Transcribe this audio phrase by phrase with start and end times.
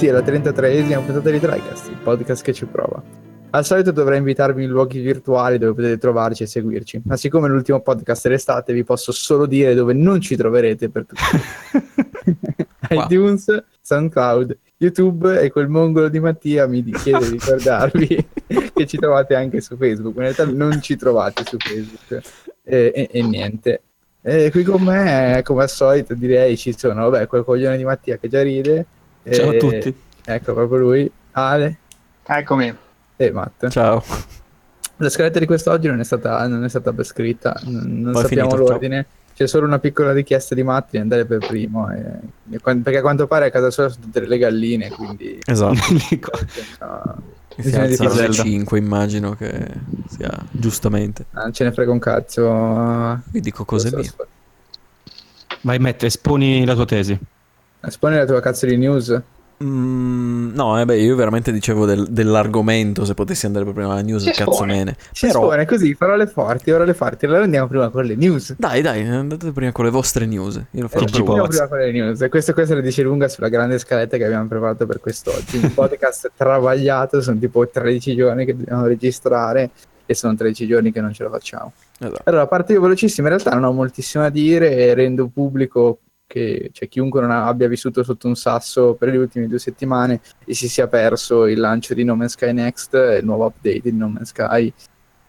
[0.00, 3.02] Benvenuti alla 33esima puntata di TriCast, il podcast che ci prova.
[3.50, 7.80] Al solito dovrei invitarvi in luoghi virtuali dove potete trovarci e seguirci, ma siccome l'ultimo
[7.80, 11.20] podcast è l'estate vi posso solo dire dove non ci troverete per tutti.
[12.88, 18.26] iTunes, SoundCloud, YouTube e quel mongolo di Mattia mi chiede di ricordarvi
[18.72, 20.16] che ci trovate anche su Facebook.
[20.16, 22.26] In realtà non ci trovate su Facebook
[22.62, 23.82] e, e, e niente.
[24.22, 28.16] E qui con me, come al solito, direi ci sono, vabbè, quel coglione di Mattia
[28.16, 28.86] che già ride.
[29.28, 29.94] Ciao a tutti.
[30.24, 31.10] Ecco, proprio lui.
[31.32, 31.76] Ale.
[32.24, 32.74] Eccomi.
[33.16, 33.68] E Matt.
[33.68, 34.02] Ciao.
[34.96, 38.50] La scaletta di quest'oggi non è stata, non è stata ben scritta, non, non sappiamo
[38.50, 39.06] finito, l'ordine.
[39.34, 42.02] C'è solo una piccola richiesta di Matti di andare per primo, e,
[42.50, 45.38] e, perché a quanto pare a casa sua sono tutte le galline, quindi...
[45.46, 45.78] Esatto.
[46.80, 47.22] no,
[47.56, 49.66] si alza alle 5 immagino che
[50.08, 51.26] sia giustamente.
[51.32, 53.22] Ah, non ce ne frega un cazzo.
[53.30, 54.12] Vi dico cose mie.
[55.62, 57.18] Vai Matt, esponi la tua tesi.
[57.80, 59.22] Esponi la tua cazzo di news.
[59.62, 64.00] Mm, no, eh beh, io veramente dicevo del, dell'argomento, se potessi andare per prima alla
[64.00, 64.96] news, si cazzo mene.
[65.12, 65.42] Si Però...
[65.42, 68.54] espone così, parole forti, parole forti, allora andiamo prima con le news.
[68.56, 70.62] Dai, dai, andate prima con le vostre news.
[70.70, 72.22] Io lo farò eh, prima con le news.
[72.22, 75.58] E questo, questo lo dice lunga sulla grande scaletta che abbiamo preparato per quest'oggi.
[75.58, 79.70] Un podcast travagliato, sono tipo 13 giorni che dobbiamo registrare
[80.06, 81.72] e sono 13 giorni che non ce la facciamo.
[81.98, 82.22] Esatto.
[82.24, 85.98] Allora, a parte io velocissimo, in realtà non ho moltissimo da dire e rendo pubblico
[86.30, 90.54] che cioè, chiunque non abbia vissuto sotto un sasso per le ultime due settimane e
[90.54, 94.08] si sia perso il lancio di No Man's Sky Next, il nuovo update di No
[94.08, 94.72] Man's Sky,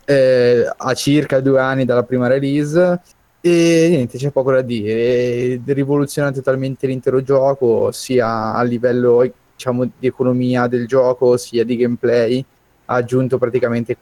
[0.05, 3.01] eh, a circa due anni dalla prima release.
[3.41, 5.59] E niente, c'è poco da dire.
[5.65, 12.45] Rivoluziona totalmente l'intero gioco, sia a livello diciamo, di economia del gioco, sia di gameplay.
[12.85, 13.97] Ha aggiunto praticamente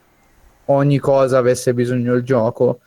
[0.65, 2.81] ogni cosa avesse bisogno il gioco.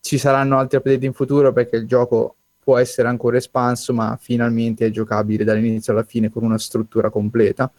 [0.00, 2.36] Ci saranno altri update in futuro perché il gioco
[2.68, 7.72] può essere ancora espanso, ma finalmente è giocabile dall'inizio alla fine con una struttura completa.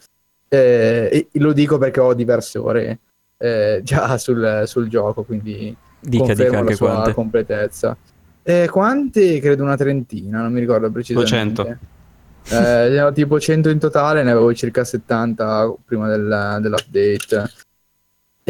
[0.48, 2.98] Eh, e lo dico perché ho diverse ore
[3.38, 7.14] eh, già sul, sul, gioco, quindi dica, confermo dica la sua quante.
[7.14, 7.96] completezza.
[8.42, 9.38] Eh, quante?
[9.38, 11.78] Credo una trentina, non mi ricordo precisamente.
[12.48, 13.08] 200.
[13.08, 17.48] Eh, tipo 100 in totale, ne avevo circa 70 prima del, dell'update.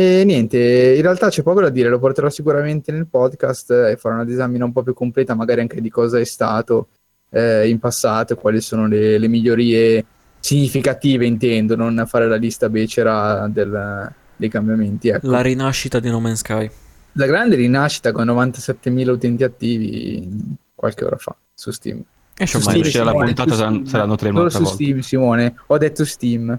[0.00, 4.14] E niente, in realtà c'è poco da dire, lo porterò sicuramente nel podcast e farò
[4.14, 6.88] una disamina un po' più completa, magari anche di cosa è stato
[7.28, 10.02] eh, in passato, quali sono le, le, migliorie
[10.40, 15.08] significative, intendo, non fare la lista becera del, dei cambiamenti.
[15.08, 15.28] Ecco.
[15.28, 16.70] La rinascita di No Man's Sky.
[17.12, 22.02] La grande rinascita con 97.000 utenti attivi qualche ora fa su Steam.
[22.38, 25.56] E su Steam, uscire la puntata saranno tre Solo su Steam, Simone.
[25.66, 26.58] Ho detto Steam.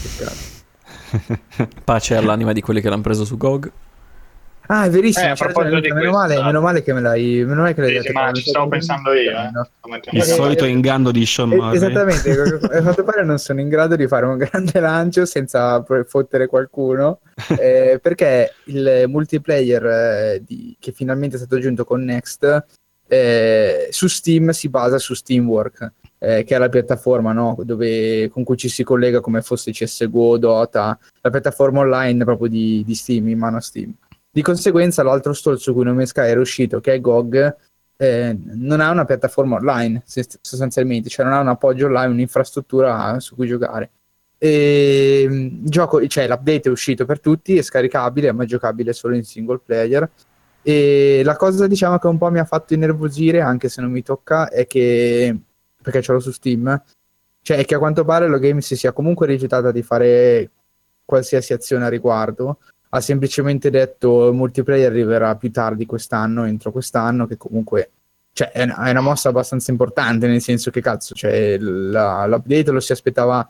[0.00, 0.60] Peccato.
[1.84, 3.72] Pace all'anima di quelli che l'hanno preso su GOG.
[4.66, 5.32] Ah, è verissimo.
[5.32, 7.96] Eh, certo, meno, questo, male, meno, male, che me l'hai, meno male che l'hai sì,
[7.98, 8.12] detto.
[8.12, 9.32] Ma ci stavo pensando io.
[9.32, 10.00] Eh.
[10.12, 11.74] Il solito inganno di Sean Murray.
[11.74, 12.30] Esattamente.
[12.30, 17.20] a quanto pare non sono in grado di fare un grande lancio senza fottere qualcuno.
[17.58, 22.64] eh, perché il multiplayer eh, di, che finalmente è stato aggiunto con Next
[23.08, 25.92] eh, su Steam si basa su Steamwork
[26.22, 27.56] eh, che è la piattaforma no?
[27.64, 32.84] Dove, con cui ci si collega come fosse CSGO, Dota, la piattaforma online proprio di,
[32.86, 33.92] di Steam, in mano a Steam.
[34.30, 37.56] Di conseguenza l'altro store su cui Nome Sky era uscito, che è GOG,
[37.96, 43.34] eh, non ha una piattaforma online sostanzialmente, cioè non ha un appoggio online, un'infrastruttura su
[43.34, 43.90] cui giocare.
[44.38, 49.16] E, il gioco, cioè l'update è uscito per tutti, è scaricabile, ma è giocabile solo
[49.16, 50.08] in single player.
[50.62, 54.02] E la cosa diciamo che un po' mi ha fatto innervosire, anche se non mi
[54.02, 55.36] tocca, è che
[55.82, 56.82] perché ce l'ho su Steam,
[57.42, 60.50] cioè è che a quanto pare lo game si sia comunque rifiutata di fare
[61.04, 62.58] qualsiasi azione a riguardo,
[62.90, 67.90] ha semplicemente detto il multiplayer arriverà più tardi quest'anno, entro quest'anno, che comunque
[68.32, 72.70] cioè, è, una, è una mossa abbastanza importante, nel senso che cazzo, cioè, la, l'update
[72.70, 73.48] lo si aspettava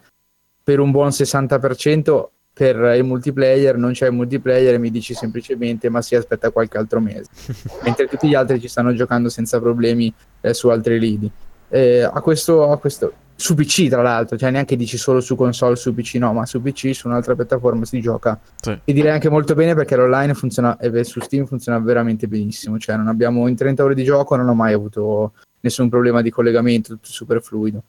[0.63, 5.89] per un buon 60%, per il multiplayer non c'è il multiplayer e mi dici semplicemente
[5.89, 7.31] ma si aspetta qualche altro mese
[7.83, 10.13] mentre tutti gli altri ci stanno giocando senza problemi
[10.43, 11.31] eh, su altri lidi
[11.73, 15.75] eh, a, questo, a questo su PC tra l'altro, cioè neanche dici solo su console,
[15.75, 18.39] su PC, no, ma su PC, su un'altra piattaforma si gioca.
[18.61, 18.79] Sì.
[18.85, 22.97] E direi anche molto bene perché l'online funziona, e su Steam funziona veramente benissimo, cioè
[22.97, 26.91] non abbiamo in 30 ore di gioco non ho mai avuto nessun problema di collegamento,
[26.95, 27.83] tutto super fluido.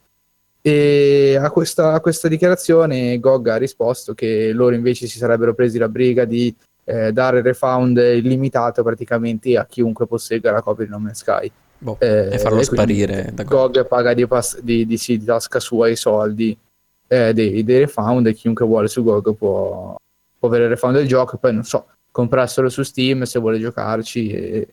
[0.62, 5.78] E a questa, a questa dichiarazione GOG ha risposto che loro invece si sarebbero presi
[5.78, 6.56] la briga di
[6.86, 11.52] eh, dare refund illimitato praticamente a chiunque possegga la copia di No Man's Sky
[11.84, 13.32] Boh, eh, e farlo sparire.
[13.34, 16.58] Da GOG paga di, pass- di, di, sì, di, tasca sua i soldi
[17.08, 19.96] eh, dei, dei, refund e chiunque vuole su GOG può,
[20.40, 23.60] può avere il refund del gioco e poi non so, comprarselo su Steam se vuole
[23.60, 24.68] giocarci e,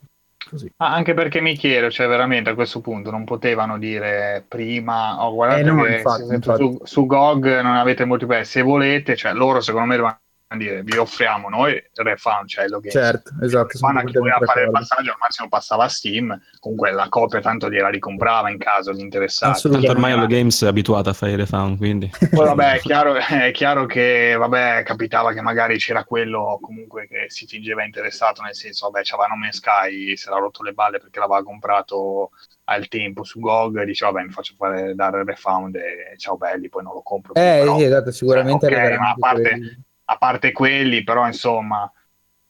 [0.48, 0.72] Così.
[0.78, 5.34] Ah, anche perché mi chiedo, cioè veramente a questo punto non potevano dire prima, oh,
[5.34, 6.62] guardate Eh, no, infatti, se siete infatti.
[6.62, 10.18] Su, su GOG non avete multiplayer, se volete, cioè loro secondo me devono
[10.56, 13.76] dire vi offriamo noi il refund, cioè lo che Certo, esatto.
[13.78, 17.40] sono quando anche voleva fare il passaggio al massimo passava a Steam comunque la copia
[17.40, 19.92] tanto gliela ricomprava in caso gli interessati Assolutamente.
[19.94, 22.10] Tanto ormai Hello Games è abituata a fare i refund, quindi...
[22.34, 27.26] poi vabbè è chiaro, è chiaro che vabbè capitava che magari c'era quello comunque che
[27.28, 31.20] si fingeva interessato nel senso vabbè c'aveva nome Sky si era rotto le balle perché
[31.20, 32.30] l'aveva comprato
[32.64, 36.36] al tempo su GOG e diceva vabbè mi faccio fare dare il refund e ciao
[36.36, 39.14] belli poi non lo compro più, Eh, però- sì, esatto, sicuramente ok, arriveranno ma a
[39.18, 39.88] parte- quelli.
[40.12, 41.90] A parte quelli, però insomma,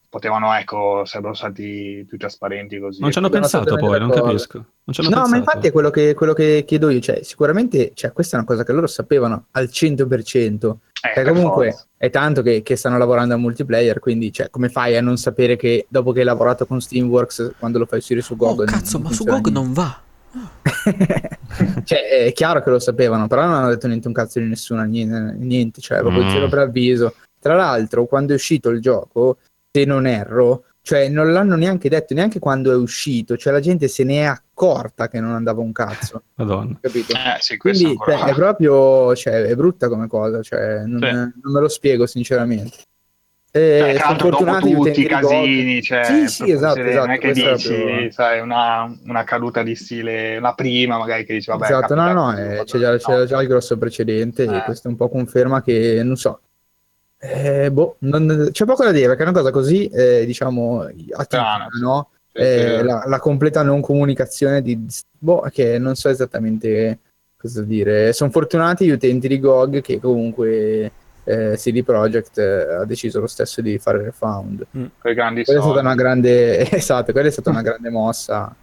[0.08, 3.00] potevano, ecco, sarebbero stati più trasparenti così.
[3.02, 4.56] Non ci hanno pensato poi, non capisco.
[4.58, 5.28] Non No, pensato.
[5.28, 8.48] ma infatti è quello che, quello che chiedo io, cioè sicuramente cioè, questa è una
[8.48, 11.86] cosa che loro sapevano al 100%, Eh, cioè, per comunque forza.
[11.96, 15.54] è tanto che, che stanno lavorando a multiplayer, quindi cioè, come fai a non sapere
[15.56, 18.60] che dopo che hai lavorato con Steamworks, quando lo fai uscire su GOG...
[18.60, 20.00] Oh, cazzo, ma su GOG non va.
[21.84, 24.82] cioè, è chiaro che lo sapevano, però non hanno detto niente un cazzo di nessuno,
[24.84, 26.28] niente, niente cioè, proprio Mm.
[26.30, 27.14] zero preavviso.
[27.40, 29.38] Tra l'altro, quando è uscito il gioco,
[29.72, 33.88] se non erro, cioè non l'hanno neanche detto, neanche quando è uscito, cioè la gente
[33.88, 36.78] se ne è accorta che non andava un cazzo, Madonna.
[36.80, 37.12] capito?
[37.14, 40.98] Eh, sì, questo Quindi ancora- cioè, è proprio cioè, è brutta come cosa, cioè, non,
[41.00, 41.10] Sì.
[41.42, 42.76] non me lo spiego sinceramente.
[43.52, 47.18] Cioè, Eh, dopo fortunati tutti i casini, cioè, Sì, sì, esatto, essere- esatto, non è
[47.18, 51.50] che è dici, proprio- sai, una, una caduta di stile, la prima magari che dici,
[51.50, 53.24] vabbè, esatto, no, no, così, eh, c'è, già, c'è no.
[53.24, 54.62] già il grosso precedente e Eh.
[54.62, 56.40] questo un po' conferma che, non so,
[57.22, 61.68] eh, boh, non- c'è poco da dire perché è una cosa così, eh, diciamo, atipica,
[61.80, 62.08] no?
[62.32, 64.86] Eh, la, la completa non comunicazione di,
[65.18, 66.98] boh, che non so esattamente
[67.36, 68.12] cosa dire.
[68.12, 70.92] Sono fortunati gli utenti di GOG che comunque
[71.24, 74.64] eh, CD Projekt eh, ha deciso lo stesso di fare refund.
[74.70, 75.78] Grandi Quella è stata soldi.
[75.80, 78.54] una grande, esatto, quella è stata una grande mossa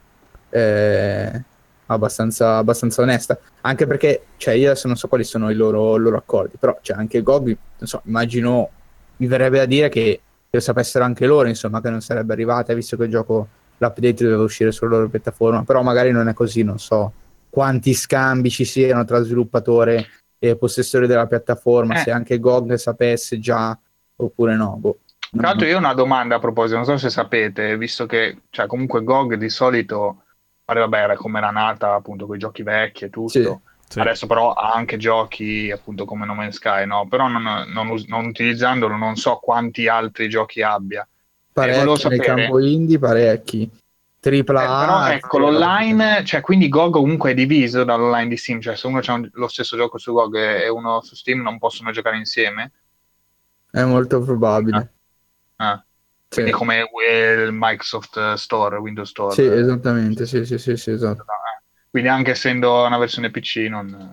[0.50, 1.44] eh,
[1.88, 3.38] abbastanza, abbastanza onesta.
[3.62, 6.98] Anche perché, cioè, io adesso non so quali sono i loro, loro accordi, però cioè,
[6.98, 8.70] anche GOG, non so, immagino,
[9.18, 12.74] mi verrebbe da dire che, che lo sapessero anche loro, insomma, che non sarebbe arrivata,
[12.74, 13.48] visto che il gioco,
[13.78, 17.12] l'update doveva uscire sulla loro piattaforma, però magari non è così, non so
[17.50, 20.06] quanti scambi ci siano tra sviluppatore
[20.38, 22.04] e possessore della piattaforma, Eh.
[22.04, 23.76] se anche GOG sapesse già
[24.18, 24.78] oppure no.
[24.80, 25.00] Boh.
[25.32, 28.68] Tra l'altro io ho una domanda a proposito, non so se sapete, visto che cioè,
[28.68, 30.24] comunque GOG di solito,
[30.68, 33.58] pare, vabbè, era come era nata appunto con i giochi vecchi e tutto, Sì.
[33.88, 34.00] Sì.
[34.00, 37.08] adesso però ha anche giochi appunto come No Man's Sky, no?
[37.08, 37.42] però non,
[37.72, 41.08] non us- non utilizzandolo non so quanti altri giochi abbia.
[41.54, 43.72] parecchi volevo nel campo indie, parecchi.
[44.20, 48.76] Tripla Eh, però ecco, l'online, cioè quindi GOG comunque è diviso dall'online di Steam, cioè
[48.76, 52.18] se uno ha lo stesso gioco su GOG e uno su Steam non possono giocare
[52.18, 52.72] insieme.
[53.72, 54.94] È molto probabile.
[55.56, 55.86] Ah,
[56.30, 56.90] Sì, quindi come
[57.46, 59.34] il Microsoft Store, Windows Store.
[59.34, 61.22] Sì, esattamente, sì, sì, sì, sì, esatto.
[61.22, 64.12] Eh, Quindi anche essendo una versione PC non,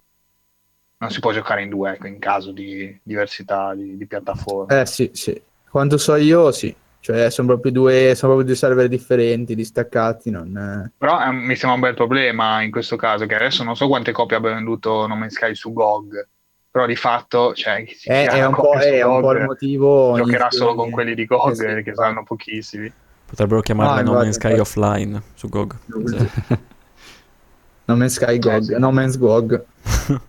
[0.96, 4.80] non si può giocare in due, ecco, in caso di diversità di, di piattaforme.
[4.80, 5.40] Eh sì, sì.
[5.68, 6.74] Quanto so io, sì.
[7.00, 10.90] Cioè, sono proprio due, sono proprio due server differenti, distaccati, non...
[10.96, 14.12] Però eh, mi sembra un bel problema in questo caso, che adesso non so quante
[14.12, 16.26] copie abbia venduto No Man's Sky su GOG,
[16.74, 20.16] però di fatto, cioè, È, è un po', è un po' il motivo...
[20.16, 22.92] giocherà solo con quelli di GOG, sì, che saranno pochissimi.
[23.24, 24.58] Potrebbero chiamarla No, No Man's Sky.
[24.58, 25.76] Offline su GOG.
[27.86, 28.70] No Man's Sky GOG.
[28.70, 29.64] No Man's GOG.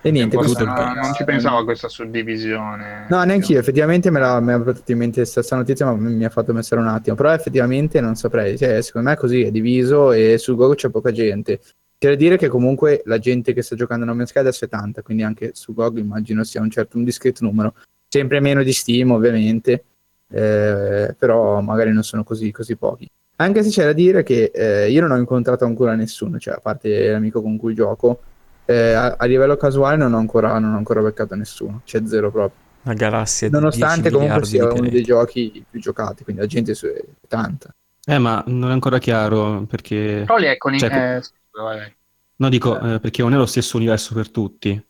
[0.00, 3.06] E niente, questo strano, non ci pensavo a questa suddivisione.
[3.08, 6.24] No, neanche io, effettivamente me l'ha, mi ha portato in mente questa notizia, ma mi
[6.24, 7.16] ha fatto pensare un attimo.
[7.16, 10.88] Però effettivamente non saprei, cioè, secondo me è così, è diviso e su GOG c'è
[10.90, 11.60] poca gente.
[11.98, 14.64] C'è da dire che comunque la gente che sta giocando a No Man's Sky adesso
[14.64, 17.74] è tanta, quindi anche su GOG immagino sia un certo, un discreto numero.
[18.08, 19.84] Sempre meno di Steam, ovviamente,
[20.30, 23.10] eh, però magari non sono così, così pochi.
[23.40, 26.60] Anche se c'è da dire che eh, io non ho incontrato ancora nessuno, cioè a
[26.60, 28.20] parte l'amico con cui gioco,
[28.64, 32.30] eh, a, a livello casuale non ho ancora, non ho ancora beccato nessuno, c'è zero
[32.30, 32.66] proprio.
[32.82, 36.72] Una galassia Nonostante 10 comunque sia di uno dei giochi più giocati, quindi la gente
[36.72, 37.74] è tanta.
[38.06, 40.22] Eh, ma non è ancora chiaro perché...
[40.24, 41.96] Però lì ecco, Cioè, eh, scusa, vai, vai.
[42.36, 44.82] No, dico, eh, perché non è lo stesso universo per tutti.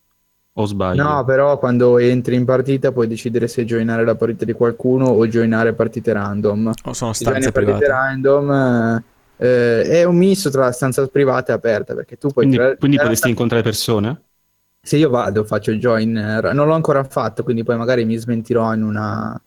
[0.54, 1.02] O sbaglio?
[1.02, 5.26] No, però quando entri in partita puoi decidere se joinare la partita di qualcuno o
[5.28, 6.72] joinare partite random.
[6.84, 7.86] O sono stanze partite private.
[7.86, 9.02] random
[9.36, 12.44] eh, è un misto tra stanza privata e aperta, perché tu puoi...
[12.44, 14.22] quindi tirare- quindi potresti incontrare persone?
[14.82, 18.16] Se io vado, faccio il join, eh, non l'ho ancora fatto, quindi poi magari mi
[18.16, 19.40] smentirò in una,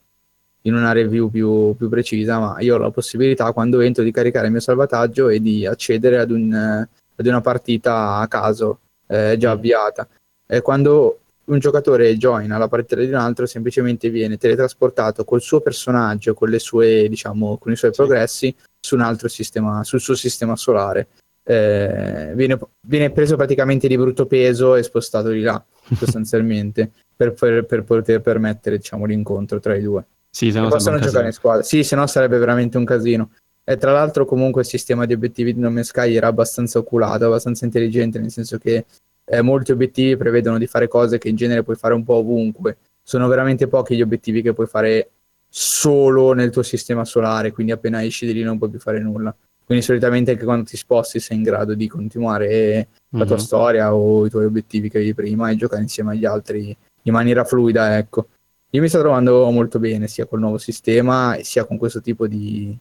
[0.61, 4.45] in una review più, più precisa, ma io ho la possibilità quando entro di caricare
[4.45, 6.87] il mio salvataggio e di accedere ad, un,
[7.21, 10.07] eh, ad una partita a caso eh, già avviata.
[10.47, 15.61] E quando un giocatore joina la partita di un altro, semplicemente viene teletrasportato col suo
[15.61, 20.15] personaggio, con, le sue, diciamo, con i suoi progressi su un altro sistema, sul suo
[20.15, 21.07] sistema solare.
[21.43, 25.63] Eh, viene, viene preso praticamente di brutto peso e spostato di là,
[25.95, 30.05] sostanzialmente, per, per- per poter permettere diciamo, l'incontro tra i due.
[30.29, 31.63] Sì, se no possono giocare in squadra.
[31.63, 33.31] Sì, se no sarebbe veramente un casino.
[33.71, 37.25] E tra l'altro comunque il sistema di obiettivi di No Man's Sky era abbastanza oculato,
[37.25, 38.85] abbastanza intelligente, nel senso che
[39.23, 42.77] eh, molti obiettivi prevedono di fare cose che in genere puoi fare un po' ovunque.
[43.01, 45.09] Sono veramente pochi gli obiettivi che puoi fare
[45.47, 49.33] solo nel tuo sistema solare, quindi appena esci di lì non puoi più fare nulla.
[49.65, 53.41] Quindi solitamente anche quando ti sposti sei in grado di continuare la tua Mhm.
[53.41, 57.45] storia o i tuoi obiettivi che avevi prima e giocare insieme agli altri in maniera
[57.45, 58.27] fluida, ecco.
[58.71, 62.77] Io mi sto trovando molto bene sia col nuovo sistema sia con questo tipo di,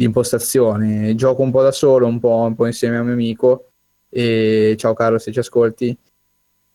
[0.00, 1.14] di impostazione.
[1.14, 3.72] Gioco un po' da solo, un po', un po' insieme a un mio amico.
[4.08, 5.94] E ciao Carlo se ci ascolti.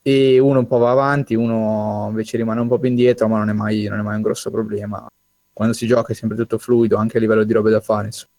[0.03, 3.50] E uno un po' va avanti, uno invece rimane un po' più indietro, ma non
[3.50, 5.03] è mai, non è mai un grosso problema.
[5.51, 8.05] Quando si gioca è sempre tutto fluido, anche a livello di robe da fare.
[8.05, 8.32] insomma.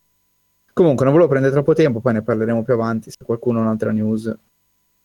[0.73, 3.11] Comunque, non volevo prendere troppo tempo, poi ne parleremo più avanti.
[3.11, 4.33] Se qualcuno ha un'altra news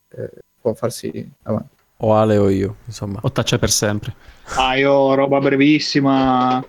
[0.09, 0.29] eh,
[0.61, 1.75] può farsi avanti.
[2.03, 3.17] O Ale o io, insomma.
[3.23, 4.13] O taccia per sempre.
[4.57, 6.63] Ah, io roba brevissima.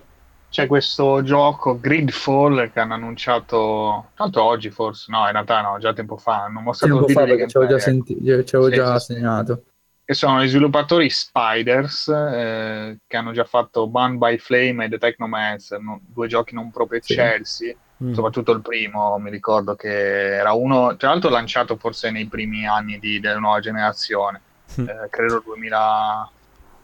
[0.53, 5.93] C'è questo gioco Gridfall che hanno annunciato tanto oggi forse, no, in realtà no, già
[5.93, 9.05] tempo fa, hanno mostrato Tempo il fa perché ci avevo già, senti- Sì, già sì,
[9.05, 9.13] sì.
[9.13, 9.63] segnato.
[10.05, 14.99] che sono gli sviluppatori Spiders eh, che hanno già fatto Bun by Flame e The
[14.99, 17.13] Technomancer, no- due giochi non proprio Sì.
[17.13, 18.13] eccelsi, Mm.
[18.13, 22.99] soprattutto il primo, mi ricordo che era uno, tra l'altro lanciato forse nei primi anni
[22.99, 24.39] di- della nuova generazione,
[24.79, 24.87] Mm.
[24.87, 26.29] eh, credo 2000,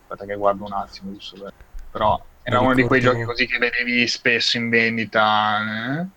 [0.07, 1.53] aspetta che guardo un attimo, giusto per-
[1.91, 6.07] però era Mi uno di quei giochi così che vedevi spesso in vendita, eh?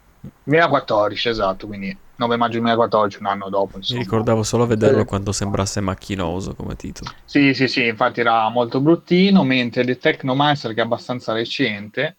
[0.44, 3.70] 2014 esatto, quindi 9 maggio 2014, un anno dopo.
[3.72, 4.02] Mi Insomma.
[4.02, 5.04] ricordavo solo vederlo Sì.
[5.06, 7.10] quando sembrasse macchinoso come titolo.
[7.24, 12.16] Sì, sì, sì, infatti era molto bruttino, mentre The Technomancer, che è abbastanza recente,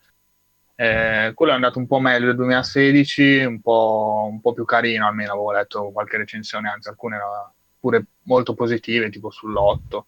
[0.75, 5.07] eh, quello è andato un po' meglio del 2016, un po', un po' più carino,
[5.07, 10.05] almeno avevo letto qualche recensione, anzi alcune erano pure molto positive, tipo sull'8.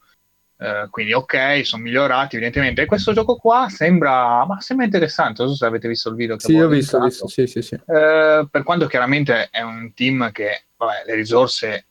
[0.57, 2.81] Eh, quindi ok, sono migliorati evidentemente.
[2.81, 6.35] E questo gioco qua sembra, ma sembra interessante, non so se avete visto il video
[6.37, 7.75] che Sì, ho visto, ho visto, sì, sì, sì.
[7.75, 11.85] Eh, per quanto chiaramente è un team che vabbè, le risorse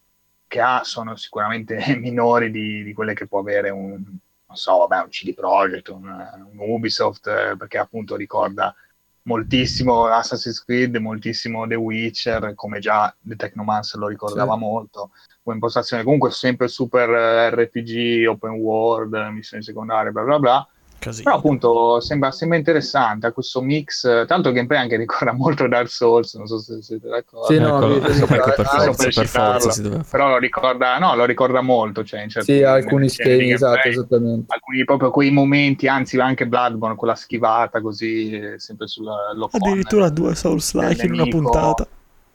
[0.46, 4.02] che ha sono sicuramente minori di, di quelle che può avere un,
[4.46, 8.74] non so, vabbè, un CD Projekt, un, un Ubisoft, eh, perché appunto ricorda
[9.22, 14.58] moltissimo Assassin's Creed, moltissimo The Witcher, come già The Technomancer lo ricordava Sì.
[14.58, 15.10] molto,
[15.44, 20.68] come impostazione comunque sempre super eh, RPG, open world, missioni secondarie, bla bla bla.
[21.04, 21.24] Casino.
[21.24, 25.68] Però appunto sembra, sembra interessante, ha questo mix, eh, tanto il gameplay anche ricorda molto
[25.68, 27.52] Dark Souls, non so se siete d'accordo.
[27.52, 29.60] Sì, no, Ecco, per ah, forza, per per citarlo.
[29.60, 30.16] forza si doveva fare.
[30.22, 34.54] Però lo ricorda, no, lo ricorda molto, cioè in certi Sì, alcuni schemi, esatto, esattamente.
[34.54, 40.34] alcuni proprio quei momenti, anzi anche Bloodborne, quella schivata così, eh, sempre sulla Addirittura due
[40.34, 41.86] Souls-like in una puntata.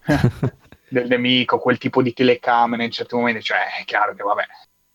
[0.90, 4.44] del nemico, quel tipo di telecamere in certi momenti, cioè è chiaro che vabbè,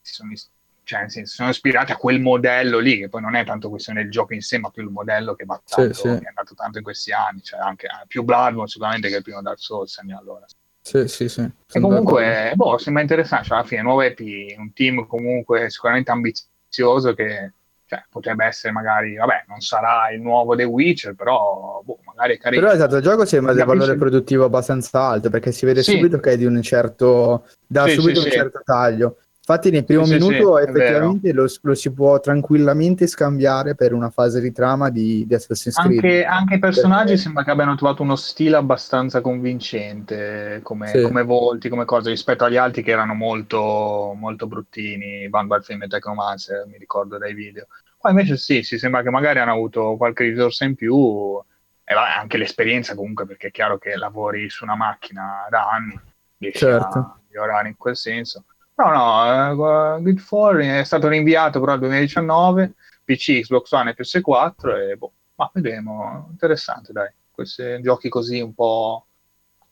[0.01, 0.51] si sono, is-
[0.83, 4.11] cioè, senso, sono ispirati a quel modello lì, che poi non è tanto questione del
[4.11, 6.03] gioco in sé, ma più il modello che va Sì, tanto, sì.
[6.03, 9.23] che è andato tanto in questi anni, cioè anche eh, più Bloodborne sicuramente che il
[9.23, 10.45] primo Dark Souls anni allora.
[10.81, 11.41] Sì, sì, sì.
[11.41, 14.21] E comunque, boh, sembra interessante, cioè alla fine nuovo EP,
[14.59, 17.53] un team comunque sicuramente ambizioso che
[17.95, 22.39] cioè, potrebbe essere magari, vabbè, non sarà il nuovo The Witcher, però boh, magari è
[22.39, 22.63] carino.
[22.63, 25.93] Però esatto, il gioco sembra di valore produttivo abbastanza alto perché si vede Sì.
[25.93, 29.19] subito che è di un certo dà Sì, subito sì, un certo taglio.
[29.47, 34.51] Infatti nel primo minuto effettivamente lo, lo si può tranquillamente scambiare per una fase di
[34.53, 35.97] trama di, di Assassin's Creed.
[36.03, 41.23] Anche, anche i personaggi Perché- sembra che abbiano trovato uno stile abbastanza convincente come, come
[41.25, 46.67] volti, come cose rispetto agli altri che erano molto, molto bruttini, Vanguard Film e Technomancer,
[46.67, 47.67] mi ricordo dai video.
[48.05, 51.43] Qua invece sì, si sembra che magari hanno avuto qualche risorsa in più
[51.83, 55.99] e vabbè, anche l'esperienza comunque, perché è chiaro che lavori su una macchina da anni,
[56.37, 56.99] riesci Certo.
[56.99, 58.45] a migliorare in quel senso.
[58.75, 64.91] No, no, eh, Gridfall è stato rinviato però al 2019, PC, Xbox One e PS4
[64.91, 69.07] e boh, ma vedremo, interessante dai, questi giochi così un po'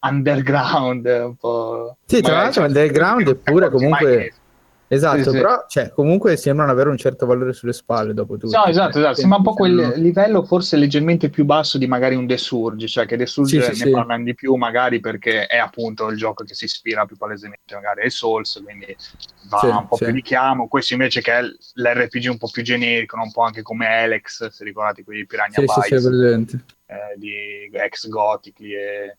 [0.01, 1.99] underground, un po'...
[2.07, 4.33] Sì, tra l'altro underground eppure comunque-
[4.93, 5.37] Esatto, Sì, sì.
[5.37, 8.55] però cioè, comunque sembrano avere un certo valore sulle spalle dopo tutto.
[8.55, 9.15] No, esatto, esatto.
[9.15, 13.07] Sembra un po' quel livello forse leggermente più basso di magari un The Surge, cioè
[13.07, 13.91] che The Surge Sì, sì, ne sì.
[13.91, 18.03] parlano di più magari perché è appunto il gioco che si ispira più palesemente magari
[18.03, 18.95] ai Souls, quindi
[19.49, 20.05] va Sì, un po' sì.
[20.05, 20.69] più richiamo.
[20.69, 23.23] Questo invece che è l'RPG un po' più generico, no?
[23.23, 27.17] un po' anche come Alex, se ricordate quelli di Piranha Sì, sì, sì, Bytes, eh,
[27.17, 29.17] di ex Gothic e...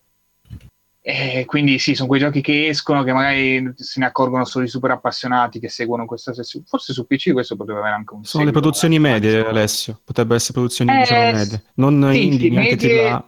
[1.05, 4.69] e quindi sì, sono quei giochi che escono che magari se ne accorgono solo i
[4.69, 6.63] super appassionati che seguono questa sessione.
[6.65, 9.50] Forse su PC questo potrebbe avere anche un Sono le seguito, produzioni magari, medie, ma-
[9.50, 10.00] Alessio.
[10.01, 11.63] Potrebbero essere produzioni Eh, diciamo medie.
[11.74, 13.25] Non sì, indie, sì, medie, ma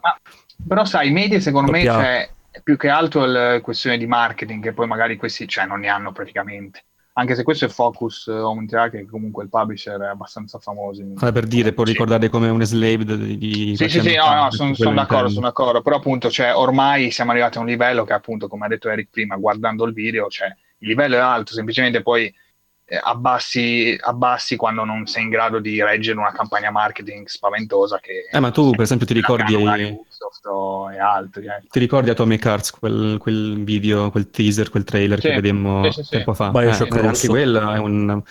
[0.66, 4.08] Però sai, i media secondo me Doppia- cioè, è più che altro la questione di
[4.08, 6.86] marketing, che poi magari questi cioè, non ne hanno praticamente.
[7.18, 11.02] Anche se questo è Focus eh, Home Interactive, che comunque il publisher è abbastanza famoso.
[11.02, 13.06] in- Ah, per dire, può ricordare come un slave
[13.38, 13.74] di...
[13.78, 17.32] Sì, sì, sì, no, no, sono quello d'accordo, sono d'accordo, però appunto, cioè, ormai siamo
[17.32, 20.48] arrivati a un livello che appunto, come ha detto Eric prima, guardando il video, cioè,
[20.80, 22.34] il livello è alto, semplicemente poi
[22.86, 28.28] eh, abbassi, abbassi quando non sei in grado di reggere una campagna marketing spaventosa che...
[28.32, 31.62] Eh, ma tu, per esempio, ti ricordi- e altri, eh.
[31.70, 35.92] Ti ricordi Atomic Hearts, quel, quel video, quel teaser, quel trailer Sì, che vedemmo sì,
[35.92, 36.10] sì, sì.
[36.12, 36.50] tempo fa?
[36.50, 38.22] Bioshock Eh, anche quella è un-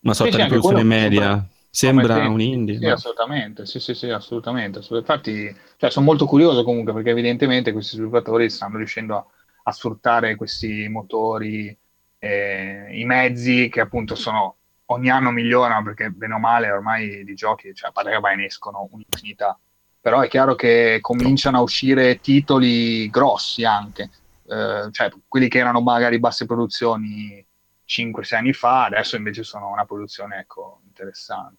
[0.00, 1.20] una sorta sì, di produzione quello media.
[1.20, 2.78] sembra- Sembra un indie.
[2.78, 4.78] Sì, ma- assolutamente, sì, sì, sì, assolutamente.
[4.78, 9.26] assolut- Infatti, cioè, sono molto curioso comunque perché evidentemente questi sviluppatori stanno riuscendo a,
[9.64, 11.76] a sfruttare questi motori,
[12.18, 14.56] eh, i mezzi che appunto sono
[14.86, 18.36] ogni anno migliorano perché bene o male ormai di giochi, cioè a parte che ormai
[18.36, 19.58] ne escono un'infinità.
[20.00, 24.10] Però è chiaro che cominciano a uscire titoli grossi anche,
[24.46, 27.44] eh, cioè quelli che erano magari basse produzioni
[27.86, 31.56] 5-6 anni fa, adesso invece sono una produzione ecco, interessante.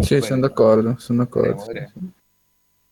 [0.00, 1.64] Sì, Comunque, sono d'accordo, sono d'accordo.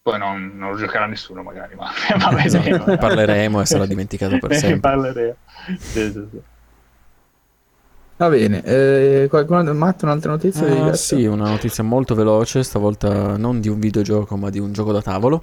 [0.03, 4.39] Poi non, non lo giocherà nessuno magari, ma va Esatto, ne parleremo e sarà dimenticato
[4.39, 4.81] per Ne sempre.
[4.81, 5.37] parleremo.
[5.79, 6.43] Sì, sì, sì.
[8.17, 10.67] Va bene, eh, qualcuno, Matt, un'altra notizia?
[10.67, 11.17] Ah, diverso?
[11.17, 15.03] sì, una notizia molto veloce, stavolta non di un videogioco ma di un gioco da
[15.03, 15.43] tavolo.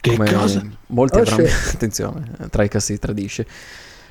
[0.00, 0.66] Che Come cosa?
[0.88, 1.46] Molti Oh, avranno...
[1.72, 3.46] Attenzione, tra i casi si tradisce.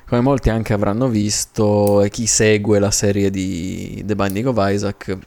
[0.08, 5.18] Come molti anche avranno visto e chi segue la serie di The Binding of Isaac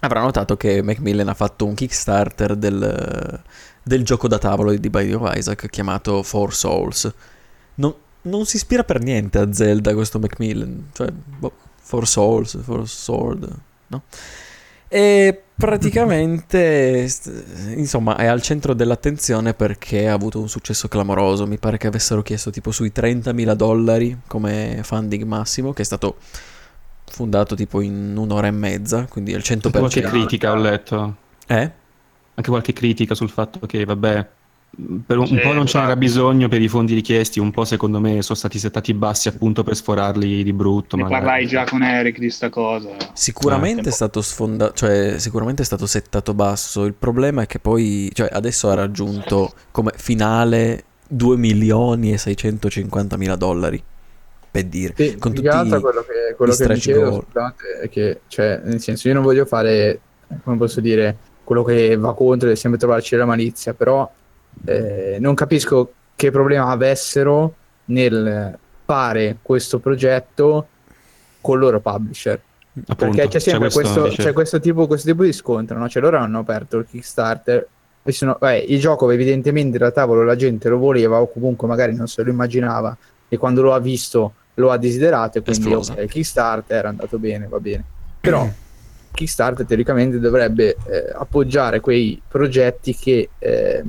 [0.00, 3.40] avrà notato che Macmillan ha fatto un Kickstarter del,
[3.82, 7.12] del gioco da tavolo di The Binding of Isaac chiamato Four Souls.
[7.76, 12.88] Non, non si ispira per niente a Zelda questo Macmillan, cioè boh, Four Souls, Four
[12.88, 13.48] Sword,
[13.88, 14.02] no?
[14.88, 17.08] E praticamente,
[17.76, 21.46] insomma, è al centro dell'attenzione perché ha avuto un successo clamoroso.
[21.46, 26.16] Mi pare che avessero chiesto tipo sui 30.000 dollari come funding massimo, che è stato
[27.04, 29.50] fondato tipo in un'ora e mezza, quindi al 100%.
[29.52, 31.16] Anche qualche critica ho letto.
[31.46, 31.70] Eh?
[32.34, 34.28] Anche qualche critica sul fatto che, vabbè,
[35.06, 35.98] per un, un po' non c'era esatto.
[35.98, 39.76] bisogno per i fondi richiesti, un po' secondo me sono stati settati bassi appunto per
[39.76, 40.96] sforarli di brutto.
[40.96, 41.24] Ne magari.
[41.24, 42.88] parlai già con Eric di sta cosa.
[43.12, 46.84] Sicuramente è stato sfondato, cioè sicuramente è stato settato basso.
[46.84, 53.16] Il problema è che poi, cioè adesso ha raggiunto come finale 2 milioni e 650
[53.18, 53.82] mila dollari.
[54.50, 58.20] Per dire, Sì, con tutti altro quello che, quello che mi chiedo, scusate, è che,
[58.28, 59.98] cioè, nel senso, io non voglio fare,
[60.44, 64.10] come posso dire, quello che va contro e sempre trovarci la malizia, però
[64.64, 67.54] eh, non capisco che problema avessero
[67.86, 70.66] nel fare questo progetto
[71.40, 72.40] con il loro publisher.
[72.86, 75.88] Appunto, Perché c'è sempre questo, dice- c'è questo, tipo, questo tipo di scontro, no?
[75.88, 77.66] Cioè loro hanno aperto il Kickstarter,
[78.02, 81.94] e sono- eh, il gioco evidentemente da tavolo la gente lo voleva o comunque magari
[81.94, 82.96] non se lo immaginava
[83.28, 85.92] e quando lo ha visto lo ha desiderato e quindi Esplosa.
[85.92, 87.84] ok, il Kickstarter è andato bene, va bene.
[88.20, 88.48] Però
[89.12, 93.82] Kickstarter teoricamente dovrebbe eh, appoggiare quei progetti che eh,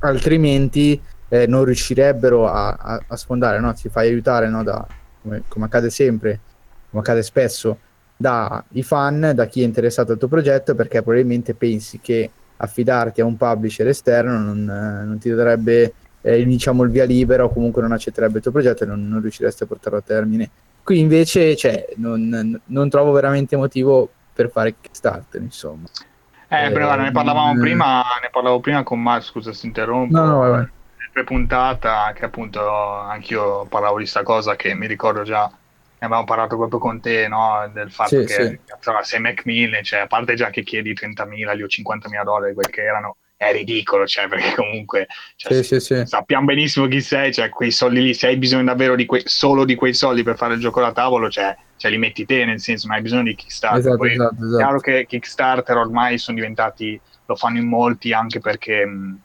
[0.00, 3.72] altrimenti eh, non riuscirebbero a, a- a sfondare, no?
[3.72, 4.62] Ti fai aiutare no?
[4.62, 4.86] da,
[5.22, 6.40] come, come accade sempre,
[6.90, 7.78] come accade spesso,
[8.16, 13.24] dai fan, da chi è interessato al tuo progetto, perché probabilmente pensi che affidarti a
[13.24, 17.80] un publisher esterno non, eh, non ti darebbe eh, diciamo il via libera o comunque
[17.82, 20.50] non accetterebbe il tuo progetto e non, non riusciresti a portarlo a termine.
[20.82, 25.86] Qui invece cioè, non, non trovo veramente motivo per fare Kickstarter, insomma.
[26.48, 27.60] Eh, Eh, però ne parlavamo mm.
[27.60, 30.16] prima, ne parlavo prima con Marco, scusa se interrompo.
[30.18, 30.60] No, no, vai, vai.
[30.60, 36.24] Nel pre-puntata, che appunto anch'io parlavo di sta cosa che mi ricordo già, ne avevamo
[36.24, 37.68] parlato proprio con te, no?
[37.72, 38.58] Del fatto Sì, che sì.
[38.64, 42.70] cazzo, sei Macmillan, cioè, a parte già che chiedi 30.000 lì o 50.000 dollari, quel
[42.70, 45.06] che erano, è ridicolo, cioè, perché comunque
[45.36, 46.06] cioè, sì, sì.
[46.06, 49.64] sappiamo benissimo chi sei, cioè quei soldi lì, se hai bisogno davvero di que- solo
[49.64, 52.60] di quei soldi per fare il gioco da tavolo, cioè, cioè li metti te, nel
[52.60, 53.78] senso, non hai bisogno di Kickstarter.
[53.78, 54.56] Esatto, Poi esatto, è esatto.
[54.56, 59.20] chiaro che Kickstarter ormai sono diventati, lo fanno in molti anche perché mh,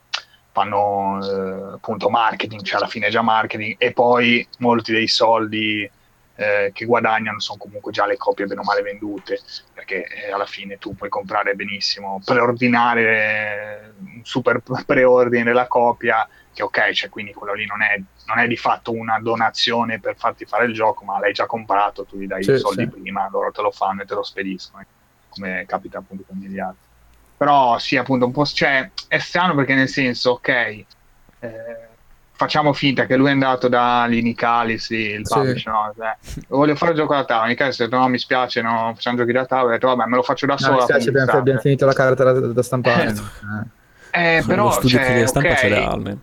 [0.51, 5.89] fanno eh, appunto marketing, cioè alla fine è già marketing, e poi molti dei soldi
[6.35, 9.39] eh, che guadagnano sono comunque già le copie bene o male vendute,
[9.73, 16.27] perché eh, alla fine tu puoi comprare benissimo, preordinare eh, un super preordine della copia,
[16.53, 20.15] che ok, cioè quindi quello lì non è, non è di fatto una donazione per
[20.15, 22.89] farti fare il gioco, ma l'hai già comprato, tu gli dai Sì, i soldi sì.
[22.89, 24.85] prima, loro te lo fanno e te lo spediscono,
[25.29, 26.87] come capita appunto con gli altri.
[27.37, 30.85] Però sì, appunto, un po' cioè, è strano perché nel senso, ok, eh,
[32.31, 35.33] facciamo finta che lui è andato da Linicalis, il Sì.
[35.33, 35.93] publisher, no?
[35.97, 36.15] Cioè,
[36.47, 39.31] voglio fare il gioco da tavola, Linicalis ha detto no, mi spiace, no, facciamo giochi
[39.31, 40.75] da tavola, ho detto vabbè, me lo faccio da No, solo.
[40.75, 43.03] mi spiace, abbiamo, abbiamo finito la carta da, da stampare.
[43.09, 43.81] Eh, Eh.
[44.37, 46.19] Eh, però, lo studio cioè, che stampa ok, ce l'ha almeno.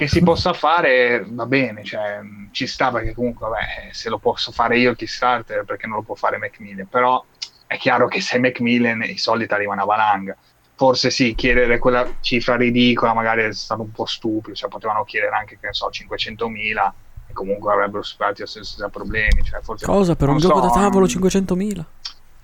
[0.00, 2.20] Che si possa fare va bene, cioè,
[2.52, 6.02] ci sta perché comunque vabbè, se lo posso fare io il Kickstarter perché non lo
[6.02, 7.22] può fare Macmillan, però
[7.66, 10.34] è chiaro che se Macmillan i soldi ti arrivano a valanga.
[10.74, 15.36] Forse sì, chiedere quella cifra ridicola magari è stato un po' stupido, cioè potevano chiedere
[15.36, 16.92] anche, che ne so, 500.000
[17.26, 19.42] e comunque avrebbero superato senza problemi.
[19.42, 21.84] Cioè, forse, Cosa per un non gioco so, da tavolo non- 500.000?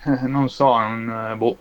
[0.28, 1.56] non so, non, boh.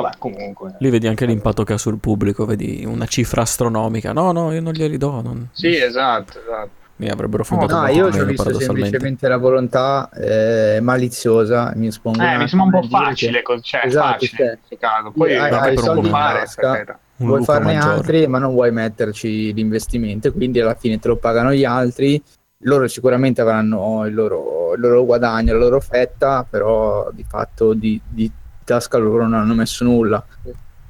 [0.00, 0.76] Vabbè, comunque.
[0.78, 4.12] Lì vedi anche l'impatto che ha sul pubblico, vedi una cifra astronomica.
[4.12, 5.48] No, no, io non glieli do, non...
[5.52, 6.70] Sì, esatto, esatto.
[6.96, 11.72] mi avrebbero fondato No, molto io ci ho visto semplicemente la volontà eh, maliziosa.
[11.76, 14.76] Mi espongo Eh, mi sembra un po' facile, che cioè, Esatto, facile cioè, in questo
[14.78, 15.10] caso.
[15.10, 17.94] Poi hai- hai si soldi fare, tasca, vuoi farne maggiore.
[17.94, 22.22] altri, ma non vuoi metterci l'investimento, quindi alla fine te lo pagano gli altri.
[22.60, 28.00] Loro sicuramente avranno il loro, il loro guadagno, la loro fetta, però di fatto di,
[28.08, 28.30] di
[28.66, 30.22] tasca loro non hanno messo nulla.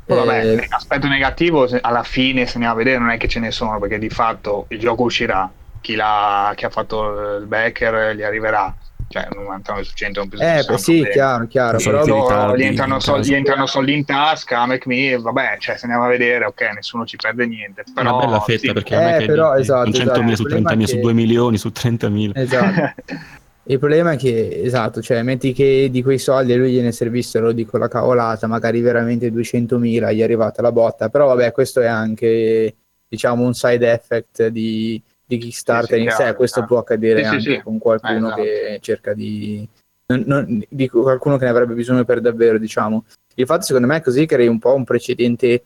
[0.05, 3.29] Poi, vabbè, Eh, aspetto negativo, se- alla fine se andiamo a vedere non è che
[3.29, 7.47] ce ne sono, perché di fatto il gioco uscirà, chi, l'ha, chi ha fatto il
[7.47, 8.73] backer gli arriverà,
[9.09, 11.13] cioè 99 su 100 non penso eh, beh, sì, problemi.
[11.13, 11.79] chiaro, chiaro.
[11.79, 13.19] Però ritardi gli entrano, caso.
[13.19, 17.17] gli entrano soldi in tasca, McMe, vabbè, cioè se andiamo a vedere, ok, nessuno ci
[17.17, 17.81] perde niente.
[17.81, 18.73] È Però, una bella fetta sì.
[18.73, 20.37] perché Eh, a me che però, dici, esatto, con 100.000 esatto.
[20.37, 22.33] su Il problema 30.000 è su che- 2 milioni su 30.000.
[22.35, 22.95] Esatto.
[23.69, 27.51] Il problema è che, esatto, cioè metti che di quei soldi a lui gliene servissero,
[27.51, 31.87] dico la cavolata, magari veramente 200.000, gli è arrivata la botta, però vabbè, questo è
[31.87, 32.75] anche,
[33.09, 37.35] diciamo, un side effect di, di Kickstarter Sì, sì, in sé, questo può accadere Sì,
[37.35, 38.43] anche con qualcuno Eh, esatto.
[38.43, 39.69] che cerca di...
[40.07, 43.05] non- non- di qualcuno che ne avrebbe bisogno per davvero, diciamo.
[43.35, 45.65] Il fatto secondo me è così crei un po' un precedente,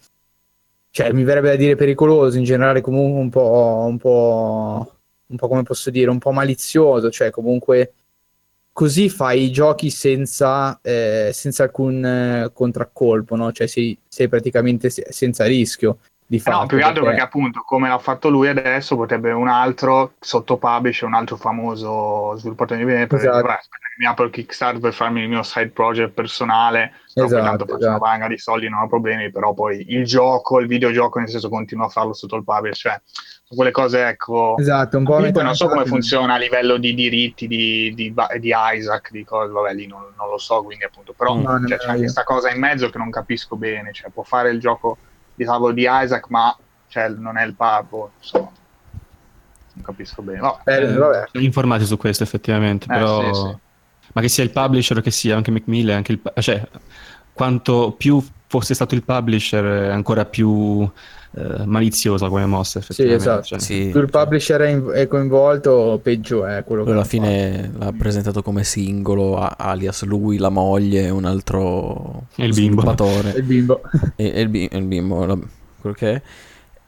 [0.91, 4.95] cioè mi verrebbe da dire pericoloso, in generale comunque un po', un po',
[5.31, 7.95] un po' come posso dire, un po' malizioso, cioè comunque
[8.73, 13.53] così fai i giochi senza, eh, senza alcun eh, contraccolpo, no?
[13.53, 15.99] Cioè sei, sei praticamente se- senza rischio
[16.31, 16.59] di Eh fatto.
[16.61, 20.59] No, più che altro perché appunto come l'ha fatto lui adesso potrebbe un altro sotto
[20.59, 23.17] publisher, un altro famoso sviluppatore di bene Esatto.
[23.17, 26.93] dire, "Vabbè, aspetta che mi apro il Kickstarter per farmi il mio side project personale,
[27.13, 28.05] però poi Esatto, tanto faccio una esatto.
[28.05, 31.87] valanga di soldi, non ho problemi, però poi il gioco, il videogioco nel senso continuo
[31.87, 34.55] a farlo sotto il publisher, cioè quelle cose ecco...
[34.57, 38.53] Esatto, un po' metà non so come funziona a livello di diritti di, di, di
[38.55, 41.97] Isaac, di cose, vabbè lì non, non lo so, quindi appunto, però No, cioè, c'è
[41.97, 44.97] questa cosa in mezzo che non capisco bene, cioè può fare il gioco
[45.41, 46.55] di tavolo di Isaac, ma
[46.89, 48.51] cioè, non è il pubbo, insomma,
[49.73, 50.41] non capisco bene.
[50.41, 50.71] Vabbè.
[50.71, 51.29] Eh, Eh, vabbè.
[51.39, 53.33] informati su questo effettivamente, Eh, però...
[53.33, 53.57] sì, sì.
[54.13, 56.21] Ma che sia il publisher che sia anche Macmillan, anche il...
[56.41, 56.67] cioè,
[57.33, 60.91] quanto più fosse stato il publisher, eh, ancora più
[61.33, 63.23] eh, maliziosa come mossa, effettivamente.
[63.23, 63.45] esatto.
[63.45, 63.59] cioè.
[63.61, 67.93] Sì, Più il publisher è, in- è coinvolto, peggio è quello che alla fine l'ha
[67.93, 72.83] presentato come singolo, a- alias lui, la moglie, un altro E il bimbo.
[73.35, 73.81] Il bimbo.
[74.17, 75.39] e, e il, bi- il bimbo, la-
[75.81, 76.23] quello che è.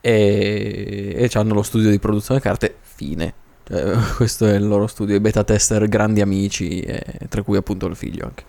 [0.01, 3.33] E, e hanno lo studio di produzione carte, fine.
[3.65, 7.87] Cioè, questo è il loro studio, i beta tester grandi amici, e- tra cui appunto
[7.87, 8.43] il figlio anche.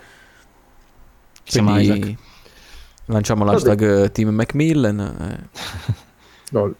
[1.47, 2.15] Quindi Isaac.
[3.05, 5.59] Lanciamo l'hashtag eh, Team Macmillan eh,
[6.51, 6.75] Lol.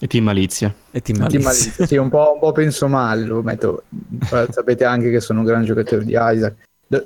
[0.00, 0.74] E Team Malizia.
[0.90, 1.40] e Team Malizia.
[1.48, 1.86] malizio.
[1.86, 3.84] Sì, un po', un po' penso male, lo metto.
[4.50, 6.54] Sapete anche che sono un gran giocatore di Isaac.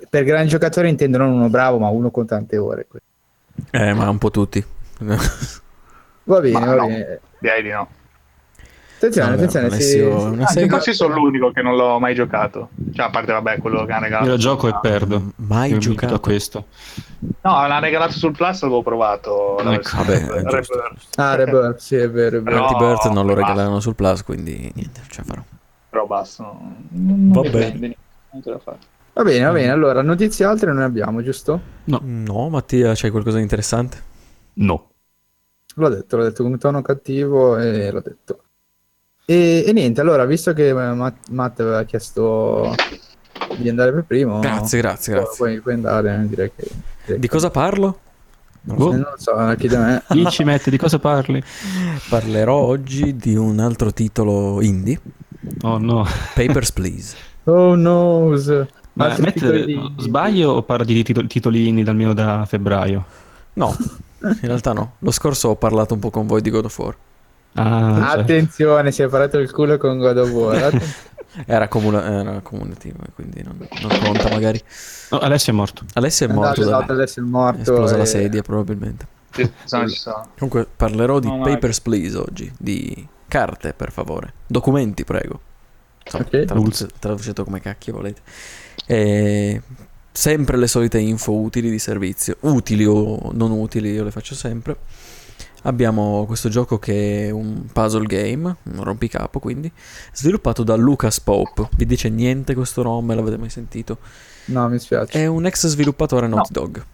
[0.09, 2.87] Per gran giocatore intendo non uno bravo, ma uno con tante ore.
[3.70, 4.64] Eh, ma un po' tutti.
[4.98, 6.87] Va bene, Ma va no.
[6.87, 7.20] bene.
[7.38, 7.88] Direi di no.
[8.96, 9.66] Attenzione, No, attenzione.
[9.66, 12.70] Alessio, si- una si- Anzi, sega- forse sono l'unico che non l'ho mai giocato.
[12.92, 14.26] Cioè, a parte, vabbè, quello che hanno regalato.
[14.28, 15.32] Io lo gioco e sul- perdo.
[15.37, 16.14] Mai Io giocato.
[16.14, 16.64] a questo.
[17.42, 19.59] No, l'hanno regalato sul Plus, l'avevo provato.
[19.62, 20.56] la Ecco, vabbè, è Rebirth.
[20.94, 21.20] giusto.
[21.20, 22.64] Ah, Rebirth, sì, è vero, è vero.
[22.66, 25.42] Però- Bird non lo regalarono sul Plus, quindi niente, non ce la farò.
[25.90, 26.42] Però basta.
[26.42, 27.59] Non, non Va bene.
[27.59, 27.96] niente,
[28.32, 28.78] niente da fare.
[29.12, 29.70] Va bene, va bene.
[29.70, 31.61] Allora, notizie altre non ne abbiamo, giusto?
[31.85, 34.02] No, No, Mattia, c'hai qualcosa di interessante?
[34.54, 34.90] no.
[35.78, 38.38] L'ho detto, l'ho detto con un tono cattivo e l'ho detto.
[39.28, 42.72] E, e niente, allora, visto che eh, Matt, Matt aveva chiesto
[43.58, 45.44] di andare per primo, Grazie, grazie, puoi- grazie.
[45.44, 46.68] Puoi, puoi andare, direi che...
[47.06, 47.98] direi Di cosa parlo?
[48.62, 48.92] Non lo so.
[48.92, 50.02] Eh, non lo so, chiede a me.
[50.14, 51.42] Dici, Matt, di cosa parli?
[52.08, 55.00] Parlerò oggi di un altro titolo indie,
[55.62, 56.06] Oh no.
[56.34, 57.16] Papers, Please.
[57.48, 58.28] Oh no!
[58.92, 63.04] Ma Matt, titoli di- sbaglio o parli di titoli, titolini da almeno da febbraio?
[63.54, 63.76] No,
[64.20, 64.94] in realtà no.
[65.00, 66.96] Lo scorso ho parlato un po' con voi di God of War.
[67.57, 70.83] Ah, cioè, Attenzione, si è parato il culo con God of War.
[71.45, 74.59] Era, comuna- era comunitivo, quindi non, non conta magari.
[75.11, 75.85] oh, Alessio è morto.
[75.92, 76.92] Alessio è morto, Esatto, me.
[76.95, 77.61] adesso è È morto.
[77.61, 79.07] esplosa la e- sedia probabilmente.
[79.33, 80.29] Ci sono, sono.
[80.38, 84.33] Comunque parlerò di No, Papers, Please oggi, di carte per favore.
[84.47, 85.38] Documenti, prego.
[86.07, 86.45] Insomma, Ok.
[86.47, 88.23] traduce- traducete come cacchio volete.
[88.87, 89.61] E
[90.11, 94.77] sempre le solite info utili di servizio, utili o non utili, io le faccio sempre.
[95.66, 99.70] Abbiamo questo gioco che è un puzzle game, un rompicapo quindi,
[100.12, 101.68] sviluppato da Lucas Pope.
[101.76, 103.14] Vi dice niente questo nome?
[103.14, 103.98] L'avete mai sentito?
[104.46, 105.20] No, mi spiace.
[105.20, 106.85] È un ex sviluppatore Naughty Dog.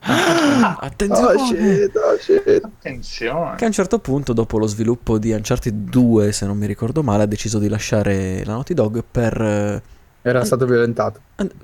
[0.00, 1.38] Oh Attenzione!
[1.46, 2.64] shit, oh shit.
[2.64, 3.56] Attenzione.
[3.56, 7.02] Che a un certo punto, dopo lo sviluppo di Uncharted 2, se non mi ricordo
[7.02, 9.82] male, ha deciso di lasciare la Naughty Dog per...
[10.22, 11.20] eh, Era stato violentato.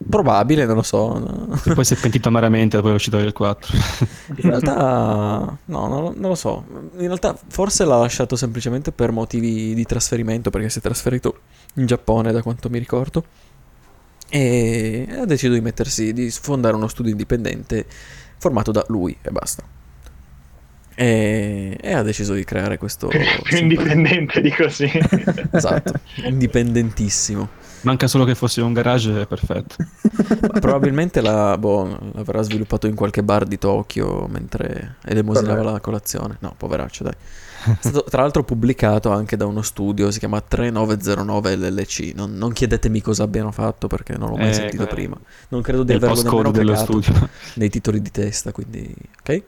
[0.08, 1.18] Probabile, non lo so.
[1.18, 1.60] no.
[1.64, 3.76] E poi si è pentito amaramente dopo l'uscita del 4.
[4.36, 6.64] In realtà, no, non, non lo so.
[6.96, 11.40] In realtà, forse l'ha lasciato semplicemente per motivi di trasferimento, perché si è trasferito
[11.74, 13.24] in Giappone, da quanto mi ricordo.
[14.28, 17.86] E ha deciso di mettersi, di fondare uno studio indipendente
[18.38, 19.62] formato da lui e basta.
[20.96, 23.08] E, e ha deciso di creare questo.
[23.08, 24.90] Più indipendente di così.
[25.50, 25.92] Esatto,
[26.24, 27.62] indipendentissimo.
[27.84, 29.76] Manca solo che fosse un garage è perfetto.
[30.60, 36.36] Probabilmente l'ha- boh, l'avrà sviluppato in qualche bar di Tokyo mentre elemosinava la colazione.
[36.40, 37.12] No, poveraccio, dai.
[37.64, 42.12] È stato tra l'altro pubblicato anche da uno studio, si chiama 3909 LLC.
[42.14, 44.86] Non, non chiedetemi cosa abbiano fatto perché non l'ho mai Eh, sentito eh.
[44.86, 45.16] prima.
[45.48, 47.12] Non credo di averlo nemmeno dello studio.
[47.56, 49.42] nei titoli di testa, quindi ok.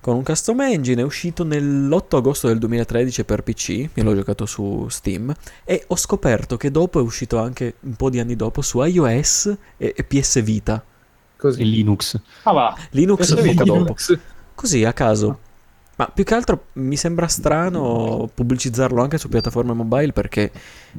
[0.00, 4.46] Con un custom engine è uscito nell'8 agosto del 2013 per PC, io l'ho giocato
[4.46, 5.34] su Steam
[5.64, 9.56] e ho scoperto che dopo è uscito anche un po' di anni dopo su iOS
[9.76, 10.76] e, e PS Vita.
[10.76, 11.64] E Così.
[11.68, 12.20] Linux.
[12.44, 12.76] Ah va.
[12.90, 13.64] Linux Vita.
[13.64, 13.96] dopo.
[14.54, 15.38] Così a caso.
[15.96, 20.52] Ma più che altro mi sembra strano pubblicizzarlo anche su piattaforme mobile perché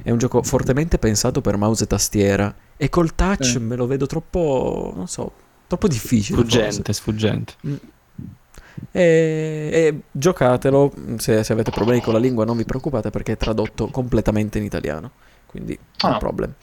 [0.03, 3.59] è un gioco fortemente pensato per mouse e tastiera e col touch Eh.
[3.59, 5.31] me lo vedo troppo, non so,
[5.67, 6.41] troppo difficile.
[6.41, 6.57] forse.
[6.59, 7.53] Sfuggente, sfuggente.
[8.91, 13.37] E, e giocatelo, se, se avete problemi con la lingua non vi preoccupate perché è
[13.37, 15.11] tradotto completamente in italiano,
[15.45, 16.17] quindi no Ah.
[16.17, 16.53] problem.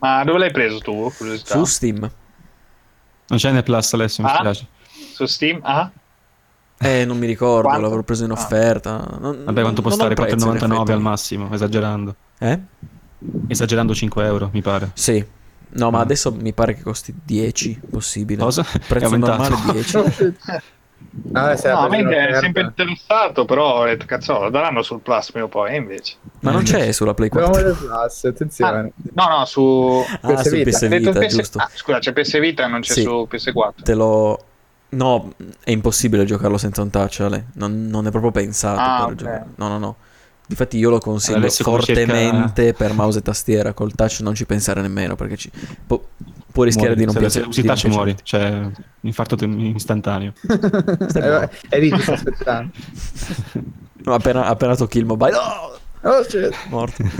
[0.00, 1.12] Ma dove l'hai preso tu?
[1.16, 1.56] Curiosità.
[1.56, 1.98] Su Steam.
[3.28, 4.34] Non c'è nel Plus Alessio, mi Ah?
[4.34, 4.66] spiace.
[5.12, 5.60] Su Steam?
[5.62, 5.90] Ah?
[6.78, 7.82] Eh, non mi ricordo, Quanto?
[7.82, 8.34] l'avrò preso in Ah.
[8.34, 9.16] offerta.
[9.18, 10.10] Non- Vabbè, quanto può stare?
[10.10, 10.92] il prezzo, in 4,99 effetti.
[10.92, 12.14] al massimo, esagerando.
[12.38, 12.60] Eh?
[13.48, 14.90] Esagerando 5 euro, mi pare.
[14.94, 15.24] Sì.
[15.68, 16.02] No, ma Mm.
[16.02, 18.40] adesso mi pare che costi 10, possibile.
[18.42, 18.64] Cosa?
[18.86, 19.98] Prezzo normale 10.
[21.32, 25.00] Ah, se no, a me è sempre interessato, però ho detto, cazzo, lo daranno sul
[25.00, 26.16] Plus prima o poi, e invece.
[26.40, 27.50] Ma non c'è sulla Play 4.
[27.50, 28.92] Abbiamo le plus, attenzione.
[29.14, 30.04] No, no, su...
[30.20, 30.70] Ah, PS su Vita.
[30.70, 31.58] PS detto Vita, PS giusto.
[31.58, 33.02] Ah, scusa, c'è PS Vita e non c'è Sì.
[33.02, 33.82] su PS4.
[33.82, 34.44] Te lo...
[34.90, 35.32] No,
[35.64, 37.46] è impossibile giocarlo senza un touch, Ale.
[37.54, 39.14] Non, non è proprio pensato Ah, per ok.
[39.18, 39.44] giocare.
[39.56, 39.96] No, no, no.
[40.46, 43.72] Difatti io lo consiglio fortemente per mouse e tastiera.
[43.72, 45.50] Col touch non ci pensare nemmeno perché ci...
[45.86, 46.00] può,
[46.56, 47.00] può rischiare Muori.
[47.00, 47.44] di non se, piacere.
[47.44, 48.66] se usi touch muori, cioè
[49.02, 50.32] infarto tem- istantaneo.
[51.14, 52.72] Eh, E lì ti sto aspettando.
[54.06, 55.34] No, appena, appena tocchi il mobile...
[55.36, 57.02] Oh, Oh shit, morto.
[57.02, 57.10] me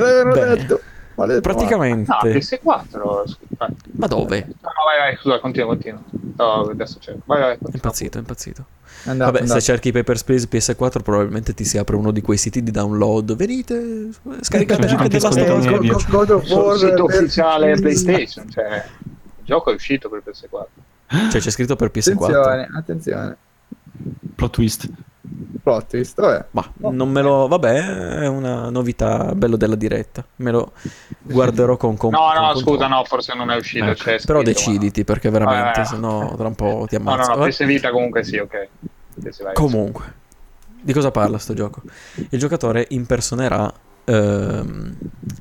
[0.00, 0.56] l'avevano Bene.
[0.56, 0.80] detto.
[1.14, 1.40] Maledetto.
[1.48, 2.10] Praticamente...
[2.10, 3.22] No, PS4.
[3.24, 3.68] scusa, vai.
[3.92, 4.40] Ma dove?
[4.40, 6.00] No, no, vai, vai, scusa, continua, continua.
[6.36, 7.14] No, adesso c'è.
[7.24, 7.52] Vai, vai.
[7.54, 8.64] È impazzito, è impazzito.
[9.08, 9.60] Andato, Vabbè, è se andato.
[9.60, 13.34] cerchi Papers, Please PS4 probabilmente ti si apre uno di quei siti di download.
[13.36, 14.08] Venite,
[14.40, 15.80] scaricate anche della storia.
[16.08, 17.74] God- of War sito ufficiale.
[17.74, 21.30] PlayStation, cioè, il gioco è uscito per PS4.
[21.30, 22.12] Cioè c'è scritto per PS4.
[22.12, 23.36] Attenzione, attenzione.
[24.34, 24.88] Plot twist.
[25.62, 26.44] Plot twist, vabbè.
[26.52, 27.48] Ma non me lo...
[27.48, 30.24] Vabbè, è una novità bello della diretta.
[30.36, 30.72] Me lo
[31.22, 31.96] guarderò con...
[31.96, 32.58] con No, con no, controllo.
[32.76, 33.84] scusa, no, forse non è uscito.
[33.86, 35.84] Ecco, Però scritto, deciditi perché veramente, Eh.
[35.84, 37.28] se no tra un po' ti ma- No, ammazzo.
[37.30, 37.50] no, no, Vabbè.
[37.50, 38.68] PS Vita comunque sì, ok.
[39.54, 40.12] Comunque,
[40.80, 41.82] di cosa parla sto gioco?
[42.30, 43.72] Il giocatore impersonerà
[44.04, 44.96] ehm,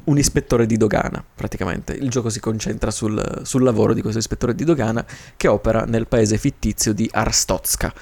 [0.05, 1.93] un ispettore di dogana, praticamente.
[1.93, 6.07] Il gioco si concentra sul, sul lavoro di questo ispettore di dogana che opera nel
[6.07, 7.93] paese fittizio di Arstotska.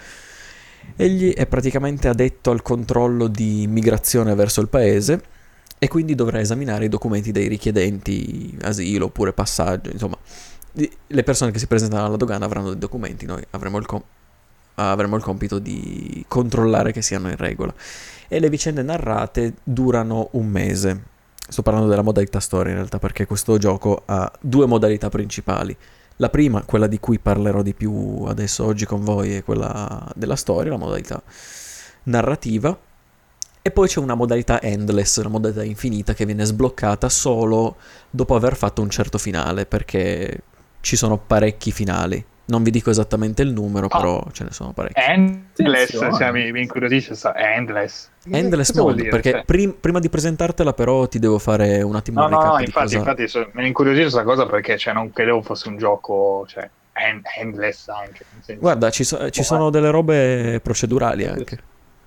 [0.95, 5.21] Egli è praticamente addetto al controllo di migrazione verso il paese
[5.77, 10.17] e quindi dovrà esaminare i documenti dei richiedenti asilo oppure passaggio, insomma,
[11.07, 14.03] le persone che si presentano alla dogana avranno dei documenti, noi avremo il, com-
[14.75, 17.73] avremo il compito di controllare che siano in regola.
[18.27, 21.03] E le vicende narrate durano un mese.
[21.47, 25.75] Sto parlando della modalità storia in realtà perché questo gioco ha due modalità principali.
[26.17, 30.35] La prima, quella di cui parlerò di più adesso oggi con voi, è quella della
[30.35, 31.21] storia, la modalità
[32.03, 32.77] narrativa.
[33.61, 37.77] E poi c'è una modalità endless, una modalità infinita che viene sbloccata solo
[38.09, 40.41] dopo aver fatto un certo finale, perché
[40.81, 42.23] ci sono parecchi finali.
[42.47, 43.97] Non vi dico esattamente il numero, Ah.
[43.97, 44.99] però ce ne sono parecchi.
[44.99, 46.13] Endless, Attenzione.
[46.17, 48.09] cioè, mi, mi incuriosisce sta Endless.
[48.29, 49.09] Endless Cosa Mode, dire?
[49.09, 52.37] perché Cioè, prim- prima di presentartela però ti devo fare un attimo No, un no,
[52.39, 52.97] recap no, di infatti, cosa...
[52.97, 57.25] infatti so- mi incuriosisce questa cosa perché cioè, non credevo fosse un gioco cioè, end-
[57.39, 58.25] endless anche.
[58.59, 61.59] Guarda, ci, so- ci Oh, sono delle robe procedurali anche.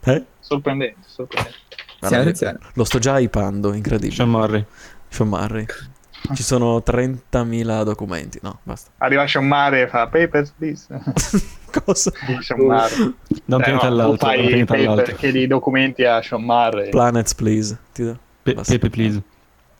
[0.04, 0.24] Eh?
[0.38, 1.56] Sorprendente, sorprendente.
[1.98, 2.58] Guarda, Attenzione.
[2.74, 4.14] lo sto già hypando, incredibile.
[4.14, 4.64] Sean Murray.
[5.08, 5.66] Sean Murray.
[6.34, 8.38] Ci sono 30.000 documenti.
[8.42, 8.90] No, basta.
[8.98, 10.86] Arriva Sean Mare e fa papers, please.
[11.84, 12.12] Cosa?
[12.40, 12.94] Sean Mare.
[13.44, 14.26] Da un Eh, pianeta no, all'altro.
[14.26, 15.14] fai pianeta paper, all'altro.
[15.16, 16.88] chiedi i documenti a Sean Mare.
[16.90, 17.78] Planets, please.
[17.92, 18.18] Ti do.
[18.42, 18.54] Pe-.
[18.54, 19.22] Pepe, please.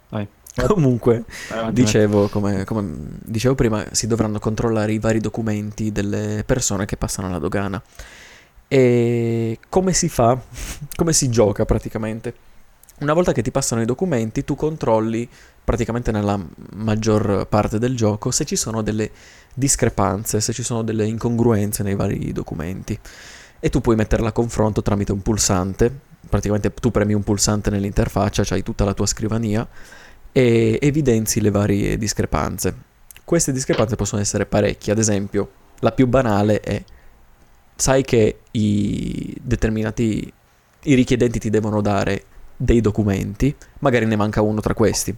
[0.09, 0.27] Vai.
[0.67, 2.91] Comunque, avanti, dicevo, come, come
[3.25, 7.81] dicevo prima, si dovranno controllare i vari documenti delle persone che passano alla dogana.
[8.67, 10.37] E come si fa?
[10.97, 12.35] Come si gioca praticamente?
[13.01, 15.29] Una volta che ti passano i documenti, tu controlli
[15.69, 16.43] praticamente nella
[16.77, 19.11] maggior parte del gioco se ci sono delle
[19.53, 22.99] discrepanze, se ci sono delle incongruenze nei vari documenti.
[23.61, 25.95] E tu puoi metterla a confronto tramite un pulsante.
[26.27, 29.69] Praticamente tu premi un pulsante nell'interfaccia, c'hai tutta la tua scrivania
[30.33, 32.75] e evidenzi le varie discrepanze.
[33.23, 35.51] Queste discrepanze possono essere parecchie, ad esempio,
[35.81, 36.83] la più banale è
[37.77, 40.33] sai che i determinati
[40.85, 42.25] i richiedenti ti devono dare
[42.57, 45.15] dei documenti, magari ne manca uno tra questi.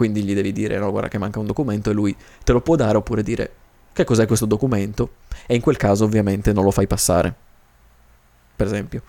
[0.00, 2.74] Quindi gli devi dire no, guarda che manca un documento e lui te lo può
[2.74, 3.52] dare oppure dire
[3.92, 5.10] che cos'è questo documento
[5.46, 7.34] e in quel caso ovviamente non lo fai passare.
[8.56, 9.02] Per esempio.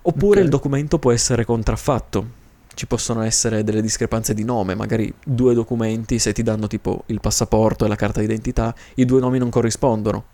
[0.00, 0.44] Oppure Ok.
[0.44, 2.26] il documento può essere contraffatto.
[2.72, 7.20] Ci possono essere delle discrepanze di nome, magari due documenti, se ti danno tipo il
[7.20, 10.24] passaporto e la carta d'identità, i due nomi non corrispondono.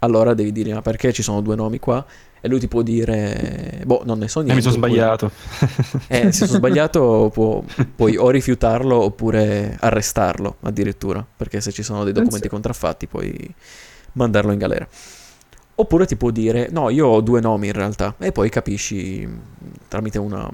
[0.00, 2.04] Allora devi dire ma perché ci sono due nomi qua?
[2.42, 4.54] E lui ti può dire, boh, non ne so Eh, niente.
[4.56, 5.30] mi sono sbagliato.
[6.08, 7.62] eh, se sono sbagliato può-
[7.94, 12.54] puoi o rifiutarlo oppure arrestarlo addirittura, perché se ci sono dei documenti Pensa.
[12.54, 13.54] contraffatti puoi
[14.12, 14.88] mandarlo in galera.
[15.74, 19.28] Oppure ti può dire, no, io ho due nomi in realtà, e poi capisci
[19.88, 20.48] tramite una,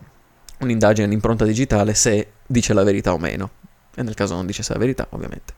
[0.60, 3.50] un'indagine, un'impronta digitale se dice la verità o meno.
[3.94, 5.52] E nel caso non dice se è la verità, ovviamente.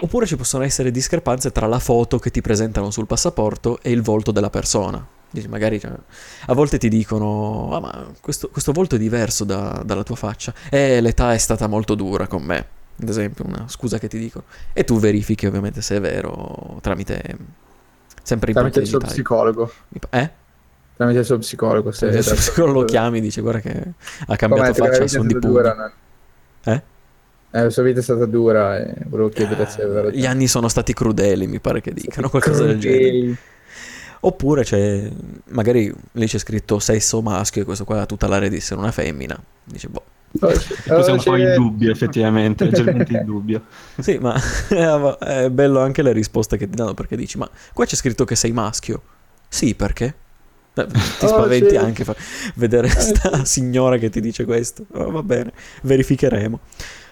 [0.00, 4.02] Oppure ci possono essere discrepanze tra la foto che ti presentano sul passaporto e il
[4.02, 5.04] volto della persona.
[5.30, 5.92] Dici, magari cioè,
[6.46, 10.54] a volte ti dicono: Ah, ma questo, questo volto è diverso da- dalla tua faccia.
[10.70, 12.66] Eh, l'età è stata molto dura con me.
[13.00, 14.44] Ad esempio, una scusa che ti dicono.
[14.72, 17.36] E tu verifichi ovviamente se è vero tramite.
[18.22, 19.20] Sempre Tramite il suo digitali.
[19.22, 19.72] psicologo.
[20.10, 20.30] Eh?
[20.96, 21.90] Tramite il suo psicologo.
[21.92, 23.82] Se Se lo chiami, dice: Guarda che
[24.26, 25.92] ha cambiato Com'è, faccia è di no?
[26.64, 26.82] Eh?
[27.50, 30.16] Eh, la sua vita è stata dura e volevo chiedere se ragione.
[30.16, 33.00] Gli anni sono stati crudeli, mi pare che dicano qualcosa del genere.
[33.08, 33.36] Crudeli.
[34.20, 35.08] Oppure c'è,
[35.50, 38.90] magari lì c'è scritto sesso maschio e questo qua ha tutta l'aria di essere una
[38.90, 39.40] femmina.
[39.64, 40.02] Dice, boh,
[40.40, 42.64] Oh, Questo è un po' in dubbio, effettivamente.
[42.64, 43.62] Leggermente in dubbio.
[43.98, 44.38] sì, ma
[45.18, 48.36] è bello anche le risposte che ti danno perché dici, ma qua c'è scritto che
[48.36, 49.00] sei maschio.
[49.48, 50.14] Sì, perché?
[50.74, 50.82] Ti
[51.24, 51.76] Oh, spaventi sì.
[51.76, 52.14] anche fa-
[52.56, 54.84] vedere questa signora che ti dice questo.
[54.92, 56.60] Oh, va bene, verificheremo.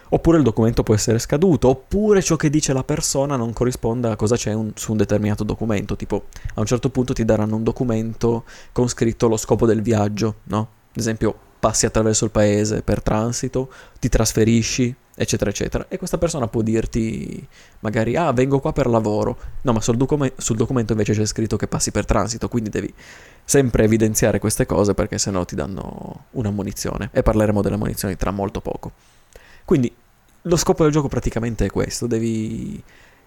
[0.09, 4.17] Oppure il documento può essere scaduto, oppure ciò che dice la persona non corrisponde a
[4.17, 5.97] cosa c'è un- su un determinato documento.
[5.97, 10.37] Tipo, a un certo punto ti daranno un documento con scritto lo scopo del viaggio,
[10.45, 10.59] no?
[10.91, 15.87] Ad esempio, passi attraverso il paese per transito, ti trasferisci, eccetera, eccetera.
[15.89, 17.45] E questa persona può dirti,
[17.81, 19.37] magari, ah, vengo qua per lavoro.
[19.63, 22.93] No, ma sul, docume- sul documento invece c'è scritto che passi per transito, quindi devi
[23.45, 27.11] sempre evidenziare queste cose perché sennò ti danno una munizione.
[27.13, 28.93] E parleremo delle munizioni tra molto poco.
[29.67, 29.93] Quindi
[30.43, 32.81] lo scopo del gioco praticamente è questo, devi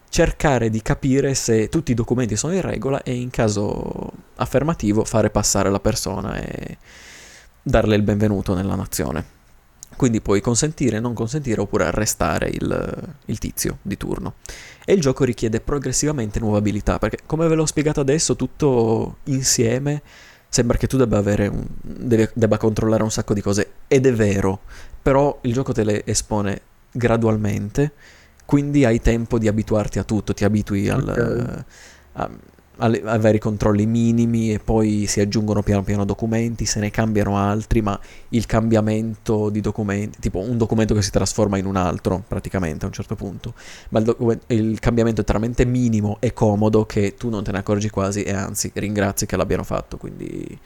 [0.08, 5.30] cercare di capire se tutti i documenti sono in regola e in caso affermativo fare
[5.30, 6.78] passare la persona e
[7.62, 9.38] darle il benvenuto nella nazione.
[9.98, 14.36] Quindi puoi consentire, non consentire oppure arrestare il, il tizio di turno.
[14.86, 20.02] E il gioco richiede progressivamente nuove abilità, perché come ve l'ho spiegato adesso, tutto insieme
[20.50, 24.62] sembra che tu debba, un, deve- debba controllare un sacco di cose, ed è vero,
[25.02, 27.92] però il gioco te le espone gradualmente,
[28.46, 31.66] quindi hai tempo di abituarti a tutto, ti abitui al, Ok.
[32.14, 32.30] a-
[32.82, 37.38] alle- ai vari controlli minimi e poi si aggiungono piano piano documenti, se ne cambiano
[37.38, 42.24] altri, ma il cambiamento di documenti, tipo un documento che si trasforma in un altro
[42.28, 43.54] praticamente a un certo punto,
[43.90, 47.60] ma il, docu- il cambiamento è talmente minimo e comodo che tu non te ne
[47.60, 50.58] accorgi quasi e anzi ringrazi che l'abbiano fatto, quindi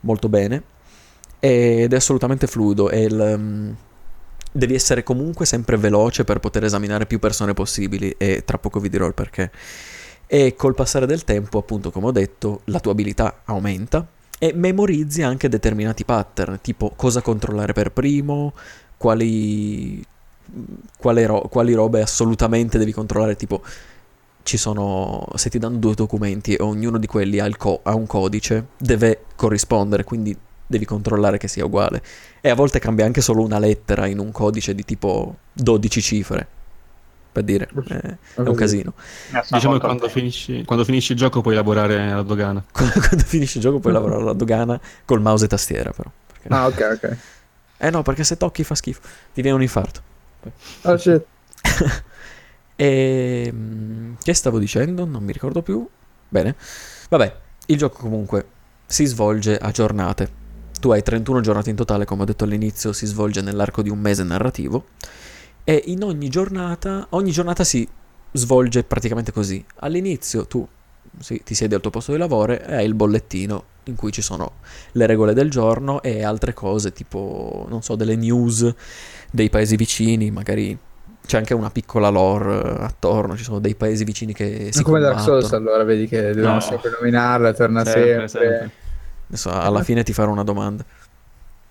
[0.00, 0.62] molto bene.
[1.44, 3.70] Ed è assolutamente fluido e il, mm,
[4.52, 8.88] devi essere comunque sempre veloce per poter esaminare più persone possibili e tra poco vi
[8.88, 9.50] dirò il perché.
[10.28, 14.06] E col passare del tempo, appunto, come ho detto, la tua abilità aumenta
[14.38, 18.52] e memorizzi anche determinati pattern, tipo cosa controllare per primo,
[18.96, 20.00] quali,
[20.96, 23.62] quale ro- quali robe assolutamente devi controllare, tipo
[24.44, 28.06] ci sono, se ti danno due documenti e ognuno di quelli ha, co- ha un
[28.06, 30.36] codice, deve corrispondere, quindi
[30.66, 32.02] devi controllare che sia uguale.
[32.40, 36.46] E a volte cambia anche solo una lettera in un codice di tipo 12 cifre,
[37.32, 38.00] per dire, eh,
[38.34, 38.92] è un casino.
[39.50, 42.62] Diciamo che quando finisci, quando finisci il gioco puoi lavorare alla dogana.
[42.70, 46.10] Quando quando finisci il gioco puoi lavorare alla dogana col mouse e tastiera, però.
[46.26, 47.16] Perché- Ah, ok, ok.
[47.78, 49.00] Eh no, perché se tocchi fa schifo,
[49.34, 50.00] ti viene un infarto.
[50.82, 51.24] Oh, shit.
[52.76, 53.52] e
[54.22, 55.04] che stavo dicendo?
[55.04, 55.86] Non mi ricordo più.
[56.28, 56.54] Bene.
[57.08, 57.36] Vabbè,
[57.66, 58.46] il gioco comunque
[58.86, 60.40] si svolge a giornate.
[60.82, 64.00] Tu hai 31 giornate in totale, come ho detto all'inizio, si svolge nell'arco di un
[64.00, 64.86] mese narrativo.
[65.62, 67.86] E in ogni giornata, ogni giornata si
[68.32, 69.64] svolge praticamente così.
[69.76, 70.66] All'inizio tu
[71.20, 74.22] sì, ti siedi al tuo posto di lavoro e hai il bollettino in cui ci
[74.22, 74.54] sono
[74.92, 78.68] le regole del giorno e altre cose, tipo, non so, delle news
[79.30, 80.76] dei paesi vicini, magari
[81.24, 84.84] c'è anche una piccola lore eh, attorno, ci sono dei paesi vicini che si Ma
[84.84, 85.40] come Dark combattono.
[85.42, 86.60] Souls allora, vedi che dobbiamo No.
[86.60, 88.28] sempre nominarla, torna Sempre, sempre.
[88.50, 88.80] sempre.
[89.32, 90.84] Adesso alla fine ti farò una domanda.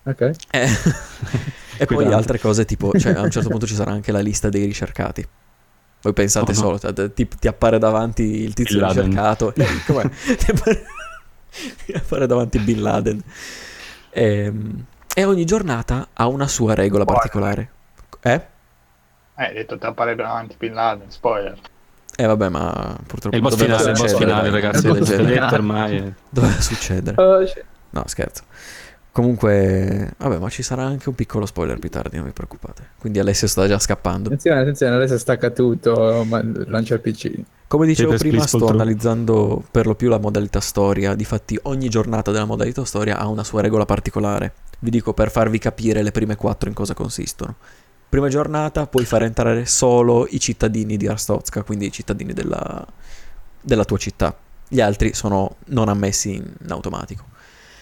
[0.04, 0.32] Ok.
[0.50, 0.68] Eh,
[1.78, 4.50] e poi altre cose tipo, cioè a un certo punto ci sarà anche la lista
[4.50, 5.24] dei ricercati.
[6.02, 6.60] Voi pensate Oh, no.
[6.60, 9.54] solo, cioè, ti, ti appare davanti il tizio Bin ricercato.
[9.62, 9.66] Eh,
[10.38, 10.84] ti, appare,
[11.86, 13.22] ti appare davanti Bin Laden.
[14.10, 17.22] Ehm, E, ogni giornata ha una sua regola Spoiler.
[17.22, 17.72] particolare.
[18.22, 18.34] Eh?
[18.34, 21.60] Eh, hai detto ti appare davanti Bin Laden, spoiler.
[22.16, 24.88] Eh vabbè, ma purtroppo È il boss finale, il boss finale, ragazzi.
[24.92, 25.98] detto ormai.
[25.98, 26.14] eh.
[26.30, 27.48] Doveva succedere.
[27.48, 27.64] Shit.
[27.92, 28.44] No, scherzo.
[29.12, 32.92] Comunque, vabbè, ma ci sarà anche un piccolo spoiler più tardi, non vi preoccupate.
[32.98, 34.28] Quindi Alessio sta già scappando.
[34.28, 37.32] Attenzione, attenzione, adesso stacca tutto, ma lancia il PC.
[37.68, 41.14] Come dicevo prima, sto analizzando per lo più la modalità storia.
[41.16, 44.54] Difatti, ogni giornata della modalità storia ha una sua regola particolare.
[44.80, 47.56] Vi dico per farvi capire le prime quattro in cosa consistono.
[48.12, 52.86] Prima giornata puoi far entrare solo i cittadini di Arstotzka, quindi i cittadini della,
[53.62, 54.38] della tua città.
[54.68, 57.24] Gli altri sono non ammessi in automatico.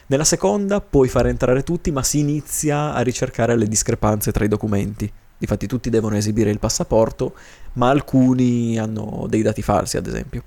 [0.05, 4.47] Nella seconda puoi far entrare tutti, ma si inizia a ricercare le discrepanze tra i
[4.47, 5.11] documenti.
[5.35, 7.33] Difatti tutti devono esibire il passaporto,
[7.73, 10.43] ma alcuni hanno dei dati falsi, ad esempio.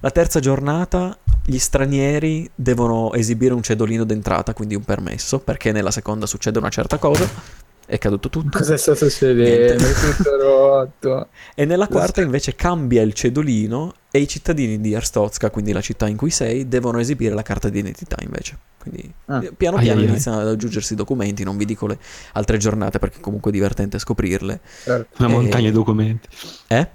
[0.00, 5.92] La terza giornata gli stranieri devono esibire un cedolino d'entrata, quindi un permesso, perché nella
[5.92, 7.28] seconda succede una certa cosa,
[7.86, 8.58] è caduto tutto.
[8.58, 9.82] Cosa sta succedendo?
[9.84, 11.28] È tutto rotto.
[11.54, 16.06] E nella quarta invece cambia il cedolino e i cittadini di Arstotzka, quindi la città
[16.08, 18.58] in cui sei, devono esibire la carta di identità invece.
[18.78, 19.42] Quindi Ah.
[19.44, 20.10] eh, piano Ai, piano ai, ai.
[20.12, 21.98] iniziano ad aggiungersi i documenti, non vi dico le
[22.32, 24.60] altre giornate perché comunque è divertente scoprirle.
[24.84, 25.22] Certo.
[25.22, 26.28] Una Eh, montagna di documenti.
[26.68, 26.88] Eh?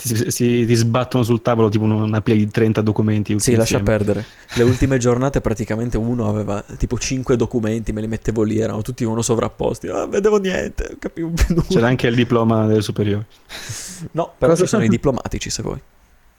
[0.00, 3.38] Si, si- ti sbattono sul tavolo tipo una pila di 30 documenti.
[3.40, 3.84] Sì, lascia insieme.
[3.84, 4.24] perdere.
[4.54, 9.02] Le ultime giornate praticamente uno aveva tipo 5 documenti, me li mettevo lì, erano tutti
[9.02, 9.88] uno sovrapposti.
[9.88, 11.66] Ah, vedevo niente, non capivo più nulla.
[11.68, 13.24] C'era anche il diploma delle superiori.
[14.12, 15.80] No, però Cosa- ci sono i diplomatici se vuoi,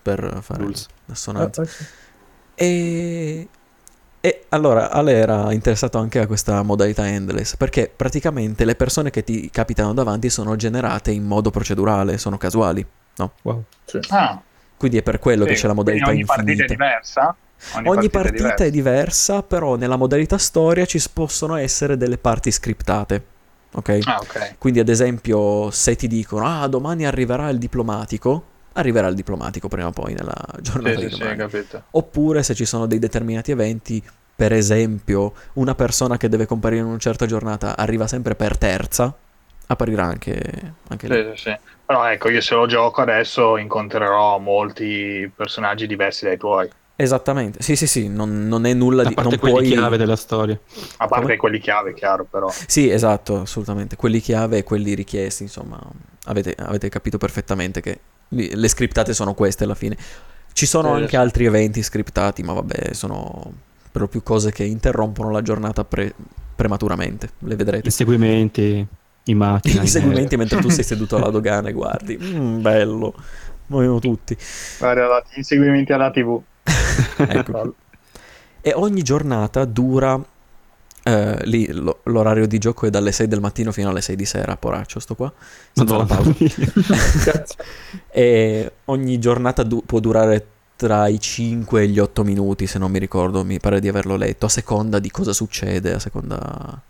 [0.02, 0.88] per fare Rules.
[1.08, 1.62] l'assonanza.
[1.62, 1.86] Ah, ok.
[2.56, 3.48] E...
[4.22, 9.24] e allora Ale era interessato anche a questa modalità endless perché praticamente le persone che
[9.26, 12.86] ti capitano davanti sono generate in modo procedurale, sono casuali.
[13.42, 13.64] Wow.
[13.86, 14.00] Sì.
[14.10, 14.42] Ah,
[14.78, 15.62] Quindi è per quello che sì.
[15.62, 16.74] c'è la modalità ogni partita è infinita.
[16.74, 17.36] diversa?
[17.84, 23.22] Ogni partita è diversa, però nella modalità storia ci possono essere delle parti scriptate.
[23.74, 24.00] Ok?
[24.06, 24.56] Ah, ok.
[24.58, 28.44] Quindi, ad esempio, se ti dicono: Ah, domani arriverà il diplomatico,
[28.74, 31.38] arriverà il diplomatico prima o poi nella giornata Sì, di sì, sì, domani.
[31.38, 31.84] capito.
[31.92, 34.02] Oppure se ci sono dei determinati eventi,
[34.36, 39.14] per esempio, una persona che deve comparire in una certa giornata arriva sempre per terza,
[39.68, 41.16] apparirà anche, anche lì.
[41.16, 41.58] Sì, sì, sì.
[41.90, 46.70] Però ecco, io se lo gioco adesso incontrerò molti personaggi diversi dai tuoi.
[46.96, 49.16] Esattamente, sì, sì, sì, non, non è nulla A di...
[49.16, 49.68] parte Non quelli puoi...
[49.70, 50.60] chiave della storia.
[50.98, 51.38] A parte Come?
[51.38, 52.48] quelli chiave, chiaro, però.
[52.68, 53.96] Sì, esatto, assolutamente.
[53.96, 55.82] Quelli chiave e quelli richiesti, insomma,
[56.26, 59.98] avete, avete capito perfettamente che le scriptate sono queste alla fine.
[60.54, 61.16] Ci sono Sì, anche sì.
[61.16, 63.52] altri eventi scriptati, ma vabbè, sono
[63.92, 66.14] per lo più cose che interrompono la giornata pre-
[66.56, 67.30] prematuramente.
[67.40, 67.88] Le vedrete.
[67.88, 68.86] Inseguimenti,
[69.30, 69.80] i matti.
[69.82, 72.18] I seguimenti mentre tu sei seduto alla dogana e guardi.
[72.22, 73.14] Mm, bello.
[73.68, 74.36] Muoiono tutti.
[74.80, 76.42] Guarda, la- inseguimenti alla TV.
[77.18, 77.76] Ecco.
[78.62, 80.20] E ogni giornata dura.
[81.04, 84.26] eh, lì lo- l'orario di gioco è dalle 6 del mattino fino alle 6 di
[84.26, 85.32] sera, poraccio, sto qua.
[85.72, 86.34] Senza la pausa.
[88.12, 92.90] E ogni giornata du- può durare tra i 5 e gli 8 minuti, se non
[92.92, 96.82] mi ricordo, mi pare di averlo letto, a seconda di cosa succede, a seconda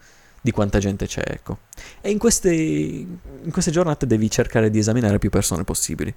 [0.42, 1.60] di quanta gente c'è, ecco.
[2.02, 6.14] E in queste, in queste giornate devi cercare di esaminare più persone possibili.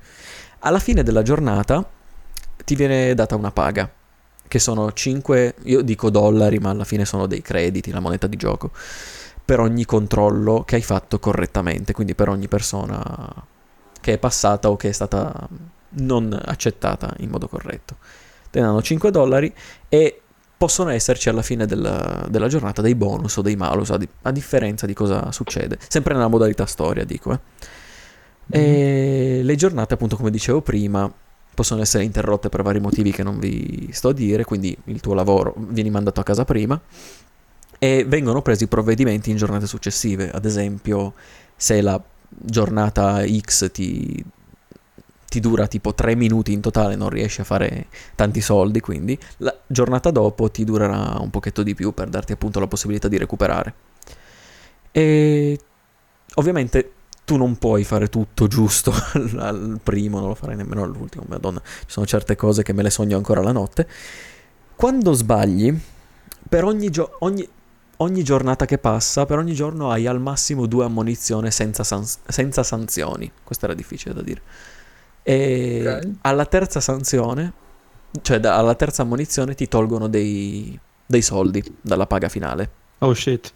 [0.61, 1.89] Alla fine della giornata
[2.65, 3.91] ti viene data una paga,
[4.47, 8.37] che sono 5, io dico dollari, ma alla fine sono dei crediti, la moneta di
[8.37, 8.71] gioco,
[9.45, 13.45] per ogni controllo che hai fatto correttamente, quindi per ogni persona
[14.01, 15.49] che è passata o che è stata
[15.95, 17.97] non accettata in modo corretto.
[18.51, 19.53] Te ne danno 5 dollari
[19.89, 20.22] e
[20.63, 24.31] possono esserci alla fine della, della giornata dei bonus o dei malus, a, di- a
[24.31, 25.77] differenza di cosa succede.
[25.89, 27.33] Sempre nella modalità storia, dico.
[27.33, 27.41] eh.
[28.61, 31.13] E le giornate, appunto, come dicevo prima,
[31.53, 35.15] possono essere interrotte per vari motivi che non vi sto a dire, quindi il tuo
[35.15, 36.81] lavoro vieni mandato a casa prima
[37.81, 41.15] e vengono presi provvedimenti in giornate successive, ad esempio
[41.57, 44.25] se la giornata X ti,
[45.33, 49.59] ti dura tipo 3 minuti in totale, non riesci a fare tanti soldi, quindi la
[49.67, 53.75] giornata dopo ti durerà un pochetto di più per darti appunto la possibilità di recuperare.
[54.91, 55.59] E
[56.35, 56.93] ovviamente
[57.25, 58.93] tu non puoi fare tutto giusto
[59.39, 62.91] al, primo, non lo farai nemmeno all'ultimo, madonna, ci sono certe cose che me le
[62.91, 63.89] sogno ancora la notte.
[64.77, 65.75] Quando sbagli,
[66.47, 67.49] per ogni, gio- ogni,
[67.97, 72.63] ogni giornata che passa, per ogni giorno hai al massimo due ammonizioni senza, san- senza
[72.63, 73.33] sanzioni.
[73.43, 74.43] Questo era difficile da dire.
[75.23, 76.09] E Ok.
[76.23, 77.53] alla terza sanzione,
[78.23, 82.71] cioè da- alla terza ammonizione ti tolgono dei, dei soldi dalla paga finale.
[82.99, 83.53] Oh shit.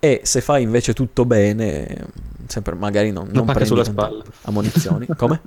[0.00, 2.06] E se fai invece tutto bene,
[2.46, 4.24] sempre magari non, Una non pacca prendi sulla spalla.
[4.42, 5.06] ammonizioni.
[5.16, 5.40] Come?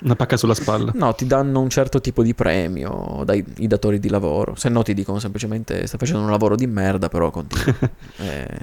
[0.00, 0.92] Una pacca sulla spalla.
[0.94, 4.54] No, ti danno un certo tipo di premio dai i datori di lavoro.
[4.54, 7.74] Se no ti dicono semplicemente stai facendo un lavoro di merda, però continua.
[8.18, 8.58] Eh,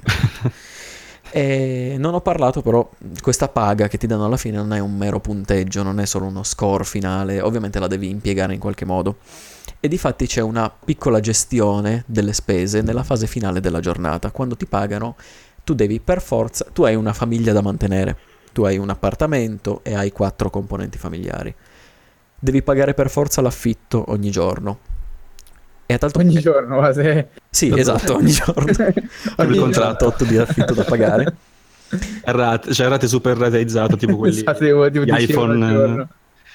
[1.30, 2.88] E non ho parlato però,
[3.20, 6.26] questa paga che ti danno alla fine non è un mero punteggio, non è solo
[6.26, 9.16] uno score finale, ovviamente la devi impiegare in qualche modo.
[9.80, 14.30] E difatti c'è una piccola gestione delle spese nella fase finale della giornata.
[14.30, 15.16] Quando ti pagano,
[15.64, 18.16] tu devi per forza, tu hai una famiglia da mantenere,
[18.52, 21.54] tu hai un appartamento e hai quattro componenti familiari.
[22.38, 24.78] Devi pagare per forza l'affitto ogni giorno.
[25.86, 27.28] E a tal Ogni giorno, ma se...
[27.48, 28.70] Sì, esatto, ogni giorno.
[28.72, 30.06] il Ogni contratto.
[30.06, 31.34] 8 di affitto da pagare.
[32.24, 36.08] Rate, cioè rate super rateizzate, tipo quelli Esatto, tipo gli 10 euro al iPhone giorno.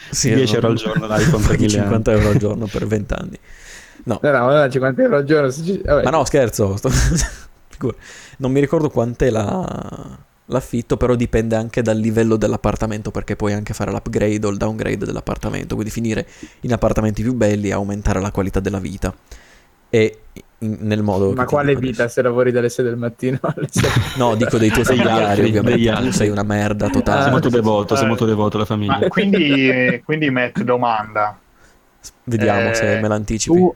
[0.09, 1.83] Sì, 10 euro al giorno l'iPhone per paghi 1000 anni.
[1.83, 3.39] 50 euro al giorno per 20 anni.
[4.03, 5.51] No, No, no, no, 50 euro al giorno.
[5.51, 6.03] ci- vabbè.
[6.03, 6.77] ma no, scherzo.
[8.37, 10.17] Non mi ricordo quant'è la-
[10.51, 15.05] l'affitto, però dipende anche dal livello dell'appartamento, perché puoi anche fare l'upgrade o il downgrade
[15.05, 16.27] dell'appartamento, quindi finire
[16.61, 19.13] in appartamenti più belli e aumentare la qualità della vita.
[19.89, 20.19] E
[20.59, 21.33] in- nel modo...
[21.33, 22.15] Ma quale vita adesso.
[22.15, 23.91] se lavori dalle 6 del mattino alle 6?
[24.17, 25.71] No, dico dei tuoi altri, ovviamente.
[25.77, 26.11] degli Tu altri.
[26.11, 27.23] sei una merda Sei totale.
[27.25, 28.07] Ah, molto devoto, sei eh.
[28.07, 28.97] molto devoto alla famiglia.
[28.99, 31.37] Ma quindi, quindi Matt domanda.
[32.23, 33.55] Vediamo Eh, se me l'anticipi.
[33.57, 33.75] Tu...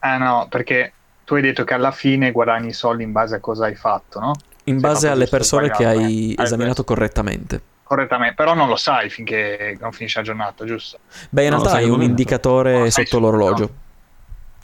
[0.00, 0.92] Eh no, perché
[1.24, 4.20] tu hai detto che alla fine guadagni i soldi in base a cosa hai fatto,
[4.20, 4.32] no?
[4.64, 6.42] In base alle persone che hai eh.
[6.42, 7.60] Esaminato correttamente.
[7.82, 10.98] Correttamente, però non lo sai finché non finisce la giornata, giusto?
[11.28, 13.82] Beh, in realtà sai hai un indicatore sotto l'orologio.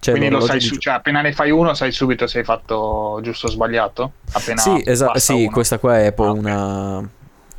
[0.01, 2.45] C'è Quindi lo sai, di su- cioè appena ne fai uno sai subito se hai
[2.45, 4.13] fatto giusto o sbagliato?
[4.33, 5.19] Appena Sì, esatto.
[5.19, 5.51] Sì, uno.
[5.51, 7.09] questa qua è poi Ah, una,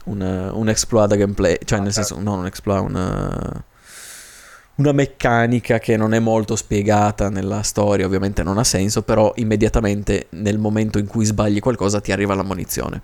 [0.05, 1.59] una- un exploit da gameplay.
[1.63, 1.93] Cioè, nel Ok.
[1.93, 3.63] senso, non un exploit, una,
[4.75, 8.05] una meccanica che non è molto spiegata nella storia.
[8.05, 13.01] Ovviamente non ha senso, però immediatamente nel momento in cui sbagli qualcosa ti arriva l'ammonizione.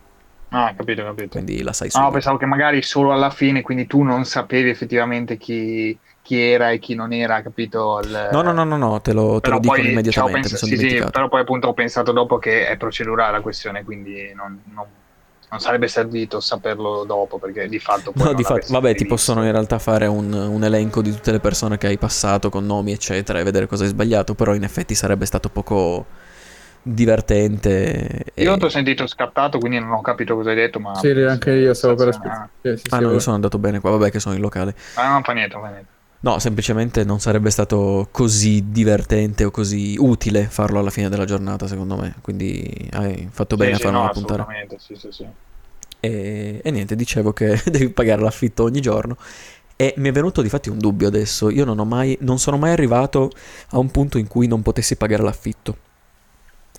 [0.50, 1.28] Ah, capito, capito.
[1.30, 2.12] Quindi la sai No, subito.
[2.14, 6.80] pensavo che magari solo alla fine, quindi tu non sapevi effettivamente chi, chi era e
[6.80, 8.00] chi non era, capito?
[8.00, 10.48] Il- No, no, no, no, no, te lo, te lo ho immediatamente.
[10.48, 14.32] pensato- sì, sì, però poi appunto ho pensato dopo che è procedurale la questione, quindi
[14.34, 14.88] non, non-
[15.50, 19.44] non sarebbe servito saperlo dopo, perché di fatto poi No, di fatto, vabbè, ti possono
[19.46, 22.92] in realtà fare un, un elenco di tutte le persone che hai passato con nomi,
[22.92, 26.06] eccetera, e vedere cosa hai sbagliato, però in effetti sarebbe stato poco
[26.82, 28.24] divertente.
[28.34, 30.94] e- Io ti ho sentito scattato, quindi non ho capito cosa hai detto, ma...
[31.00, 32.52] Sì, anche io stavo per aspettare.
[32.62, 34.74] Sì, sì, Ah, sì, no, io sono andato bene qua, vabbè che sono in locale.
[34.96, 35.94] Ah, non fa niente, non fa niente.
[36.28, 41.68] No, semplicemente non sarebbe stato così divertente o così utile farlo alla fine della giornata,
[41.68, 42.16] secondo me.
[42.22, 44.48] Quindi hai fatto bene Sì, a sì, farlo no, una puntare.
[44.48, 45.30] assolutamente, sì, sì, sì.
[46.00, 49.18] E, e niente, dicevo che devi pagare l'affitto ogni giorno.
[49.76, 51.50] E mi è venuto di fatti un dubbio adesso.
[51.50, 53.32] Io non ho mai, non sono mai arrivato
[53.72, 55.78] a un punto in cui non potessi pagare l'affitto.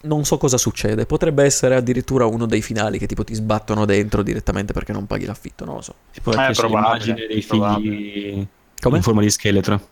[0.02, 1.06] Non so cosa succede.
[1.06, 5.24] Potrebbe essere addirittura uno dei finali che tipo ti sbattono dentro direttamente perché non paghi
[5.26, 5.64] l'affitto.
[5.64, 5.94] Non lo so.
[6.12, 8.06] Tipo Eh, la crescita probabile, immagine dei probabile.
[8.06, 8.48] figli
[8.80, 8.96] Come?
[8.98, 9.88] in forma di scheletro.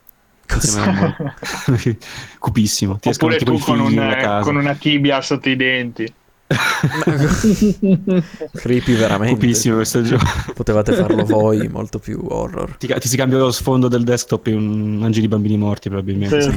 [2.38, 2.98] Cupissimo.
[2.98, 4.40] Ti Oppure tu con, un- casa.
[4.40, 6.12] con una tibia sotto i denti.
[8.52, 9.34] Creepy veramente.
[9.34, 10.24] Cupissimo questo gioco.
[10.54, 12.76] Potevate farlo voi, molto più horror.
[12.76, 16.40] Ti, ti si cambia lo sfondo del desktop in un angeli bambini morti probabilmente.
[16.42, 16.50] Sì.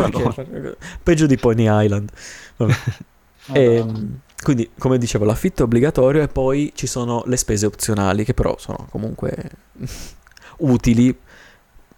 [0.00, 0.32] Madonna.
[0.32, 0.76] Perché?
[1.02, 2.10] Peggio di Pony Island.
[2.56, 2.74] Vabbè.
[3.52, 8.34] Ehm, quindi, come dicevo, l'affitto è obbligatorio e poi ci sono le spese opzionali che
[8.34, 9.36] però sono comunque
[10.58, 11.16] utili,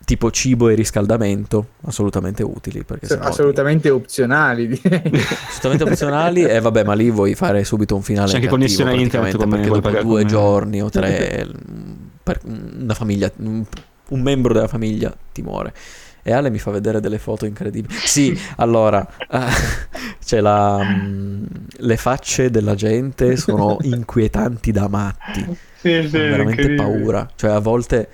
[0.09, 2.83] tipo cibo e riscaldamento, assolutamente utili.
[3.03, 5.03] Sennò ti- assolutamente opzionali, direi.
[5.49, 8.91] assolutamente opzionali e vabbè, ma lì vuoi fare subito un finale C'è anche cattivo, connessione
[8.93, 11.93] a internet perché dopo due come- giorni o tre mm,
[12.23, 13.67] per una famiglia, un,
[14.09, 15.75] membro della famiglia ti muore.
[16.23, 17.95] E Ale mi fa vedere delle foto incredibili.
[17.95, 19.41] Sì, allora, eh,
[20.25, 21.45] c'è la, mm,
[21.81, 25.45] le facce della gente sono inquietanti da matti.
[25.75, 27.29] Sì, sì, veramente paura.
[27.37, 28.09] Cioè, a volte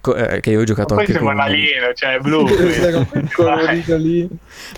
[0.00, 1.28] Co- eh, che io ho giocato Poi anche con...
[1.32, 2.44] un alieno, cioè blu.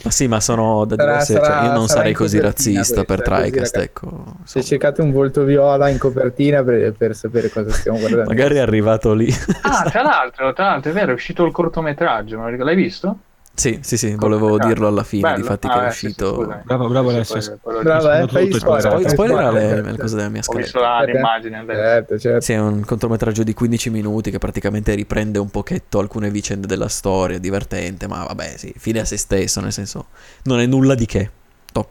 [0.03, 1.33] Ma sì, ma sono da Sarà- diverse...
[1.35, 4.09] sarà- cioè, io non sarei così razzista per TriCast, ecco.
[4.09, 4.65] Se insomma.
[4.65, 8.29] cercate un volto viola in copertina per, per sapere cosa stiamo guardando.
[8.29, 9.33] Magari è arrivato lì.
[9.63, 13.17] Ah, tra l'altro, tra l'altro, è vero, è uscito il cortometraggio, l'hai visto?
[13.55, 15.37] Sì, sì, sì, volevo dirlo alla fine, Bello.
[15.43, 16.35] difatti Ah, che è eh, sì, sì, uscito...
[16.35, 16.63] scusami.
[16.65, 17.37] Bravo, bravo Sì, Alessio.
[17.37, 17.53] visto.
[17.53, 19.09] eh, fai spoiler.
[19.09, 19.53] spoiler.
[19.53, 19.91] Le, certo.
[19.91, 20.63] le cose della mia Ho scaletta.
[20.65, 21.13] visto Aspetta.
[21.13, 21.59] l'immagine.
[21.59, 21.81] adesso.
[21.81, 22.41] Certo, certo.
[22.41, 26.89] Sì, è un contrometraggio di 15 minuti che praticamente riprende un pochetto alcune vicende della
[26.89, 30.07] storia, divertente, ma vabbè, sì, fine a se stesso, nel senso,
[30.45, 31.31] non è nulla di che.
[31.73, 31.87] Top.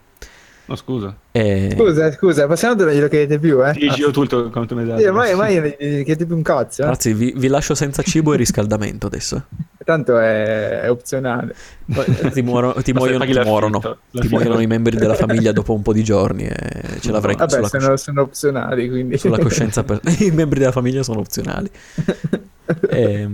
[0.65, 1.15] No, scusa.
[1.31, 1.75] E...
[1.77, 3.71] Scusa, scusa, passiamo dove glielo chiedete più, eh?
[3.73, 4.99] Dici io tutto il quanto mi dai.
[4.99, 6.85] Sì, ormai, ormai chiedete più un cazzo, eh?
[6.85, 9.45] Ragazzi, vi, vi lascio senza cibo e riscaldamento adesso.
[9.83, 11.55] Tanto è, è opzionale.
[11.93, 13.79] Poi Ti, muoro- ti muoiono, ti muorono.
[13.81, 14.19] l'affitto.
[14.19, 17.51] Ti muoiono i membri della famiglia dopo un po' di giorni e ce l'avrai Vabbè,
[17.51, 19.17] sulla, sono, sono opzionali, quindi...
[19.17, 19.83] sulla coscienza.
[19.83, 19.99] Per...
[20.19, 21.69] I membri della famiglia sono opzionali.
[22.89, 23.29] E,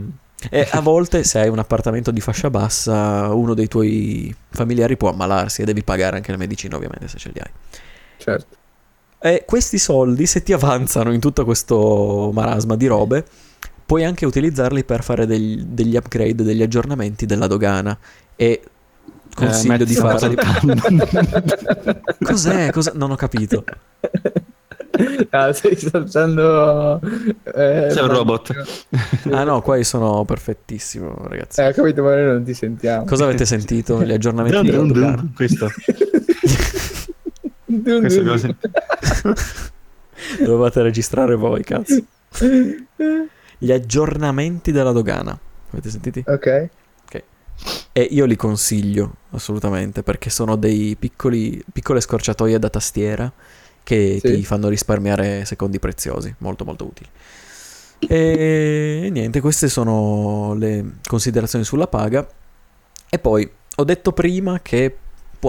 [0.50, 5.10] e a volte, se hai un appartamento di fascia bassa, uno dei tuoi familiari può
[5.10, 7.52] ammalarsi e devi pagare anche le medicine, ovviamente, se ce li hai.
[8.18, 8.58] Certo.
[9.20, 13.26] E questi soldi, se ti avanzano in tutto questo marasma di robe,
[13.90, 17.98] puoi anche utilizzarli per fare degli, degli upgrade, degli aggiornamenti della dogana.
[18.36, 18.62] E
[19.34, 20.30] consiglio metti di cosa-
[22.24, 22.70] Cos'è?
[22.72, 23.64] Cosa- Non ho capito.
[25.32, 27.00] Ah, stai saltando...
[27.56, 28.54] Eh, Sei un robot.
[29.32, 31.60] Ah no, qua io sono perfettissimo, ragazzi.
[31.62, 33.06] Eh, ho capito, ma noi non ti sentiamo.
[33.06, 34.04] Cosa avete sentito?
[34.04, 35.02] Gli aggiornamenti Dun, della dun, dun.
[35.02, 35.32] dogana?
[35.36, 35.68] Questo.
[37.66, 38.56] Dun, Questo dun.
[40.46, 42.04] Dovevate registrare voi, cazzo.
[43.60, 45.38] Gli aggiornamenti della dogana.
[45.70, 46.24] Avete sentiti?
[46.26, 46.70] Ok.
[47.92, 53.30] E io li consiglio assolutamente perché sono dei piccoli, piccole scorciatoie da tastiera
[53.84, 54.36] che Sì.
[54.36, 57.10] ti fanno risparmiare secondi preziosi, molto molto utili.
[58.08, 62.26] E niente, queste sono le considerazioni sulla paga.
[63.10, 64.96] E poi ho detto prima che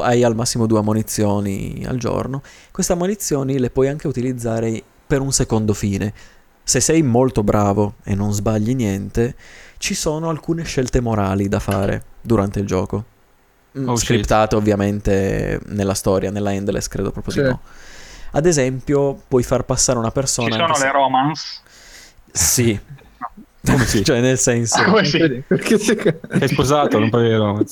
[0.00, 2.42] hai al massimo due ammonizioni al giorno.
[2.72, 6.12] Queste ammonizioni le puoi anche utilizzare per un secondo fine.
[6.62, 9.34] Se sei molto bravo e non sbagli niente,
[9.78, 13.04] ci sono alcune scelte morali da fare durante il gioco.
[13.78, 14.06] Mm, Oh, shit.
[14.06, 17.40] scriptate ovviamente nella storia, nella Endless credo proprio Sì.
[17.42, 17.60] di no.
[18.32, 20.48] Ad esempio, puoi far passare una persona...
[20.50, 21.60] Ci sono se- le romance?
[22.32, 22.78] Sì.
[23.66, 24.04] Come sì?
[24.04, 24.82] cioè nel senso...
[24.84, 25.18] Come sì?
[25.58, 27.64] Sei sposato, non puoi vero.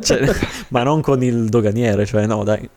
[0.00, 0.34] cioè,
[0.68, 2.68] ma non con il doganiere, cioè no dai.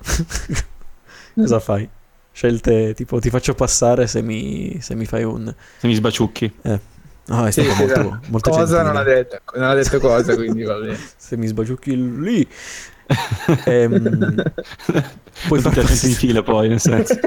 [1.36, 1.88] Cosa fai?
[2.34, 5.54] Scelte tipo ti faccio passare se mi, se mi fai un...
[5.78, 6.54] Se mi sbaciucchi.
[7.26, 8.20] No, è stato sì, molto, esatto.
[8.28, 8.84] molto cosa gentile.
[8.84, 10.98] non ha detto, non ha detto cosa, quindi va bene.
[11.16, 12.48] Se mi sbaciucchi lì...
[13.66, 14.36] Ehm,
[15.32, 17.14] far fare passare- in fila poi, nel senso.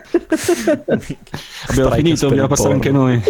[0.87, 3.05] Abbiamo Strike finito, dobbiamo passare anche porno.
[3.07, 3.23] noi.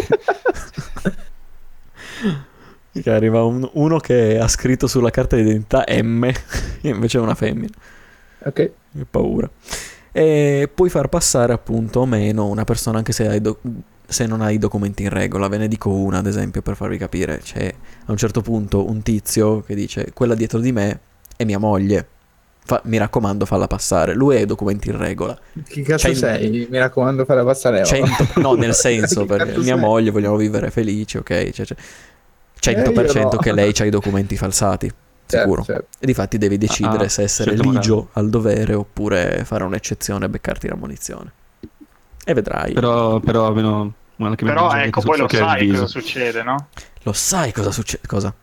[2.91, 6.35] Che arriva un- uno che ha scritto sulla carta d'identità M e
[6.81, 7.73] invece è una femmina.
[8.39, 8.53] Ok.
[8.53, 9.49] Che paura.
[10.17, 13.59] E puoi far passare appunto o meno una persona anche se, hai do-
[14.07, 15.49] se non hai i documenti in regola.
[15.49, 17.39] Ve ne dico una ad esempio per farvi capire.
[17.39, 17.73] C'è
[18.05, 20.99] a un certo punto un tizio che dice quella dietro di me
[21.35, 22.07] è mia moglie.
[22.63, 24.13] Fa- mi raccomando falla passare.
[24.13, 25.37] Lui ha i documenti in regola.
[25.67, 26.65] Chi cazzo Cento- sei?
[26.71, 27.81] Mi raccomando, falla passare.
[27.81, 27.85] oh.
[27.85, 29.79] 100 no, nel senso, perché mia sei?
[29.79, 31.49] moglie vogliamo vivere felici, ok?
[31.49, 31.75] Cioè, cioè,
[32.73, 33.29] 100% Eh, no.
[33.31, 34.89] che lei ha i documenti falsati,
[35.25, 35.63] sicuro.
[35.63, 35.87] certo.
[35.99, 37.69] E difatti devi decidere Ah, se essere morale.
[37.77, 41.31] ligio al dovere oppure fare un'eccezione e beccarti la munizione.
[42.25, 42.73] E vedrai.
[42.73, 43.93] Però, però almeno
[44.43, 46.69] Però meno ecco, poi lo sai cosa succede, no?
[47.03, 48.07] Lo sai cosa succede?
[48.07, 48.33] Cosa?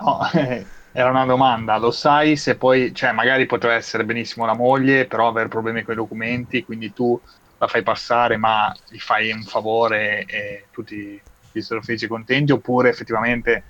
[0.00, 0.20] No,
[0.92, 5.28] era una domanda, lo sai se poi, cioè magari potrà essere benissimo la moglie, però
[5.28, 7.20] avere problemi con i documenti, quindi tu
[7.58, 11.20] la fai passare ma gli fai un favore e tutti
[11.82, 13.64] felici e contenti, oppure effettivamente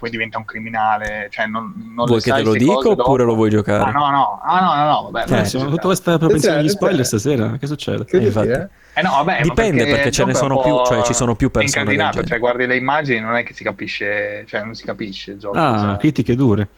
[0.00, 3.22] poi diventa un criminale, cioè non, non Vuoi che sai te lo dico oppure dopo?
[3.22, 3.82] lo vuoi giocare?
[3.82, 5.40] Ah no, no, ah, no, no, no, vabbè.
[5.40, 7.56] Eh, siamo tutta questa propensione agli Attenzione, spoiler stasera.
[7.58, 8.04] Che succede?
[8.06, 8.48] Che Eh, infatti.
[8.48, 8.68] eh?
[8.94, 11.84] Eh no, vabbè, Dipende, perché il ce ne sono più- cioè, ci sono più persone
[11.94, 15.38] del cioè guardi le immagini non è che si capisce, cioè non si capisce il
[15.38, 15.58] gioco.
[15.58, 15.96] Ah, cioè.
[15.98, 16.68] critiche dure.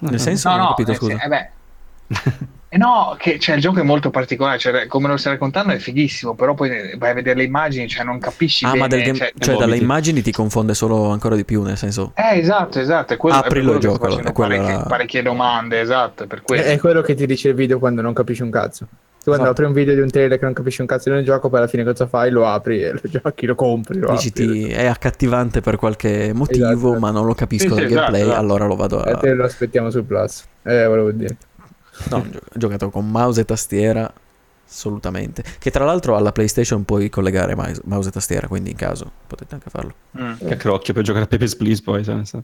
[0.00, 1.16] Nel senso No, non ho no, capito, scusa.
[1.16, 1.50] sì, eh beh.
[2.74, 5.76] Eh no, che cioè, il gioco è molto particolare, cioè, come lo stai raccontando è
[5.76, 8.80] fighissimo, però poi vai a vedere le immagini, cioè non capisci Ah, bene.
[8.80, 12.12] ma del game- cioè- cioè dalle immagini ti confonde solo ancora di più, nel senso...
[12.14, 15.80] Eh, esatto, esatto, è quello, è Aprilo quello e che è parecchie, la- parecchie domande,
[15.80, 16.62] esatto, è per quello.
[16.62, 18.86] È quello che ti dice il video quando non capisci un cazzo.
[19.22, 19.60] Tu quando Esatto.
[19.62, 21.58] apri un video di un trailer che non capisci un cazzo di un gioco, poi
[21.60, 22.30] alla fine cosa fai?
[22.30, 24.46] Lo apri e lo giochi, lo compri, lo Dici apri.
[24.48, 26.98] ti- è accattivante per qualche motivo, Esatto.
[26.98, 28.40] ma non lo capisco Sì, sì, dal esatto, gameplay, esatto.
[28.40, 29.16] allora lo vado E a...
[29.18, 30.44] te lo aspettiamo sul Plus.
[30.64, 31.36] Eh, volevo dire.
[32.10, 34.12] No, ho gio- ho giocato con mouse e tastiera
[34.74, 35.44] Assolutamente.
[35.58, 39.52] Che tra l'altro alla PlayStation puoi collegare mouse, mouse e tastiera, quindi in caso potete
[39.52, 39.92] anche farlo.
[40.18, 40.32] Mm.
[40.48, 42.02] Che crocchio per giocare a Pepe's Please poi.
[42.02, 42.40] sai, sai.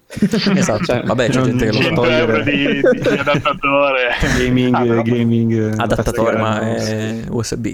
[0.55, 0.84] Esatto.
[0.84, 2.03] Cioè, Vabbè, c'è gente che lo non fa.
[2.03, 2.42] togliere.
[2.44, 4.09] di, di, adattatore.
[4.36, 5.53] Gaming, Ah, gaming.
[5.53, 7.68] eh, Adattatore, ma è USB.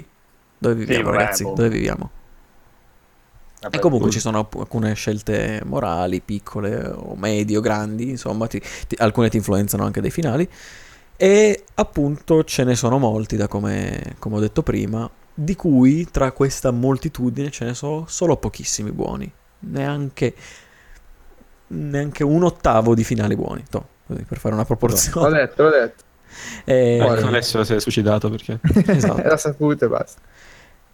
[0.57, 1.43] Dove viviamo, vabbè, ragazzi?
[1.43, 1.53] boh.
[1.53, 2.09] Dove viviamo?
[3.61, 4.13] Vabbè, E comunque boh.
[4.13, 9.35] ci sono alcune scelte morali, piccole o medie o grandi, insomma, ti- ti- alcune ti
[9.35, 10.47] influenzano anche dai finali.
[11.17, 16.31] E appunto ce ne sono molti, da come, come ho detto prima, di cui tra
[16.31, 19.31] questa moltitudine ce ne sono solo pochissimi buoni.
[19.59, 20.33] Neanche,
[21.67, 23.63] neanche un ottavo di finali buoni.
[23.69, 25.39] Toh, così, per fare una L'ho proporzione.
[25.39, 26.03] detto, l'ho detto.
[26.65, 27.27] E, Ecco, Guarda.
[27.27, 28.59] Alessio si è suicidato perché.
[28.91, 29.21] Esatto.
[29.21, 30.19] Era saputo e basta.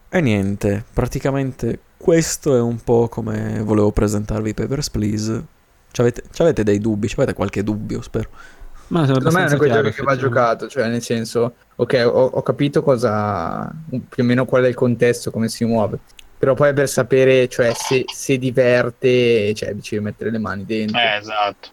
[0.09, 5.43] E niente, praticamente questo è un po' come volevo presentarvi Papers, Please.
[5.91, 7.07] C'avete, c'avete dei dubbi?
[7.07, 8.29] C'avete qualche dubbio, spero.
[8.91, 11.01] Ma Secondo me è uno abbastanza di quei chiaro, giochi che va giocato, cioè nel
[11.01, 15.63] senso, ok, ho, ho capito cosa, più o meno qual è il contesto, come si
[15.63, 15.97] muove,
[16.37, 20.97] però poi per sapere, cioè, se, se diverte, cioè, ci devi mettere le mani dentro.
[20.99, 21.69] Eh, esatto.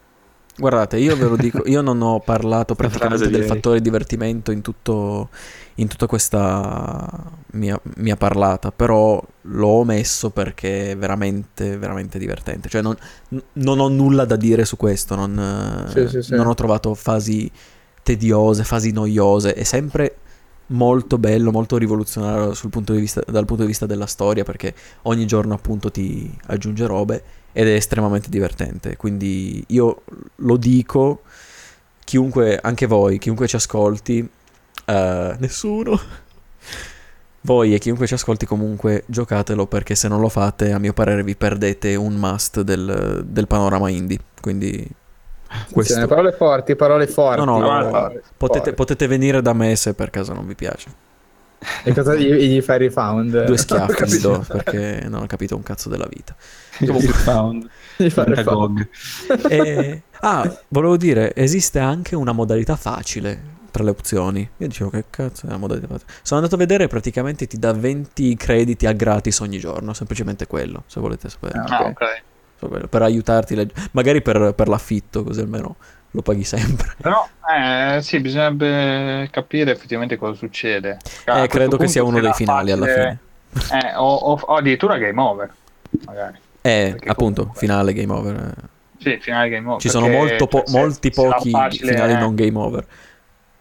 [0.57, 4.61] Guardate, io ve lo dico, io non ho parlato Una praticamente del fattore divertimento in,
[4.61, 5.31] tutto,
[5.79, 7.09] in tutta questa
[7.53, 12.69] mia, mia parlata, però l'ho omesso perché è veramente, veramente divertente.
[12.69, 12.97] Cioè non,
[13.55, 16.35] non ho nulla da dire su questo, non, Sì, sì, sì.
[16.35, 17.51] non ho trovato fasi
[18.03, 20.17] tediose, fasi noiose, è sempre
[20.69, 24.75] molto bello, molto rivoluzionario sul punto di vista- dal punto di vista della storia perché
[25.03, 27.23] ogni giorno appunto ti aggiunge robe
[27.53, 28.97] ed è estremamente divertente.
[28.97, 30.03] Quindi io
[30.37, 31.23] lo dico,
[32.05, 34.29] chiunque, anche voi, chiunque ci ascolti,
[34.89, 36.01] eh, nessuno.
[37.43, 41.23] Voi e chiunque ci ascolti comunque giocatelo perché se non lo fate a mio parere
[41.23, 44.19] vi perdete un must del, del panorama indie.
[44.41, 44.87] Quindi
[45.71, 45.95] questo.
[45.95, 47.45] Attenzione, parole forti, parole forti.
[47.45, 48.75] No, no, parole no, Potete, forti.
[48.75, 51.07] potete venire da me se per caso non vi piace.
[51.85, 53.45] E cosa gli, gli fai rifound?
[53.45, 56.35] Due schiaffi gli do perché non ho capito un cazzo della vita.
[56.79, 57.69] Comunque, found.
[57.97, 58.89] Gli fai rifound.
[59.27, 59.51] Pentagog.
[59.51, 64.41] E- ah, volevo dire, esiste anche una modalità facile tra le opzioni.
[64.57, 66.11] Io dicevo che cazzo è la modalità facile.
[66.23, 70.83] Sono andato a vedere praticamente ti dà 20 crediti a gratis ogni giorno, semplicemente quello,
[70.87, 71.59] se volete sapere.
[71.67, 71.83] Ah.
[71.83, 71.89] Ok.
[71.91, 72.23] ok.
[72.59, 75.77] So quello, Per aiutarti, le- magari per, per l'affitto, così almeno
[76.11, 76.95] lo paghi sempre.
[77.01, 77.27] Però,
[77.57, 80.99] eh, sì, bisognerebbe capire effettivamente cosa succede.
[81.01, 83.19] Eh, questo credo che sia uno dei finali alla facile-
[83.53, 83.81] fine.
[83.81, 85.53] Eh, o, o- o addirittura game over,
[86.05, 86.37] magari.
[86.63, 88.35] Eh, Perché appunto, comunque- finale game over.
[88.37, 88.77] eh.
[89.01, 89.81] Sì, finale game over.
[89.81, 92.85] Ci sono po- cioè, se- molti se pochi facile- finali non game over.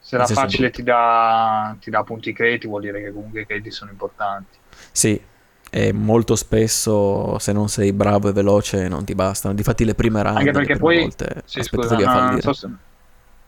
[0.08, 3.72] Se la facile ti dà, ti dà punti crediti, vuol dire che comunque i crediti
[3.72, 4.58] sono importanti.
[4.90, 5.22] Sì,
[5.70, 9.54] e molto spesso se non sei bravo e veloce non ti bastano.
[9.54, 12.70] Difatti le prime run, Anche perché poi- volte Sì, scusa, no, so se-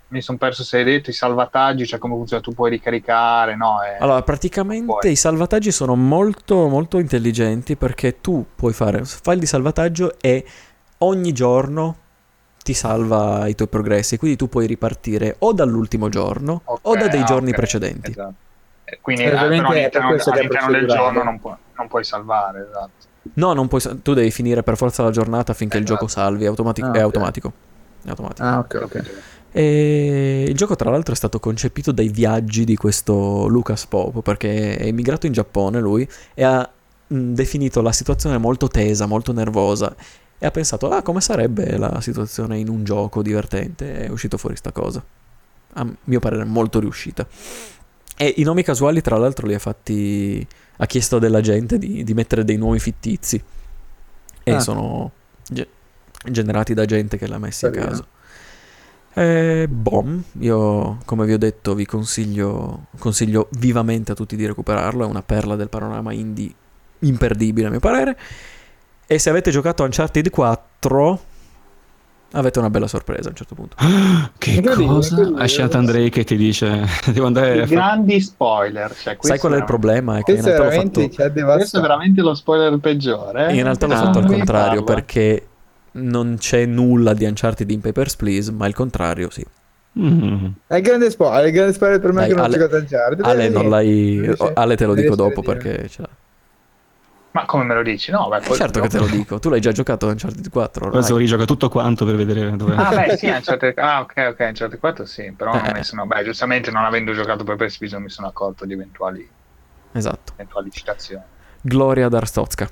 [0.10, 3.82] mi sono perso se hai detto i salvataggi, cioè come funziona, tu puoi ricaricare, no?
[3.82, 5.12] Eh, Allora, praticamente Puoi.
[5.14, 10.44] i salvataggi sono molto, molto intelligenti perché tu puoi fare file di salvataggio e
[10.98, 11.96] ogni giorno
[12.70, 14.18] ti salva i tuoi progressi.
[14.18, 18.12] Quindi tu puoi ripartire o dall'ultimo giorno ok, o da dei giorni ok, precedenti.
[18.12, 18.34] esatto.
[18.84, 23.08] Eh, Quindi Eh, all'interno, all'interno del giorno non puoi, non puoi salvare, esatto.
[23.34, 26.00] No, non puoi, tu devi finire per forza la giornata finché il Esatto.
[26.06, 26.44] gioco salvi.
[26.44, 27.54] è automatico- Ah, è automatico.
[28.04, 28.44] È automatico.
[28.48, 29.04] Ah, ok, ok.
[29.52, 34.78] E il gioco, tra l'altro, è stato concepito dai viaggi di questo Lucas Pope perché
[34.78, 36.70] è immigrato in Giappone lui e ha
[37.08, 39.96] mh, definito la situazione molto tesa, molto nervosa.
[40.42, 44.00] E ha pensato, ah, come sarebbe la situazione in un gioco divertente?
[44.00, 45.04] E è uscito fuori sta cosa.
[45.74, 47.28] A mio parere, molto riuscita.
[48.16, 50.46] E i nomi casuali, tra l'altro, li ha fatti.
[50.78, 53.42] Ha chiesto della gente di, di mettere dei nomi fittizi.
[54.44, 54.60] E Ah.
[54.62, 55.12] sono
[55.48, 55.68] ge-
[56.32, 58.08] generati da gente che l'ha messi a caso.
[59.14, 65.04] Eh, bom, io come vi ho detto vi consiglio, consiglio vivamente a tutti di recuperarlo,
[65.04, 66.54] è una perla del panorama indie
[67.00, 68.18] imperdibile a mio parere.
[69.12, 71.20] E se avete giocato a Uncharted 4
[72.34, 73.76] avete una bella sorpresa a un certo punto.
[74.38, 75.28] Che cosa?
[75.30, 77.68] Nathan Drake che ti dice devo andare a fare...
[77.70, 78.96] grandi spoiler.
[78.96, 80.20] Cioè, Sai qual è il problema?
[80.20, 81.10] È che in realtà l'ho fatto,
[81.56, 83.48] Questo è veramente lo spoiler peggiore.
[83.50, 83.56] eh?
[83.56, 85.02] in realtà l'ho Ah, fatto al contrario parla.
[85.02, 85.48] perché
[85.94, 89.44] non c'è nulla di Uncharted in Papers, Please, ma il contrario sì.
[90.00, 90.46] Mm.
[90.68, 92.76] È il grande spoiler, è il grande spoiler per me Dai, che non ho giocato
[92.76, 93.26] Uncharted.
[93.26, 94.36] Ale, Eh, non l'hai...
[94.54, 95.58] Ale te lo dico dopo dire.
[95.58, 96.10] perché ce l'ha.
[97.32, 98.10] Ma come me lo dici?
[98.10, 100.50] No, beh, Eh, poi certo che te lo dico, tu l'hai già giocato a Uncharted
[100.50, 101.00] 4 ormai.
[101.00, 102.74] Adesso rigioca tutto quanto per vedere dove...
[102.76, 103.78] Ah, beh, sì, Uncharted...
[103.78, 105.74] ah, ok, ok, Uncharted 4 sì, però non Eh.
[105.74, 106.08] mi sono...
[106.08, 109.30] Beh, giustamente non avendo giocato per Visa mi sono accorto di eventuali,
[109.92, 110.34] Esatto.
[110.36, 111.24] eventuali citazioni.
[111.62, 112.70] Gloria Darstotska.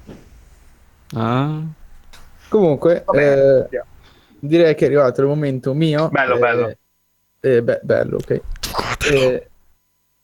[1.16, 1.60] Ah,
[2.50, 3.84] Comunque, Va bene, eh,
[4.40, 6.10] direi che è arrivato il momento mio.
[6.10, 6.76] Bello, eh, bello.
[7.42, 8.42] eh, beh, bello, ok.
[9.12, 9.50] Eh,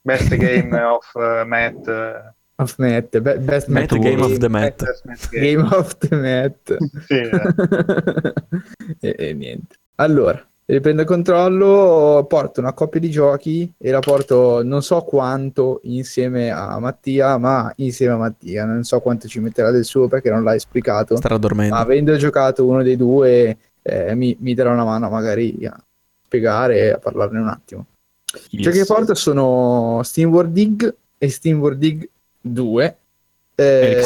[0.02, 1.86] Best game of uh, Matt.
[2.64, 5.46] Of Matt, be- best Matt Matt Game of the best Matt game.
[5.56, 6.56] Game of the.
[7.06, 8.34] Sì, eh.
[9.00, 9.76] e, e niente.
[9.96, 15.80] Allora, riprendo il controllo, porto una coppia di giochi e la porto non so quanto
[15.84, 18.66] insieme a Mattia, ma insieme a Mattia.
[18.66, 21.16] Non so quanto ci metterà del suo perché non l'ha esplicato.
[21.18, 21.76] Starà dormendo.
[21.76, 25.78] Ma avendo giocato uno dei due, eh, mi, mi darà una mano magari a
[26.26, 27.86] spiegare e a parlarne un attimo.
[28.50, 28.62] I Yes.
[28.64, 32.10] giochi che porto sono SteamWorld Dig e SteamWorld Dig
[32.44, 32.98] 2.
[33.56, 34.04] Eh,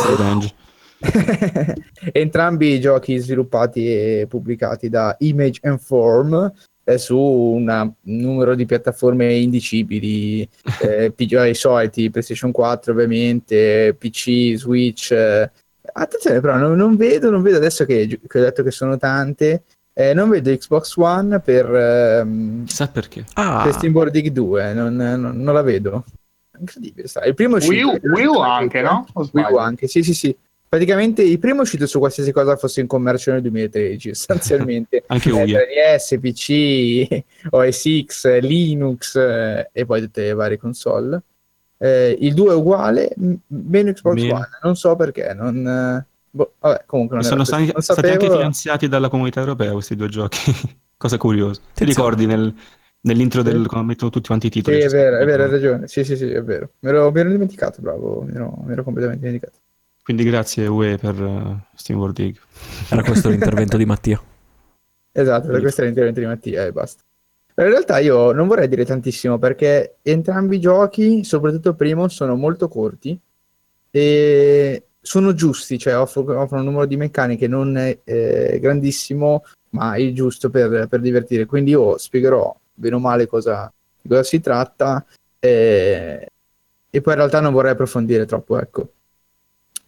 [2.11, 6.51] entrambi i giochi sviluppati e pubblicati da Image and Form
[6.83, 10.47] eh, su un numero di piattaforme indicibili,
[10.81, 15.11] eh, i soliti, PlayStation 4 ovviamente, PC, Switch.
[15.11, 15.51] eh.
[15.93, 19.63] Attenzione però, non, non vedo, non vedo adesso che, che ho detto che sono tante,
[19.93, 23.25] eh, non vedo Xbox One per, ehm, Chissà perché.
[23.33, 26.05] Ah, per SteamWorld Dig 2, non, non- non la vedo.
[26.59, 27.23] Incredibile, sta.
[27.23, 29.05] Il primo è Wii U, uscito- Wii U anche, no?
[29.31, 30.35] Wii U anche, sì, sì, sì.
[30.69, 35.03] Praticamente il primo è uscito su qualsiasi cosa fosse in commercio nel 2013, sostanzialmente.
[35.07, 35.53] Anche Eh, Wii.
[35.53, 41.21] 3DS, PC, OS X, Linux eh, e poi tutte le varie console.
[41.77, 44.33] Eh, il 2 è uguale, m- meno Xbox Meno.
[44.35, 45.33] One, non so perché.
[45.33, 49.71] Non, eh, boh, vabbè, comunque non sono stati, non stati anche finanziati dalla comunità europea
[49.71, 50.39] questi due giochi.
[50.97, 51.61] Cosa curiosa.
[51.75, 52.53] Ti ricordi nel-
[53.07, 53.51] nell'intro Sì.
[53.51, 54.79] del, quando mettono tutti quanti i Sì, titoli?
[54.81, 55.87] è vero, è vero, hai ragione.
[55.87, 56.71] Sì, sì, sì, è vero.
[56.79, 59.57] Mi ero, mi ero dimenticato, bravo, mi ero, mi ero completamente dimenticato.
[60.03, 62.37] Quindi grazie UE per uh, SteamWorld Dig.
[62.89, 64.21] era questo l'intervento di Mattia.
[65.17, 67.01] Esatto, per questo è l'intervento di Mattia e basta.
[67.55, 72.35] In realtà io non vorrei dire tantissimo perché entrambi i giochi, soprattutto il primo, sono
[72.35, 73.19] molto corti
[73.89, 80.13] e sono giusti, cioè offro- offrono un numero di meccaniche non eh, grandissimo, ma il
[80.13, 81.45] giusto per, per divertire.
[81.47, 85.03] Quindi io spiegherò bene o male cosa, di cosa si tratta
[85.39, 86.29] eh,
[86.89, 88.91] e poi in realtà non vorrei approfondire troppo, ecco.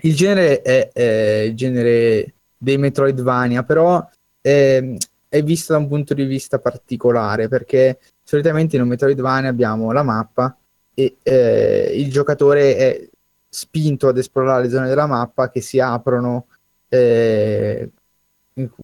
[0.01, 4.05] Il genere è, è il genere dei Metroidvania, però
[4.41, 9.91] ehm, è visto da un punto di vista particolare perché solitamente in un Metroidvania abbiamo
[9.91, 10.57] la mappa
[10.93, 13.09] e eh, il giocatore è
[13.47, 16.47] spinto ad esplorare le zone della mappa che si aprono
[16.87, 17.89] eh,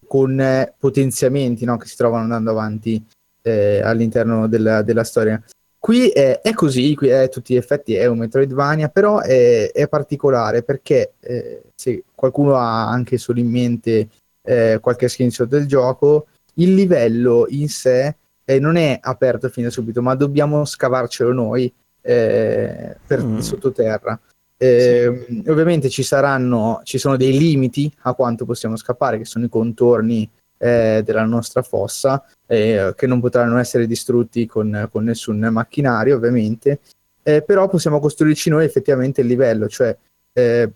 [0.06, 3.04] con potenziamenti no, che si trovano andando avanti
[3.46, 5.40] eh, all'interno della, della storia.
[5.78, 9.70] Qui è, è così, qui è a tutti gli effetti è un Metroidvania, però è,
[9.70, 14.08] è particolare perché eh, se qualcuno ha anche solo in mente
[14.42, 19.70] eh, qualche screenshot del gioco, il livello in sé eh, non è aperto fin da
[19.70, 21.72] subito, ma dobbiamo scavarcelo noi
[22.02, 23.38] eh, per Mm.
[23.38, 24.18] sottoterra.
[24.58, 29.48] Eh, Ovviamente ci saranno, ci sono dei limiti a quanto possiamo scappare, che sono i
[29.48, 30.28] contorni
[30.58, 36.80] eh, della nostra fossa, eh, che non potranno essere distrutti con, con nessun macchinario, ovviamente.
[37.22, 39.96] Eh, però possiamo costruirci noi effettivamente il livello, cioè
[40.32, 40.70] eh,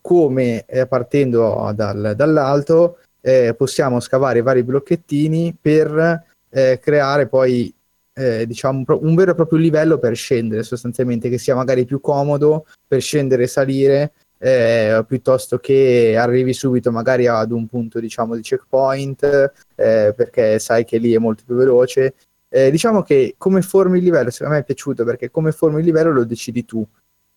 [0.00, 7.74] come eh, partendo dal- dall'alto eh, possiamo scavare vari blocchettini per eh, creare poi
[8.12, 12.66] eh, diciamo un vero e proprio livello per scendere sostanzialmente che sia magari più comodo
[12.86, 14.12] per scendere e salire
[14.46, 19.24] eh, piuttosto che arrivi subito magari ad un punto diciamo di checkpoint
[19.74, 22.14] eh, perché sai che lì è molto più veloce
[22.48, 25.84] Eh, diciamo che come formi il livello secondo me è piaciuto perché come formi il
[25.84, 26.86] livello lo decidi tu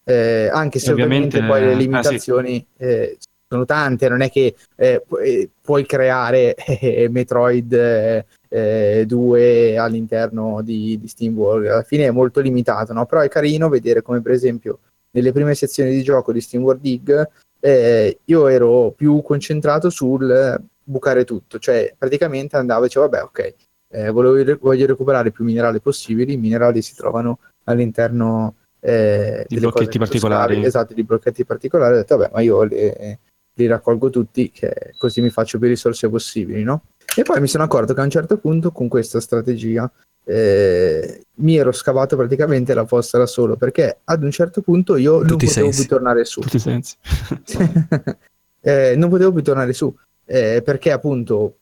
[0.03, 1.82] eh, anche se Ovviamente, ovviamente, poi le ah, sì.
[1.82, 8.26] limitazioni eh, sono tante, non è che eh, pu- eh, puoi creare eh, Metroid eh,
[8.47, 13.07] eh, 2 all'interno di, di SteamWorld, alla fine è molto limitato, no?
[13.07, 14.80] però è carino vedere come per esempio
[15.12, 17.30] nelle prime sezioni di gioco di SteamWorld Dig
[17.62, 23.53] eh, io ero più concentrato sul bucare tutto, cioè praticamente andavo e dicevo vabbè ok,
[23.91, 29.97] eh, volevo- voglio recuperare più minerali possibili, i minerali si trovano all'interno eh, Di blocchetti
[29.97, 30.53] particolari.
[30.53, 33.20] scavi, esatto, di blocchetti particolari, ho detto vabbè ma io le-
[33.55, 36.84] li raccolgo tutti che così mi faccio più risorse possibili, no?
[37.14, 39.91] E poi mi sono accorto che a un certo punto con questa strategia
[40.30, 45.18] eh, mi ero scavato praticamente la fossa da solo perché ad un certo punto io
[45.20, 45.80] non Tutti potevo sensi.
[45.88, 46.42] più tornare su.
[46.42, 46.96] tutti i sensi.
[48.62, 51.56] Eh, non potevo più tornare su eh, perché appunto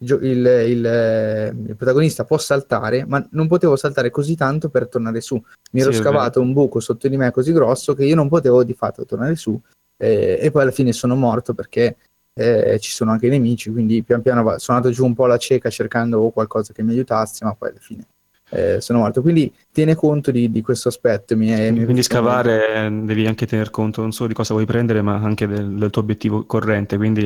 [0.00, 5.22] il, il, eh, il protagonista può saltare, ma non potevo saltare così tanto per tornare
[5.22, 5.42] su.
[5.72, 8.62] Mi ero Sì, scavato un buco sotto di me così grosso che io non potevo
[8.64, 9.58] di fatto tornare su
[9.96, 11.96] e poi alla fine sono morto perché
[12.36, 15.24] eh, ci sono anche i nemici, quindi pian piano va- sono andato giù un po'
[15.24, 18.06] alla cieca cercando qualcosa che mi aiutasse, ma poi alla fine
[18.50, 19.22] eh, sono morto.
[19.22, 21.36] Quindi tiene conto di, di questo aspetto.
[21.36, 22.50] Mi è- mi Quindi molto.
[22.52, 25.74] scavare eh, devi anche tener conto non solo di cosa vuoi prendere, ma anche del,
[25.76, 27.24] del tuo obiettivo corrente, quindi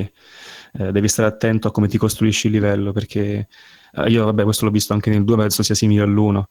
[0.72, 3.48] eh, devi stare attento a come ti costruisci il livello, perché
[3.92, 6.48] eh, io, vabbè, questo l'ho visto anche nel 2, penso sia simile all'1.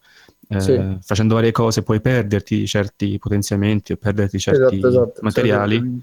[0.48, 0.72] eh, Sì.
[1.02, 6.02] facendo varie cose puoi perderti certi potenziamenti o perderti certi Esatto, esatto, materiali.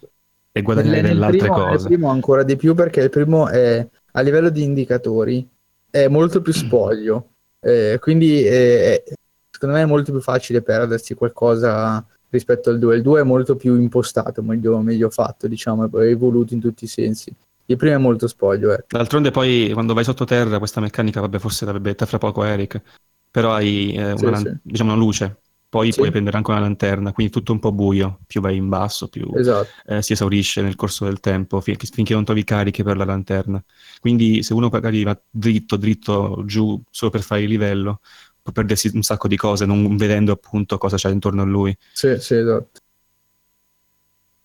[0.57, 1.87] E guadagnare Nel- nel delle altre primo, cose.
[1.87, 5.47] primo ancora di più perché il primo è a livello di indicatori
[5.89, 7.29] è molto più spoglio,
[7.59, 9.13] eh, quindi è- è-
[9.49, 12.95] secondo me è molto più facile perdersi qualcosa rispetto al 2.
[12.97, 16.87] Il 2 è molto più impostato, meglio, meglio fatto, diciamo, è evoluto in tutti i
[16.87, 17.33] sensi.
[17.69, 18.97] Il primo è molto spoglio, ecco.
[18.97, 22.81] D'altronde poi quando vai sottoterra questa meccanica, vabbè forse l'avrebbe detta fra poco Eric,
[23.29, 24.57] però hai eh, Sì, una, lan- sì.
[24.61, 25.37] diciamo una luce,
[25.69, 25.97] poi Sì.
[25.99, 29.29] puoi prendere anche una lanterna, quindi tutto un po' buio, più vai in basso, più
[29.35, 29.67] Esatto.
[29.85, 33.61] eh, si esaurisce nel corso del tempo fin- finché non trovi cariche per la lanterna.
[33.99, 37.99] Quindi se uno magari va dritto, dritto giù solo per fare il livello,
[38.41, 41.75] può perdersi un sacco di cose non vedendo appunto cosa c'è intorno a lui.
[41.91, 42.79] Sì, sì, esatto.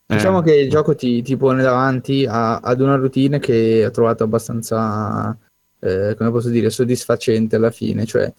[0.06, 3.90] Eh, Diciamo che il gioco ti, ti pone davanti a- ad una routine che ho
[3.90, 5.36] trovato abbastanza,
[5.78, 8.04] eh, come posso dire, soddisfacente alla fine.
[8.04, 8.32] Cioè,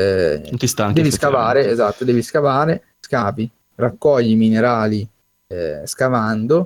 [0.00, 5.06] eh, non ti stanchi devi scavare, esatto, devi scavare, scavi, raccogli i minerali
[5.46, 6.64] eh, scavando,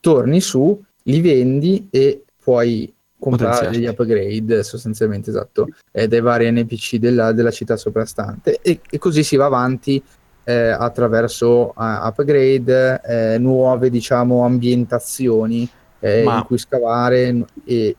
[0.00, 3.80] torni su, li vendi e puoi comprare Potenziarti.
[3.80, 8.58] gli upgrade sostanzialmente, esatto, eh, dai vari NPC della, della città soprastante.
[8.62, 10.02] E, e così si va avanti
[10.44, 15.68] eh, attraverso eh, upgrade, eh, nuove diciamo ambientazioni
[16.00, 17.96] eh, Ma- in cui scavare e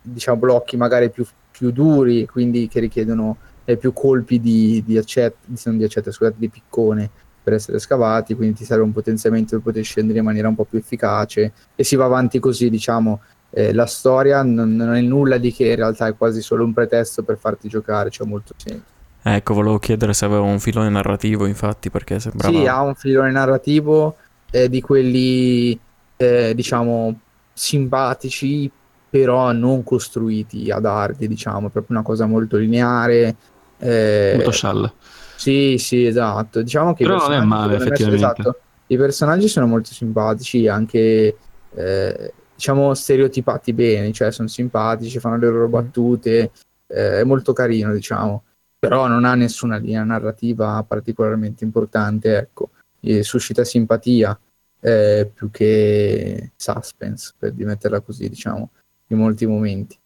[0.00, 5.38] diciamo blocchi magari più, più duri, quindi che richiedono eh, più colpi di, di accetta,
[5.46, 7.10] di accetta, scusate, di piccone
[7.42, 10.64] per essere scavati, quindi ti serve un potenziamento per poter scendere in maniera un po'
[10.64, 13.20] più efficace e si va avanti così, diciamo.
[13.54, 16.72] Eh, la storia non, non è nulla di che, in realtà è quasi solo un
[16.72, 18.90] pretesto per farti giocare, cioè molto semplice.
[19.24, 22.56] Ecco, volevo chiedere se aveva un filone narrativo, infatti, perché sembrava...
[22.56, 24.16] Sì, ha un filone narrativo
[24.50, 25.78] eh, di quelli,
[26.16, 27.20] eh, diciamo,
[27.52, 28.70] simpatici,
[29.10, 33.36] però non costruiti ad ardi, diciamo, è proprio una cosa molto lineare.
[33.82, 34.92] Eh, Molto scialla.
[35.36, 36.62] sì, sì, esatto.
[36.62, 38.14] Diciamo che Però non è male, effettivamente.
[38.14, 41.36] esatto, i personaggi sono molto simpatici, anche
[41.74, 46.52] eh, diciamo stereotipati bene, cioè sono simpatici, fanno le loro battute,
[46.86, 48.44] eh, è molto carino, diciamo.
[48.78, 52.70] Però non ha nessuna linea narrativa particolarmente importante, ecco.
[53.00, 54.38] E suscita simpatia
[54.80, 58.70] eh, più che suspense, per metterla così, diciamo,
[59.08, 59.96] in molti momenti.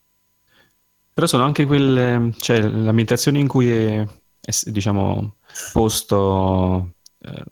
[1.16, 5.36] Però sono anche quelle, cioè l'ambientazione in cui è, è, diciamo,
[5.72, 7.42] posto, eh,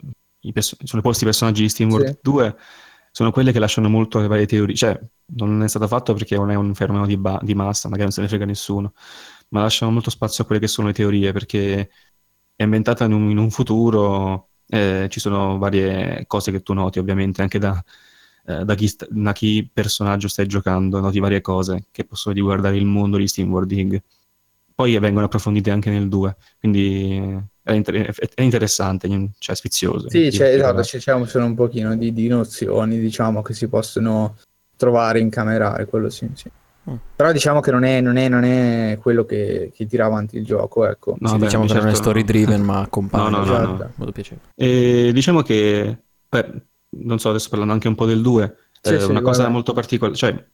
[0.41, 2.19] i perso- sono posti i personaggi di SteamWorld Sì.
[2.21, 2.55] 2,
[3.09, 4.99] sono quelle che lasciano molto alle varie teorie, cioè
[5.33, 8.11] non è stato fatto perché non è un fenomeno di, ba- di massa, magari non
[8.11, 8.93] se ne frega nessuno,
[9.49, 11.89] ma lasciano molto spazio a quelle che sono le teorie, perché
[12.55, 16.99] è ambientata in un, in un futuro, eh, ci sono varie cose che tu noti
[16.99, 17.83] ovviamente anche da,
[18.47, 22.77] eh, da chi, sta- da chi personaggio stai giocando, noti varie cose che possono riguardare
[22.77, 24.01] il mondo di SteamWorld Dig.
[24.75, 29.07] Poi vengono approfondite anche nel 2, quindi eh, è, inter- è interessante,
[29.39, 30.09] cioè sfizioso.
[30.09, 33.69] Sì, c'è, esatto, ci- c'è un, sono un pochino di, di nozioni, diciamo, che si
[33.69, 34.35] possono
[34.75, 36.49] trovare in camerale, quello sì, sì.
[36.89, 36.95] Mm.
[37.15, 40.43] Però diciamo che non è, non è- non è quello che, che tira avanti il
[40.43, 41.15] gioco, ecco.
[41.19, 43.29] No, Sì, beh, diciamo che non è certo- story driven, ma accompagna.
[43.29, 43.91] No, no, no, in no.
[43.95, 44.47] modo piacevole.
[44.55, 46.51] E diciamo che, beh,
[47.03, 49.73] non so, adesso parlando anche un po' del 2, Sì, eh, sì, una cosa molto
[49.73, 50.45] particolare, cioè,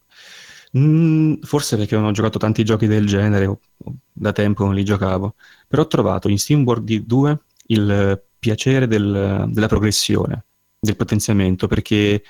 [0.72, 4.74] mh, forse perché non ho giocato tanti giochi del genere, o- o da tempo non
[4.76, 5.36] li giocavo,
[5.68, 10.46] però ho trovato in SteamWorld 2 il piacere del- della progressione,
[10.80, 12.24] del potenziamento, perché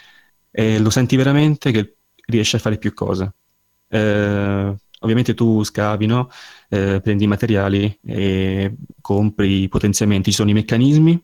[0.54, 1.96] eh, lo senti veramente che
[2.28, 3.34] riesci a fare più cose.
[3.88, 6.30] Eh, ovviamente tu scavi, no?
[6.70, 11.24] Eh, prendi i materiali e compri i potenziamenti, ci sono i meccanismi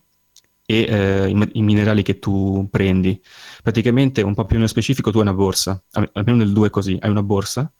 [0.70, 3.18] e eh, i, i minerali che tu prendi.
[3.62, 6.70] Praticamente, un po' più nello specifico, tu hai una borsa, al- almeno nel 2 è
[6.70, 7.72] così, hai una borsa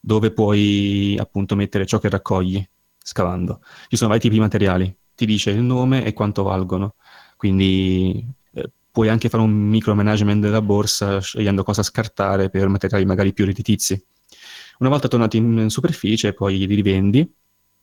[0.00, 2.66] dove puoi appunto mettere ciò che raccogli
[2.98, 3.60] scavando.
[3.88, 6.94] Ci sono vari tipi di materiali, ti dice il nome e quanto valgono,
[7.36, 13.34] quindi eh, puoi anche fare un micromanagement della borsa scegliendo cosa scartare per materiali magari
[13.34, 14.02] più redditizi.
[14.78, 17.30] Una volta tornati in superficie, poi li rivendi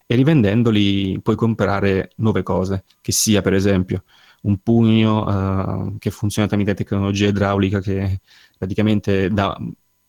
[0.08, 4.04] e rivendendoli puoi comprare nuove cose, che sia per esempio
[4.42, 8.22] un pugno eh, che funziona tramite tecnologia idraulica che
[8.58, 9.58] praticamente dà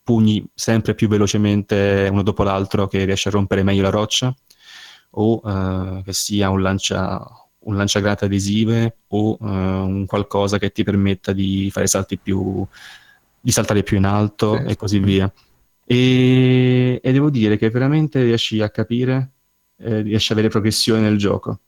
[0.03, 4.35] pugni sempre più velocemente uno dopo l'altro che riesce a rompere meglio la roccia
[5.11, 7.25] o eh, che sia un lancia
[7.65, 12.67] un lanciagranate adesive o eh, un qualcosa che ti permetta di fare salti più
[13.41, 14.65] di saltare più in alto Sì.
[14.65, 15.33] e così via
[15.85, 19.31] e, e devo dire che veramente riesci a capire
[19.77, 21.61] eh, riesci ad avere progressione nel gioco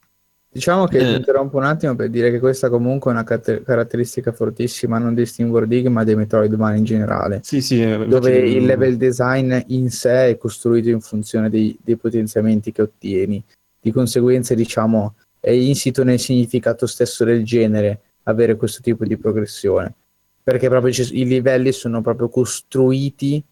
[0.55, 1.03] Diciamo che Eh.
[1.05, 5.13] ti interrompo un attimo per dire che questa comunque è una cate- caratteristica fortissima non
[5.13, 7.41] di SteamWorld Dig ma dei Metroidvania in generale.
[7.43, 12.71] sì sì dove il level design in sé è costruito in funzione dei, dei potenziamenti
[12.71, 13.43] che ottieni.
[13.81, 19.93] Di conseguenza, diciamo, è insito nel significato stesso del genere avere questo tipo di progressione,
[20.41, 23.43] perché proprio ci- i livelli sono proprio costruiti,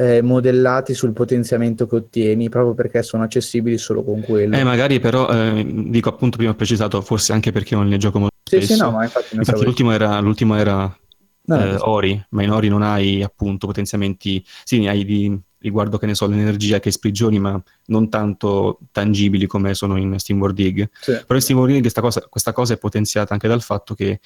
[0.00, 4.56] eh, modellati sul potenziamento che ottieni, proprio perché sono accessibili solo con quello.
[4.56, 8.18] Eh, magari però, eh, dico appunto prima ho precisato, forse anche perché non ne gioco
[8.18, 8.74] molto sì, spesso.
[8.74, 10.98] sì, no, ma infatti Infatti l'ultimo era, l'ultimo era
[11.42, 15.98] no, eh, Ori, ma in Ori non hai appunto potenziamenti, sì, ne hai di, riguardo
[15.98, 20.88] che ne so, l'energia che sprigioni, ma non tanto tangibili come sono in SteamWorld Dig.
[20.98, 21.12] sì.
[21.12, 24.20] Però in SteamWorld Dig questa cosa, questa cosa è potenziata anche dal fatto che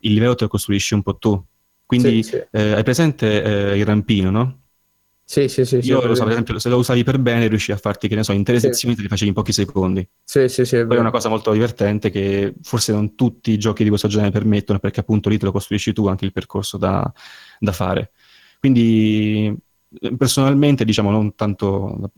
[0.00, 1.44] il livello te lo costruisci un po' tu.
[1.84, 2.42] Quindi Sì, sì.
[2.52, 3.42] eh, hai presente
[3.72, 4.59] eh, il rampino, no?
[5.30, 7.46] Sì, sì, sì, sì, Io ho lo so, per esempio, se lo usavi per bene,
[7.46, 8.66] riuscivi a farti, che ne so, intere Sì.
[8.66, 10.04] sezioni te le facevi in pochi secondi.
[10.24, 13.56] Sì, sì, sì, è Poi è una cosa molto divertente che forse non tutti i
[13.56, 16.78] giochi di questo genere permettono, perché appunto lì te lo costruisci tu anche il percorso
[16.78, 17.12] da,
[17.60, 18.10] da fare.
[18.58, 19.56] Quindi
[20.16, 22.10] personalmente, diciamo, non tanto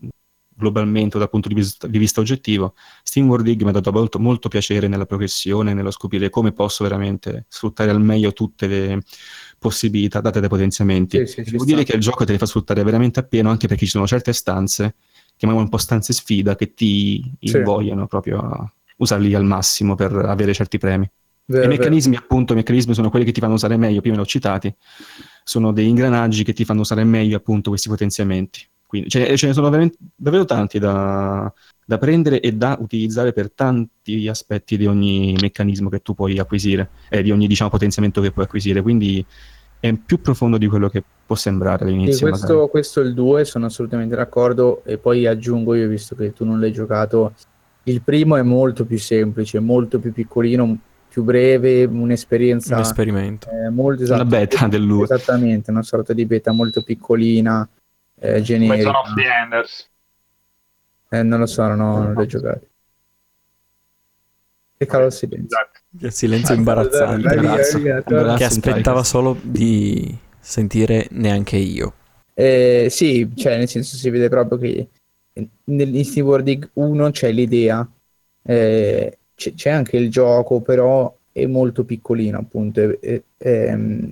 [0.55, 4.17] globalmente o dal punto di vista, di vista oggettivo, SteamWorld Dig mi ha dato molto,
[4.17, 8.99] molto piacere nella progressione, nello scoprire come posso veramente sfruttare al meglio tutte le
[9.63, 11.25] possibilità date dai potenziamenti.
[11.25, 11.73] Sì, sì, Devo sta.
[11.73, 14.31] dire che il gioco te le fa sfruttare veramente appieno, anche perché ci sono certe
[14.33, 14.95] stanze,
[15.35, 17.57] chiamiamole un po' stanze sfida, che ti Sì.
[17.57, 21.09] invogliano proprio a usarli al massimo per avere certi premi.
[21.45, 21.79] Vero, I vero.
[21.79, 24.73] meccanismi, appunto, i meccanismi sono quelli che ti fanno usare meglio, prima li ho citati,
[25.43, 28.65] sono dei ingranaggi che ti fanno usare meglio, appunto, questi potenziamenti.
[28.85, 29.69] Quindi ce, ce ne sono
[30.15, 31.51] davvero tanti da,
[31.83, 36.91] da prendere e da utilizzare per tanti aspetti di ogni meccanismo che tu puoi acquisire,
[37.09, 38.83] e di ogni, diciamo, potenziamento che puoi acquisire.
[38.83, 39.25] Quindi
[39.83, 42.29] è più profondo di quello che può sembrare all'inizio.
[42.29, 46.45] questo, questo è il 2, sono assolutamente d'accordo e poi aggiungo io, visto che tu
[46.45, 47.33] non l'hai giocato,
[47.83, 50.77] il primo è molto più semplice, molto più piccolino,
[51.09, 53.49] più breve, un'esperienza Un esperimento.
[53.49, 55.03] eh, molto Una esatto, beta dell'U.
[55.03, 57.67] Esattamente, una sorta di beta molto piccolina,
[58.19, 58.83] eh, Come generica.
[58.83, 59.89] Zone of the Enders.
[61.09, 62.67] Eh, non lo so, no, non l'ho giocato.
[64.85, 65.57] Che il silenzio.
[65.57, 65.79] Esatto.
[65.99, 67.27] Il silenzio Vai imbarazzante.
[67.27, 67.77] via, Imbarazzo.
[67.79, 68.17] via, torna.
[68.19, 68.37] Imbarazzo.
[68.37, 71.93] Che aspettava solo di sentire neanche io.
[72.33, 74.87] Eh, sì, cioè nel senso si vede proprio che
[75.65, 77.87] in SteamWorld Dig 1 c'è l'idea,
[78.43, 84.11] eh, c'è, c'è anche il gioco, però è molto piccolino appunto, e- ehm,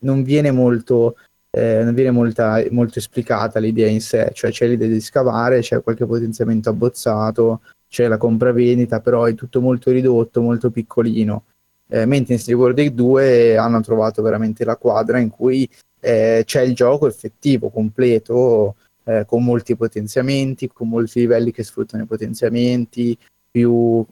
[0.00, 1.16] non viene molto,
[1.50, 5.82] eh, non viene molta, molto esplicata l'idea in sé, cioè c'è l'idea di scavare, c'è
[5.82, 11.42] qualche potenziamento abbozzato, c'è la compravendita, però è tutto molto ridotto, molto piccolino.
[11.88, 15.68] Eh, mentre in SteamWorld Dig 2 hanno trovato veramente la quadra in cui
[15.98, 22.04] eh, c'è il gioco effettivo, completo, eh, con molti potenziamenti, con molti livelli che sfruttano
[22.04, 23.18] i potenziamenti,
[23.50, 24.06] più,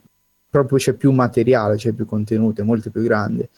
[0.50, 3.48] proprio c'è più materiale, c'è più contenuto, è molto più grande.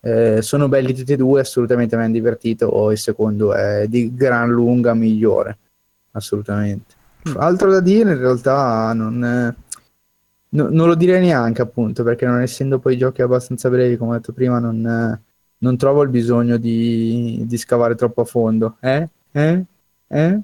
[0.00, 4.50] Eh, sono belli tutti e due, assolutamente mi hanno divertito, il secondo è di gran
[4.50, 5.56] lunga migliore,
[6.12, 6.96] assolutamente.
[7.36, 9.67] Altro da dire in realtà non, eh,
[10.50, 14.14] no- non lo direi neanche appunto, perché non essendo poi giochi abbastanza brevi, come ho
[14.14, 15.22] detto prima, non, eh,
[15.58, 18.76] non trovo il bisogno di, di scavare troppo a fondo.
[18.80, 19.08] Eh?
[19.32, 19.64] Eh?
[20.08, 20.40] Eh?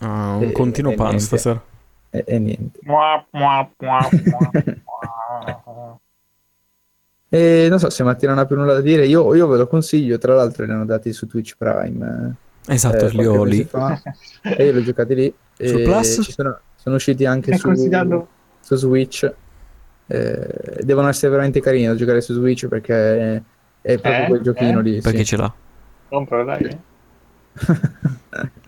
[0.00, 1.62] Ah, un Eh, continuo eh, pan stasera.
[2.10, 2.80] E, e niente.
[7.32, 9.68] E non so se Mattia non ha più nulla da dire, io, io ve lo
[9.68, 12.34] consiglio, tra l'altro li hanno dati su Twitch Prime.
[12.66, 13.62] Esatto, eh, li ho lì.
[13.62, 14.02] fa,
[14.42, 15.34] e io li ho giocati lì.
[15.56, 16.20] Su e Plus?
[16.24, 17.72] ci sono, sono usciti anche su,
[18.60, 19.32] su Switch.
[20.12, 22.94] Eh, devono essere veramente carini da giocare su Switch perché
[23.36, 23.42] è,
[23.82, 24.26] è proprio Eh?
[24.26, 24.82] quel giochino Eh?
[24.82, 25.00] lì.
[25.00, 25.24] Per chi sì.
[25.24, 25.52] ce l'ha?
[26.08, 26.78] Compro, dai.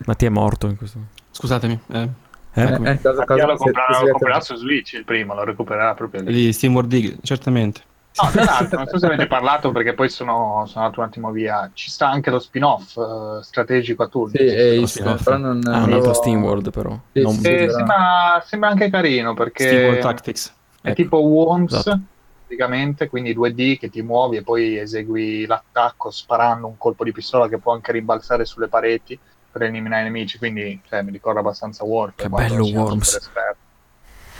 [0.05, 0.99] Mattia è morto in questo
[1.31, 2.09] Scusatemi, eh,
[2.53, 2.61] Eh?
[2.61, 6.31] Eh, eh, cosa- cosa- lo comprerà, su Switch il primo, lo recupererà proprio lì.
[6.31, 7.81] di SteamWorld Dig, certamente.
[8.21, 11.31] No, tra l'altro, non so se avete parlato perché poi sono, sono andato un attimo
[11.31, 11.71] via.
[11.73, 14.37] Ci sta anche lo spin-off eh, strategico a turni.
[14.37, 15.23] Sì, è Lo spin-off.
[15.23, 16.99] però non, Ah, altro l'avevo- SteamWorld però.
[17.11, 20.53] Sì, Non- sì, E però- sembra, sembra anche carino perché SteamWorld Tactics.
[20.83, 21.01] È Ecco.
[21.01, 22.01] tipo Worms Esatto.
[22.45, 27.47] praticamente, quindi 2D che ti muovi e poi esegui l'attacco sparando un colpo di pistola
[27.47, 29.17] che può anche rimbalzare sulle pareti
[29.51, 30.37] per eliminare i nemici.
[30.37, 32.29] Quindi cioè, mi ricorda abbastanza Warfare.
[32.29, 33.31] Che bello Worms.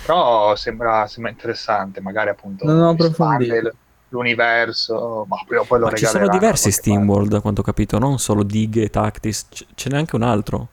[0.05, 3.71] Però sembra, sembra interessante, magari appunto Non ho approfondito.
[4.09, 6.71] l'universo, ma o poi lo Ma ci sono diversi da qualche parte.
[6.71, 10.23] SteamWorld, a quanto ho capito, non solo Dig e Tactics, c- ce n'è anche un
[10.23, 10.67] altro.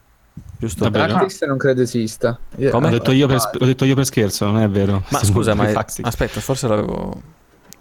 [0.60, 0.84] Giusto?
[0.90, 2.38] Vabbè, Tactics non credo esista.
[2.56, 2.90] Io- Come?
[2.90, 5.02] L'ho detto, io per, l'ho detto io per scherzo, non è vero.
[5.08, 6.06] Ma scusa, ma è- Tactics.
[6.06, 7.20] aspetta, forse l'avevo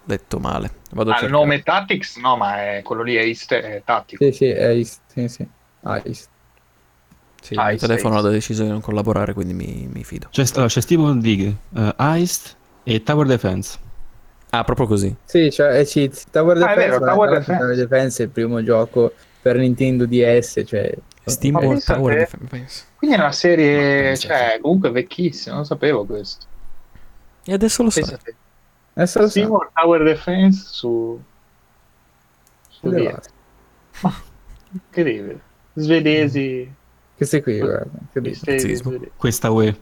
[0.04, 0.72] detto male.
[0.92, 4.24] Vado Ah, il nome Tactics no, ma è quello lì è East è tattico.
[4.24, 5.02] Sì, sì, è East.
[5.14, 5.48] Sì, sì.
[5.84, 6.30] Ah, East.
[7.42, 8.26] Sì, Ah, il telefono sì.
[8.26, 10.28] ha deciso di non collaborare, quindi mi, mi fido.
[10.32, 13.78] C'è, allora, c'è SteamWorld Dig, eh, Heist e Tower Defense.
[14.52, 15.14] Ah, proprio così.
[15.26, 17.60] Sì, cioè, eh, sì, Tower Ah, è Defense, vero, Tower Defense.
[17.62, 20.94] Tower Defense è il primo gioco per Nintendo DS, cioè...
[21.26, 22.84] SteamWorld pensate- Tower Defense.
[22.96, 26.46] Quindi è una Ma serie, cioè, comunque vecchissima, non sapevo questo.
[27.44, 28.04] E adesso lo sai.
[28.04, 28.36] Pensate.
[28.94, 29.32] Adesso lo so.
[29.32, 31.22] Seymour Tower Defense su...
[32.70, 34.14] su va?
[34.72, 35.40] Incredibile.
[35.74, 36.72] Svedesi.
[37.16, 37.90] Questi qui, guarda.
[38.02, 39.12] incredibile.
[39.16, 39.78] Questa UE.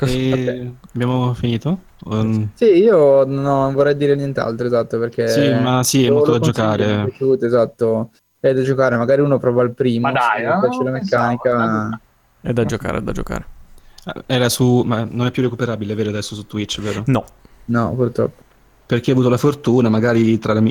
[0.00, 1.80] E abbiamo finito?
[2.04, 5.26] Um, Sì, io non vorrei dire nient'altro, esatto, perché...
[5.26, 6.86] Sì, ma sì, è molto da giocare.
[6.86, 8.10] Mi è piaciuto, esatto.
[8.40, 11.30] È da giocare, magari uno prova il primo, Ma dai, no, piace la non pensavo,
[11.30, 12.00] meccanica...
[12.40, 13.46] È da giocare, è da giocare.
[14.26, 14.82] era su...
[14.86, 17.02] ma non è più recuperabile, vero, adesso su Twitch, vero?
[17.06, 17.24] No,
[17.68, 18.42] No, purtroppo.
[18.86, 20.62] Perché ho avuto la fortuna, magari tra, la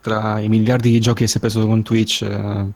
[0.00, 2.66] tra i miliardi di giochi che si è preso con Twitch eh,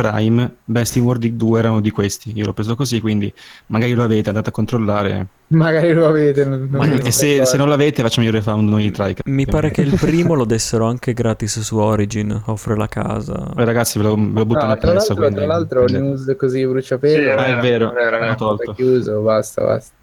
[0.00, 2.32] Prime, Best in World 2 erano di questi.
[2.34, 3.32] Io l'ho preso così, quindi
[3.66, 5.26] magari lo avete, andate a controllare.
[5.48, 6.44] Magari lo avete.
[6.44, 9.16] Non, non Ma- mi E se, se non l'avete, facciamo il refund noi tra i
[9.24, 13.34] mi pare che il primo lo dessero anche gratis su Origin, offre la casa.
[13.54, 15.14] Beh, ragazzi, ve lo, ve lo butto No, tra presso.
[15.14, 17.22] l'altro, tra l'altro news così bruciapelo.
[17.22, 18.72] Sì, Ah, è vero, è vero, tolto.
[18.72, 19.94] Chiuso, basta, basta.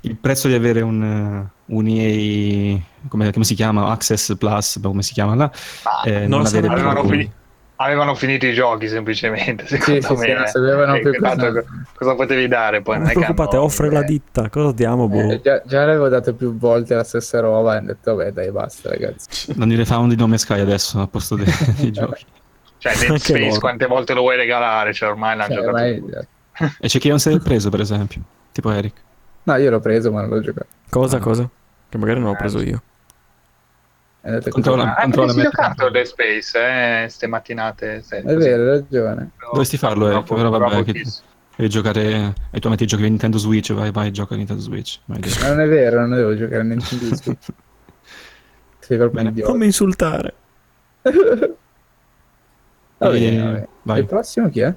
[0.00, 2.78] Il prezzo di avere un, eh, un EA,
[3.08, 3.88] come, come si chiama?
[3.90, 5.50] Access Plus, come si chiama là?
[5.84, 7.28] Ma Eh, non lo so avere più-
[7.80, 10.34] avevano, fini- avevano finito i giochi semplicemente, Sì, secondo sì, sì, me.
[10.34, 11.64] non sapevano Eh, più cosa...
[11.94, 12.98] cosa potevi dare poi?
[12.98, 15.08] Non preoccupate, hanno- offre la ditta, cosa diamo?
[15.08, 15.30] Boh.
[15.32, 18.50] Eh, già, già l'avevo dato più volte la stessa roba e hanno detto, vabbè, dai,
[18.50, 19.52] basta, ragazzi.
[19.56, 21.46] Non il refund di Nome Sky adesso, al posto dei,
[21.78, 22.24] dei giochi.
[22.78, 23.60] Cioè, Dead Space loro.
[23.60, 24.92] quante volte lo vuoi regalare?
[24.92, 26.26] Cioè, ormai l'hanno Cioè, giocato ormai-.
[26.80, 28.20] E c'è chi non se l'è preso, per esempio.
[28.52, 28.94] Tipo Eric.
[29.44, 30.66] No, io l'ho preso, ma non l'ho giocato.
[30.90, 31.20] Cosa, Ah.
[31.20, 31.48] cosa?
[31.88, 32.82] Che magari non ho preso io.
[34.20, 34.50] Così.
[34.50, 35.42] Controlla- Ah, controlla me.
[35.44, 38.02] giocato Dead Space, eh, ste mattinate.
[38.02, 39.30] sì, È vero, hai ragione.
[39.50, 41.04] Dovresti farlo, Troppo- però vabbè, che-.
[41.56, 42.14] Devi giocare
[42.52, 44.98] ai tuoi amici giochi di Nintendo Switch, vai, vai, gioca a Nintendo Switch.
[45.06, 45.20] Vai.
[45.40, 47.46] Ma non è vero, non devo giocare a Nintendo Switch.
[48.80, 49.28] Sei proprio Bene.
[49.30, 49.50] idiota.
[49.50, 50.34] Non mi insultare.
[52.98, 53.68] Va E- bene, va bene.
[53.82, 53.98] vai.
[54.00, 54.74] Il prossimo chi è?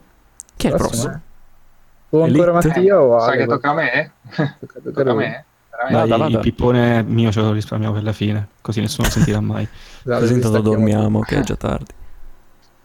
[0.55, 1.11] Chi è il prossimo?
[1.13, 1.19] eh?
[2.13, 2.51] O ancora?
[2.53, 3.37] Mattia o Sai Ale?
[3.37, 4.11] che tocca a me?
[4.35, 5.45] Tocca- tocca Tocca a me?
[5.71, 9.39] Dai, Vada, il pippone mio ce lo risparmiamo per la fine, così nessuno lo sentirà
[9.41, 9.67] mai.
[10.03, 11.93] Esatto, Così intanto dormiamo, che è già tardi.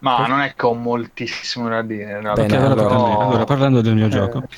[0.00, 2.20] Ma non è che ho moltissimo da dire.
[2.20, 2.42] realtà.
[2.42, 3.16] Bene, allora, me.
[3.16, 4.42] Allora, parlando del mio gioco,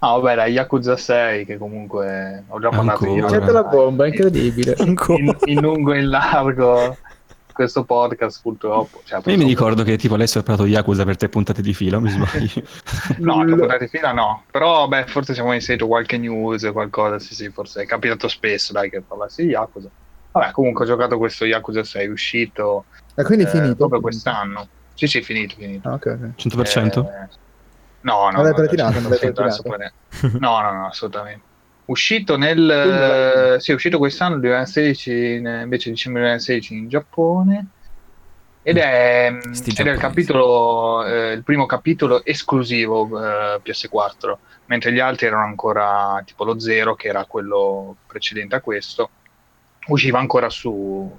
[0.00, 3.36] Ah, vabbè, la Yakuza 6, che comunque ho già parlato Ancora?
[3.36, 3.52] io.
[3.52, 4.76] La bomba, incredibile.
[4.84, 4.94] In,
[5.46, 6.96] in lungo e in largo
[7.58, 9.00] questo podcast, purtroppo.
[9.04, 11.60] Cioè, io mi purtroppo- ricordo che tipo Alessio ha parlato di Yakuza per tre puntate
[11.60, 12.62] di fila, mi sbaglio.
[13.18, 14.44] No, tre puntate di fila no.
[14.50, 17.18] Però, beh, forse siamo inserito qualche news, qualcosa.
[17.18, 19.88] Sì, sì, forse è capitato spesso, dai, che parlassi di Yakuza.
[20.30, 22.84] Vabbè, comunque ho giocato questo Yakuza 6, uscito
[23.16, 23.74] E quindi è eh, finito?
[23.74, 24.68] proprio quest'anno.
[24.94, 25.88] Sì, sì, finito, finito.
[25.88, 26.06] Ah, ok,
[26.36, 26.40] ok.
[26.40, 27.04] 100%?
[27.04, 27.28] Eh,
[28.02, 28.30] no, no.
[28.30, 31.46] Non l'hai no, platinato, non l'hai poi- No, no, no, assolutamente.
[31.88, 33.56] Uscito nel...
[33.60, 37.66] sì, è uscito quest'anno, 2016, in- invece dicembre 2016 in Giappone.
[38.62, 44.36] Ed è, Sti ed è il capitolo, eh, il primo capitolo esclusivo eh, PS4,
[44.66, 49.10] mentre gli altri erano ancora tipo lo zero, che era quello precedente a questo.
[49.86, 51.10] Usciva ancora su...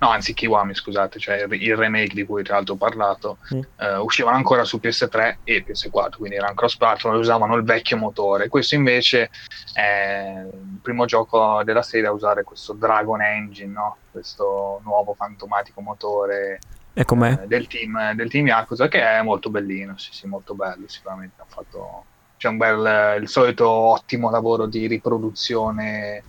[0.00, 3.60] No, anzi, Kiwami, scusate, cioè il, remake di cui tra l'altro ho parlato, Mm.
[3.78, 7.96] eh, uscivano ancora su PS3 e PS4, quindi erano cross platform e usavano il vecchio
[7.96, 8.48] motore.
[8.48, 9.30] Questo invece
[9.72, 13.96] è il primo gioco della serie a usare questo Dragon Engine, no?
[14.10, 16.58] questo nuovo fantomatico motore
[16.94, 17.40] E com'è?
[17.42, 21.40] eh, del, team, del team Yakuza che è molto bellino, sì, sì, molto bello sicuramente.
[21.40, 22.04] Ha fatto
[22.36, 26.22] c'è un bel, il solito ottimo lavoro di riproduzione,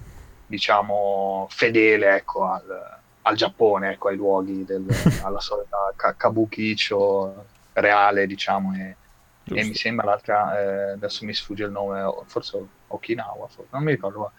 [0.47, 4.85] diciamo, fedele ecco, al, al Giappone, ecco, ai luoghi, del,
[5.23, 8.95] alla solita ka- kabukicho reale, diciamo, e,
[9.43, 13.91] e mi sembra l'altra, eh, adesso mi sfugge il nome, forse Okinawa, forse, non mi
[13.91, 14.31] ricordo.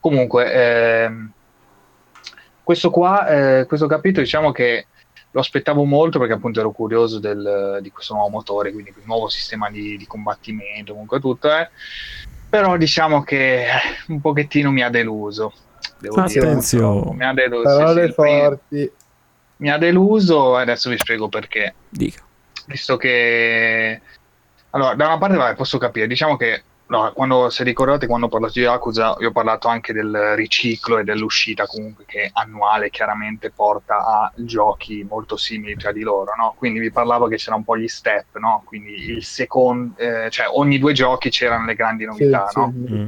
[0.00, 1.32] Comunque, ehm,
[2.62, 4.86] questo qua, eh, questo capitolo, diciamo che
[5.30, 9.28] lo aspettavo molto perché appunto ero curioso del- di questo nuovo motore, quindi il nuovo
[9.28, 11.68] sistema di, di combattimento, comunque tutto, eh.
[12.48, 13.70] però diciamo che eh,
[14.08, 15.52] un pochettino mi ha deluso.
[15.98, 17.14] Devo dire, Attenzione.
[17.14, 17.68] mi ha deluso.
[17.76, 18.92] sì, Parole sì, forti.
[19.56, 22.22] mi ha deluso e adesso vi spiego perché Dica.
[22.66, 24.00] visto che
[24.70, 28.28] allora da una parte vabbè, posso capire diciamo che no, quando se ricordate quando ho
[28.28, 33.50] parlato di Yakuza io ho parlato anche del riciclo e dell'uscita comunque che annuale chiaramente
[33.50, 36.54] porta a giochi molto simili tra di loro no?
[36.56, 38.62] quindi vi parlavo che c'era un po' gli step no?
[38.66, 42.72] quindi il secondo eh, cioè ogni due giochi c'erano le grandi Sì, novità sì, no?
[42.74, 43.04] mi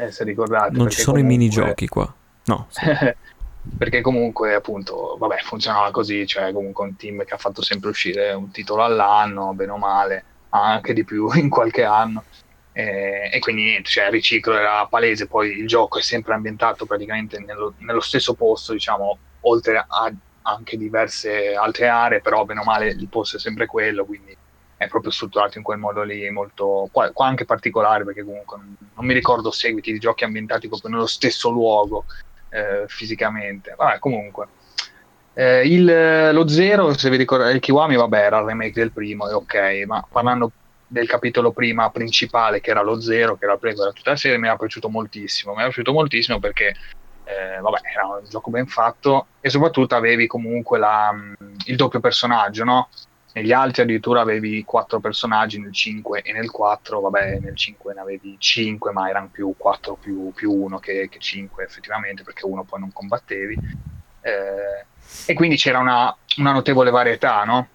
[0.00, 2.14] Eh, se ricordate Non ci sono i comunque- minigiochi qua.
[2.46, 2.66] No.
[2.70, 2.80] sì.
[3.76, 8.32] perché comunque appunto vabbè funzionava così cioè comunque un team che ha fatto sempre uscire
[8.32, 12.24] un titolo all'anno bene o male anche di più in qualche anno
[12.72, 16.86] e, e quindi niente cioè il riciclo era palese poi il gioco è sempre ambientato
[16.86, 20.10] praticamente nello, nello stesso posto diciamo oltre a
[20.42, 24.34] anche diverse altre aree però bene o male il posto è sempre quello quindi
[24.80, 28.76] è proprio strutturato in quel modo lì molto qua, qua anche particolare perché comunque non,
[28.94, 32.06] non mi ricordo seguiti di giochi ambientati proprio nello stesso luogo
[32.48, 33.74] eh, fisicamente.
[33.76, 34.46] Vabbè, comunque.
[35.34, 39.28] Eh, il, lo Zero, se vi ricordate, il Kiwami, vabbè, era il remake del primo,
[39.28, 40.50] è ok, ma parlando
[40.86, 44.38] del capitolo prima principale, che era lo Zero, che era prego da tutta la serie,
[44.38, 45.52] mi era piaciuto moltissimo.
[45.52, 46.74] Mi era piaciuto moltissimo perché,
[47.24, 51.14] eh, vabbè, era un gioco ben fatto e soprattutto avevi comunque la,
[51.66, 52.88] il doppio personaggio, no?
[53.32, 58.00] Negli altri addirittura avevi quattro personaggi nel 5 e nel 4, vabbè, nel 5 ne
[58.00, 62.64] avevi 5, ma erano più 4 più, più 1 che, che 5 effettivamente, perché uno
[62.64, 63.58] poi non combattevi.
[64.22, 64.84] Eh,
[65.26, 67.68] e quindi c'era una, una notevole varietà, no?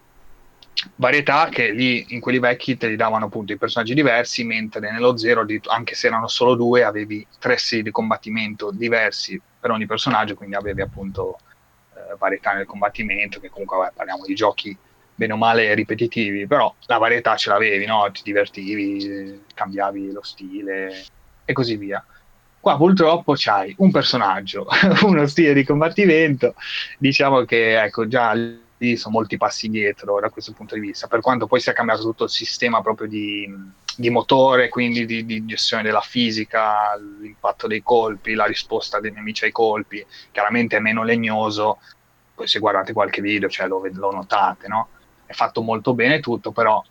[0.96, 5.18] varietà che lì in quelli vecchi te li davano appunto i personaggi diversi, mentre nello
[5.18, 10.36] zero, anche se erano solo due, avevi tre stili di combattimento diversi per ogni personaggio,
[10.36, 11.38] quindi avevi appunto
[11.96, 14.78] eh, varietà nel combattimento, che comunque vabbè, parliamo di giochi
[15.16, 18.10] bene o male ripetitivi, però la varietà ce l'avevi, no?
[18.12, 21.06] ti divertivi, cambiavi lo stile
[21.46, 22.04] e così via.
[22.60, 24.68] Qua purtroppo c'hai un personaggio,
[25.04, 26.56] uno stile di combattimento,
[26.98, 28.34] diciamo che ecco già
[28.78, 32.02] lì sono molti passi indietro da questo punto di vista, per quanto poi sia cambiato
[32.02, 33.48] tutto il sistema proprio di,
[33.96, 39.46] di motore, quindi di, di, gestione della fisica, l'impatto dei colpi, la risposta dei nemici
[39.46, 41.80] ai colpi, chiaramente è meno legnoso,
[42.34, 44.90] poi se guardate qualche video cioè, lo, lo notate, no?
[45.26, 46.84] È fatto molto bene tutto, però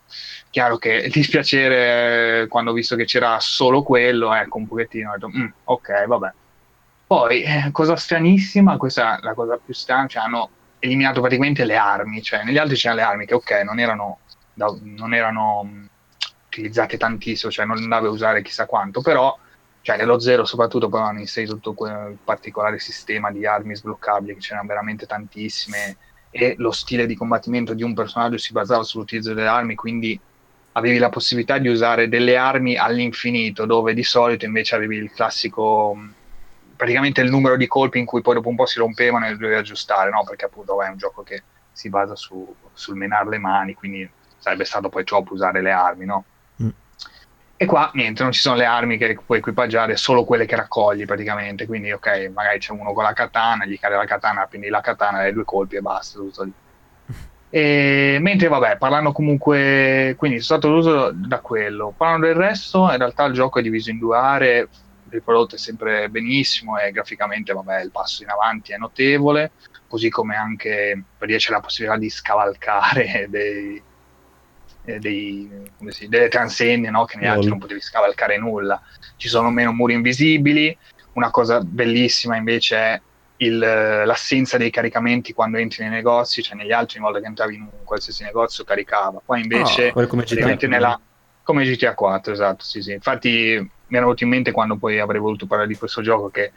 [0.49, 5.11] chiaro che il dispiacere eh, quando ho visto che c'era solo quello, ecco un pochettino,
[5.11, 6.33] ho detto, mm, ok, vabbè.
[7.07, 10.49] Poi, eh, cosa stranissima, questa è la cosa più strana, cioè hanno
[10.79, 14.19] eliminato praticamente le armi, cioè negli altri c'erano le armi che ok, non erano,
[14.53, 15.85] non erano mm,
[16.47, 19.37] utilizzate tantissimo, cioè non andavi a usare chissà quanto, però
[19.81, 24.39] cioè nello zero soprattutto poi hanno inserito tutto quel particolare sistema di armi sbloccabili, che
[24.39, 25.97] c'erano veramente tantissime,
[26.37, 30.19] e lo stile di combattimento di un personaggio si basava sull'utilizzo delle armi, quindi
[30.73, 35.97] avevi la possibilità di usare delle armi all'infinito, dove di solito invece avevi il classico
[36.75, 39.55] praticamente il numero di colpi in cui poi dopo un po' si rompevano e dovevi
[39.55, 40.25] aggiustare, no?
[40.27, 41.41] Perché appunto è un gioco che
[41.71, 46.03] si basa su, sul menare le mani, quindi sarebbe stato poi troppo usare le armi,
[46.03, 46.25] no?
[47.57, 51.05] E qua niente, non ci sono le armi che puoi equipaggiare, solo quelle che raccogli
[51.05, 51.65] praticamente.
[51.65, 55.19] Quindi, ok, magari c'è uno con la katana, gli cade la katana, quindi la katana
[55.19, 56.51] hai due colpi e basta, tutto lì.
[57.49, 61.93] E, mentre, vabbè, parlando comunque, quindi sono stato deluso da quello.
[61.95, 64.67] Parlando del resto, in realtà il gioco è diviso in due aree,
[65.11, 69.51] il prodotto è sempre benissimo e graficamente, vabbè, il passo in avanti è notevole,
[69.87, 73.81] così come anche per dire c'è la possibilità di scavalcare dei
[74.85, 75.49] eh, dei,
[75.87, 77.05] si, delle transenne no?
[77.05, 78.81] che negli altri non potevi scavalcare nulla.
[79.17, 80.75] Ci sono meno muri invisibili.
[81.13, 83.01] Una cosa bellissima invece è
[83.37, 87.55] il, l'assenza dei caricamenti quando entri nei negozi, cioè negli altri una volta che entravi
[87.55, 89.21] in un qualsiasi negozio caricava.
[89.23, 90.99] Qua invece oh, come, GTA nella,
[91.43, 92.93] come GTA 4, esatto, sì, sì.
[92.93, 93.29] Infatti
[93.87, 96.51] mi era venuto in mente quando poi avrei voluto parlare di questo gioco che,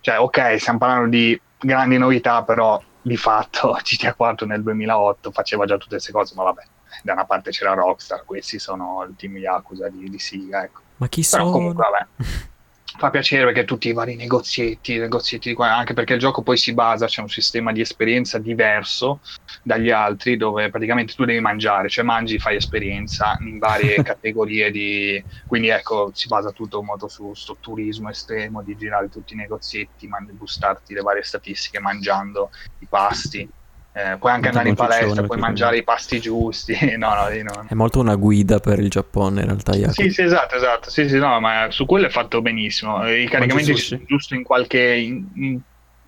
[0.00, 5.66] cioè, ok, stiamo parlando di grandi novità, però di fatto GTA 4 nel 2008 faceva
[5.66, 6.62] già tutte queste cose, ma vabbè,
[7.02, 10.80] da una parte c'era Rockstar, questi sono il team Yakuza di, di Siga, ecco.
[10.96, 11.52] Ma chi Però sono?
[11.52, 12.52] comunque vabbè.
[12.96, 16.56] Fa piacere perché tutti i vari negozietti, negozietti di qua, anche perché il gioco poi
[16.56, 19.18] si basa, c'è un sistema di esperienza diverso
[19.64, 25.22] dagli altri dove praticamente tu devi mangiare, cioè mangi, fai esperienza in varie categorie di...
[25.48, 30.06] quindi ecco, si basa tutto molto su sto turismo estremo di girare tutti i negozietti,
[30.06, 33.50] man- bustarti le varie statistiche mangiando i pasti
[33.96, 36.76] eh, puoi anche andare in palestra, puoi mangiare i pasti giusti.
[36.98, 37.66] no, no, no.
[37.68, 40.02] È molto una guida per il Giappone in realtà, Jacopo.
[40.02, 40.90] Sì, sì, esatto, esatto.
[40.90, 43.08] Sì, sì, no, ma su quello è fatto benissimo.
[43.08, 44.80] I caricamenti sono giusto in qualche.
[44.80, 45.60] In, in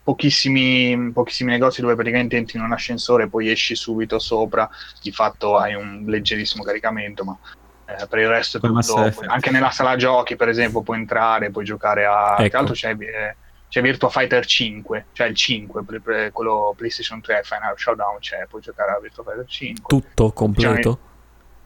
[0.02, 4.68] pochissimi, pochissimi negozi dove praticamente entri in un ascensore e poi esci subito sopra.
[5.00, 7.38] Di fatto hai un leggerissimo caricamento, ma.
[7.86, 11.64] eh, per il resto è tutto anche nella sala giochi per esempio puoi entrare puoi
[11.64, 12.48] giocare a Ecco.
[12.48, 13.36] tra l'altro c'è, eh,
[13.68, 18.46] c'è Virtua Fighter 5 cioè il 5 pre- pre- quello PlayStation 3 Final Showdown c'è
[18.48, 20.98] puoi giocare a Virtua Fighter 5 Tutto completo?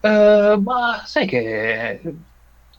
[0.00, 2.00] eh, ma sai che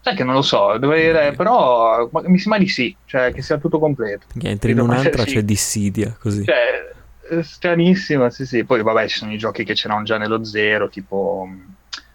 [0.02, 3.78] sai che non lo so, dovrei però mi sembra di sì, cioè che sia tutto
[3.78, 4.26] completo.
[4.42, 5.34] Entri in un'altra sì.
[5.34, 6.44] c'è Dissidia, così.
[6.44, 6.92] Cioè,
[7.30, 8.64] è stranissimo, sì, sì.
[8.64, 11.48] Poi vabbè, ci sono i giochi che c'erano già nello zero, tipo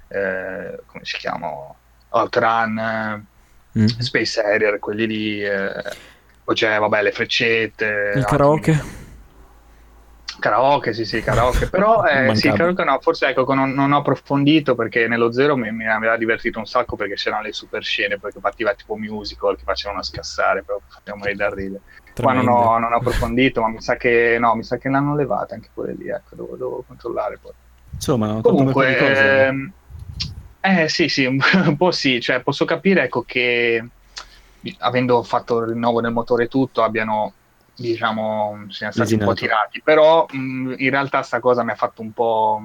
[0.08, 1.76] eh, come si chiamano?
[2.08, 3.34] Outrun, eh,
[3.78, 3.84] Mm.
[3.98, 5.44] Space Harrier, quelli lì.
[5.44, 5.70] eh,
[6.46, 8.12] poi c'è, vabbè, le freccette.
[8.14, 8.80] Il karaoke?
[10.38, 11.66] Karaoke, sì, sì, karaoke.
[11.70, 15.72] Però eh, sì, karaoke no, forse ecco, non, non ho approfondito perché nello zero mi,
[15.72, 19.56] mi aveva divertito un sacco perché c'erano le super scene, poi che partiva tipo musical
[19.56, 21.80] che facevano scassare, però facevamo morire da ridere.
[22.14, 25.16] Qua non ho, non ho approfondito, ma mi sa che no, mi sa che l'hanno
[25.16, 27.52] levata anche quelle lì, ecco, devo, devo controllare poi.
[27.92, 29.46] Insomma, Comunque, cose.
[29.46, 29.72] ehm,
[30.60, 31.40] eh sì, sì, un
[31.76, 33.84] po' sì, cioè posso capire ecco che
[34.78, 37.34] avendo fatto il rinnovo del motore e tutto abbiano
[37.74, 39.24] diciamo, siamo stati un Lesinato.
[39.24, 42.60] po' tirati, però mh, in realtà sta cosa mi ha fatto un po'...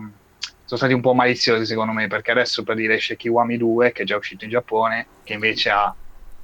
[0.65, 4.03] sono stati un po' maliziosi secondo me, perché adesso per dire esce Kiwami 2, che
[4.03, 5.93] è già uscito in Giappone, che invece ha,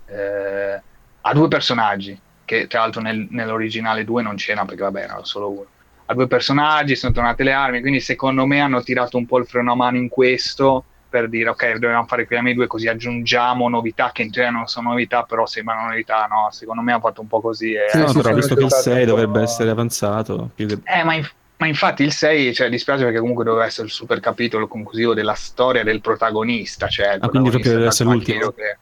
[0.05, 0.83] eh,
[1.21, 5.49] ha due personaggi, che tra l'altro nel- nell'originale 2 non c'era perché vabbè era solo
[5.51, 5.65] uno.
[6.05, 9.45] Ha due personaggi, sono tornate le armi, quindi secondo me hanno tirato un po' il
[9.45, 10.85] freno a mano in questo
[11.19, 14.89] per dire ok, dobbiamo fare Kiwami 2 così aggiungiamo novità che in teoria non sono
[14.89, 16.49] novità, però sembrano novità, no?
[16.51, 17.73] Secondo me hanno fatto un po' così.
[17.73, 20.79] E Sì, no, però visto che il sì, 6 sì, dovrebbe essere avanzato, più che-
[20.83, 24.19] Eh, ma, inf- ma infatti il 6, cioè, dispiace perché comunque doveva essere il super
[24.19, 26.87] capitolo conclusivo della storia del protagonista.
[26.87, 28.51] Cioè Ah, quindi proprio deve essere l'ultimo?
[28.51, 28.77] che-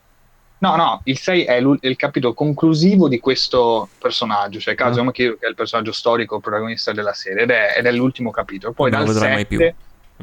[0.57, 5.45] No, no, il 6 è, il capitolo conclusivo di questo personaggio, cioè Kazuma Kiryu che
[5.45, 8.73] è il personaggio storico protagonista della serie ed è, ed è l'ultimo capitolo.
[8.73, 9.73] Poi Non lo dal vedrai mai 7 più.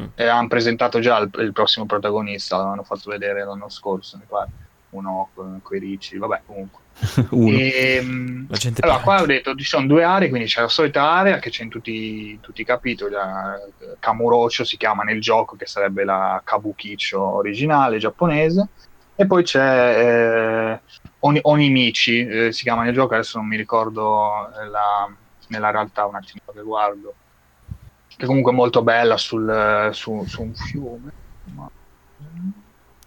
[0.00, 0.04] Mm.
[0.14, 4.50] eh, hanno presentato già il, il prossimo protagonista, l'hanno fatto vedere l'anno scorso, mi pare.
[4.92, 6.80] Uno con quei ricci, vabbè comunque.
[7.30, 7.56] uno.
[7.58, 11.10] Ehm, La gente allora, qua ho detto ci sono due aree, quindi c'è la solita
[11.10, 13.12] area che c'è in tutti, tutti i capitoli.
[13.14, 13.58] La
[13.98, 18.68] Kamurocho si chiama nel gioco, che sarebbe la Kabukicho originale giapponese,
[19.14, 20.80] e poi c'è eh,
[21.20, 25.10] Oni- Onimichi, eh, si chiama nel gioco, adesso non mi ricordo eh, la-
[25.48, 27.14] nella realtà un attimo che guardo,
[28.16, 31.10] che comunque è molto bella sul, su, su un fiume.
[31.54, 31.70] Ma-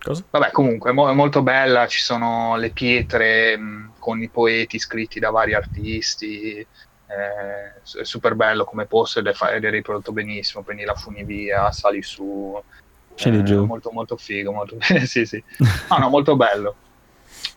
[0.06, 0.24] Cosa?
[0.30, 4.78] Vabbè, comunque è, mo- è molto bella, ci sono le pietre mh, con i poeti
[4.78, 9.70] scritti da vari artisti, eh, è super bello come posto ed è, fa- ed è
[9.72, 12.62] riprodotto benissimo, prendi la funivia, sali su,
[13.16, 13.66] Scendi eh, giù.
[13.66, 14.78] molto molto figo, molto...
[15.06, 15.44] sì sì,
[15.90, 16.76] no no, molto bello.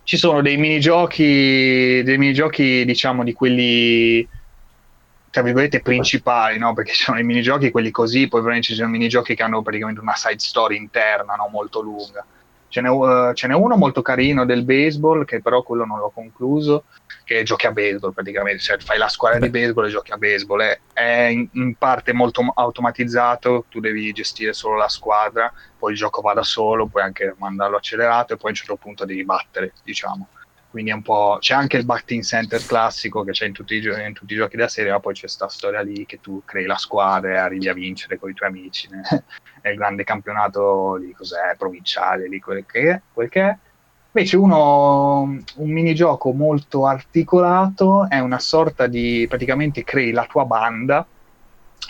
[0.02, 4.26] Ci sono dei minigiochi, dei minigiochi diciamo di quelli
[5.38, 6.74] tra virgolette principali, no?
[6.74, 10.00] Perché ci sono i minigiochi, quelli così, poi veramente ci sono minigiochi che hanno praticamente
[10.00, 11.48] una side story interna, no?
[11.48, 12.26] Molto lunga.
[12.66, 16.10] Ce n'è, uh, ce n'è uno molto carino del baseball, che però quello non l'ho
[16.10, 16.84] concluso,
[17.24, 20.60] che giochi a baseball praticamente, cioè fai la squadra di baseball e giochi a baseball.
[20.60, 25.96] È, è in, in parte molto automatizzato, tu devi gestire solo la squadra, poi il
[25.96, 29.24] gioco va da solo, puoi anche mandarlo accelerato e poi a un certo punto devi
[29.24, 30.30] battere, diciamo
[30.70, 31.38] quindi è un po'.
[31.40, 34.36] C'è anche il batting center classico che c'è in tutti, i gio- in tutti i
[34.36, 37.36] giochi della serie, ma poi c'è sta storia lì che tu crei la squadra e
[37.36, 38.88] arrivi a vincere con i tuoi amici.
[38.90, 39.02] né?
[39.70, 43.00] Il grande campionato di cos'è, provinciale, di quel che è.
[43.12, 43.56] Quel che è.
[44.12, 51.06] Invece uno, un minigioco molto articolato è una sorta di, praticamente crei la tua banda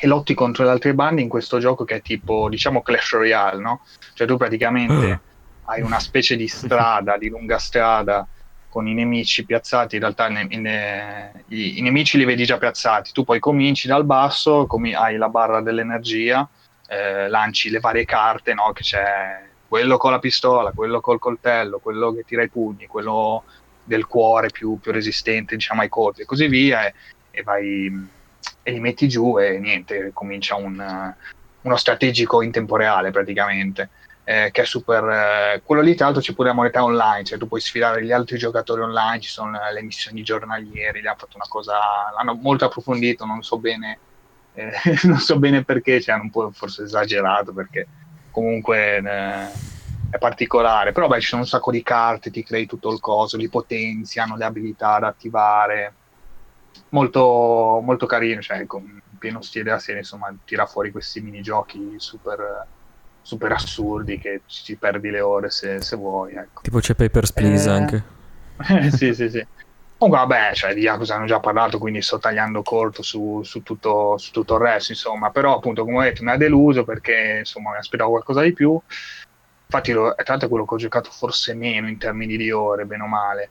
[0.01, 3.61] e lotti contro le altre bande in questo gioco che è tipo, diciamo, Clash Royale,
[3.61, 3.81] no?
[4.15, 5.21] Cioè tu praticamente
[5.65, 8.27] hai una specie di strada, di lunga strada
[8.79, 13.11] con i nemici piazzati, in realtà ne- ne- i, i nemici li vedi già piazzati,
[13.11, 16.49] tu poi cominci dal basso, comi- hai la barra dell'energia,
[16.87, 18.71] eh, lanci le varie carte, no?
[18.73, 23.43] che c'è quello con la pistola, quello col coltello, quello che tira i pugni, quello
[23.83, 26.95] del cuore più, più resistente diciamo ai colpi e così via e,
[27.31, 27.91] e vai
[28.63, 31.13] e li metti giù e niente, comincia un,
[31.63, 33.91] uno strategico in tempo reale praticamente
[34.29, 35.05] eh, che è super.
[35.09, 38.13] eh, quello lì, tra l'altro, c'è pure la moneta online, cioè tu puoi sfidare gli
[38.13, 39.21] altri giocatori online.
[39.21, 40.99] Ci sono eh, le missioni giornaliere.
[40.99, 41.79] Hanno fatto una cosa,
[42.15, 43.25] l'hanno molto approfondito.
[43.25, 43.99] Non so bene,
[44.53, 44.71] eh,
[45.05, 47.87] non so bene perché, cioè, hanno un po' forse esagerato perché
[48.31, 49.47] comunque eh,
[50.11, 50.93] è particolare.
[50.93, 54.21] Però, beh, ci sono un sacco di carte, ti crei tutto il coso, li potenzi,
[54.21, 55.95] hanno le abilità da attivare.
[56.91, 62.77] Molto, molto carino, cioè, con pieno stile della serie, insomma, tira fuori questi minigiochi super
[63.23, 66.35] super assurdi che ci perdi le ore se, se vuoi.
[66.35, 66.63] Ecco.
[66.63, 68.03] Tipo c'è Papers, Please Eh, anche.
[68.97, 69.47] sì, sì, sì.
[69.99, 74.17] Comunque, vabbè, cioè, di Yakuza hanno già parlato, quindi sto tagliando corto su, su tutto,
[74.17, 75.31] su tutto il resto, insomma.
[75.31, 78.81] Però, appunto, come ho detto, mi ha deluso perché, insomma, mi aspettavo qualcosa di più.
[79.67, 82.85] Infatti, lo, tra l'altro è quello che ho giocato forse meno in termini di ore,
[82.85, 83.51] bene o male.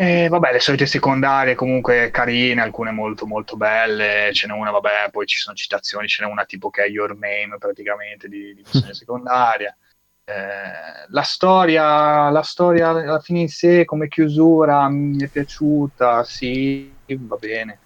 [0.00, 5.10] E vabbè, le solite secondarie comunque carine, alcune molto molto belle, ce n'è una, vabbè,
[5.10, 8.62] poi ci sono citazioni, ce n'è una tipo che è Your Name praticamente di, di
[8.64, 9.76] missione secondaria.
[10.24, 16.94] Eh, la storia, la storia alla fine in sé come chiusura mi è piaciuta, sì,
[17.04, 17.78] va bene.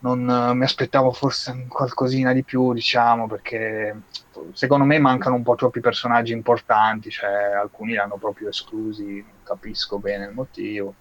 [0.00, 3.98] Non eh, mi aspettavo forse qualcosina di più, diciamo, perché
[4.52, 9.42] secondo me mancano un po' troppi personaggi importanti, cioè alcuni li hanno proprio esclusi, non
[9.42, 10.94] capisco bene il motivo.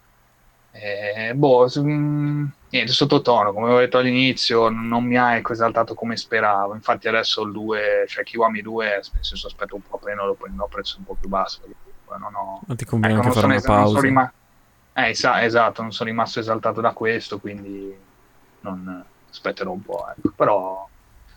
[0.78, 5.94] Eh, boh, su- mm, niente, sottotono, come ho detto all'inizio, non mi ha ecco, esaltato
[5.94, 6.74] come speravo.
[6.74, 10.66] Infatti, adesso il 2, cioè Kiwami 2, nel senso aspetto un po' appena lo prenderò
[10.66, 11.62] a prezzo un po' più basso.
[12.04, 14.00] poi non ho, Ma ti conviene ecco, non fare una es- non pausa.
[14.02, 14.34] rima-
[14.94, 17.98] eh, esa- esatto, non sono rimasto esaltato da questo, quindi
[18.62, 20.10] non aspetterò un po'.
[20.10, 20.34] Ecco.
[20.36, 20.90] Però,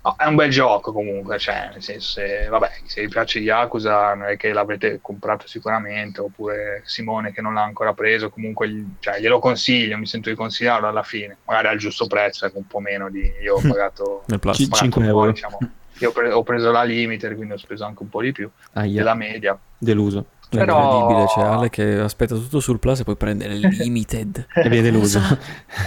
[0.09, 4.15] No, è un bel gioco comunque, cioè, nel senso, se, vabbè, se vi piace Yakuza
[4.15, 9.21] non è che l'avrete comprato sicuramente, oppure Simone che non l'ha ancora preso, comunque cioè,
[9.21, 12.81] glielo consiglio, mi sento di consigliarlo alla fine, magari al giusto prezzo, ecco, un po'
[12.81, 13.31] meno di...
[13.43, 14.57] Io ho pagato, Nel plus.
[14.57, 15.31] Ci- pagato 5 un po', euro.
[15.33, 15.59] diciamo.
[16.01, 18.49] Io ho, pre- ho preso la Limited, quindi ho speso anche un po' di più
[18.75, 19.59] Aia, della media.
[19.77, 20.25] deluso.
[20.51, 24.47] È Però- incredibile, c'è Ale che aspetta tutto sul plus e poi prende il limited.
[24.55, 25.19] E viene deluso.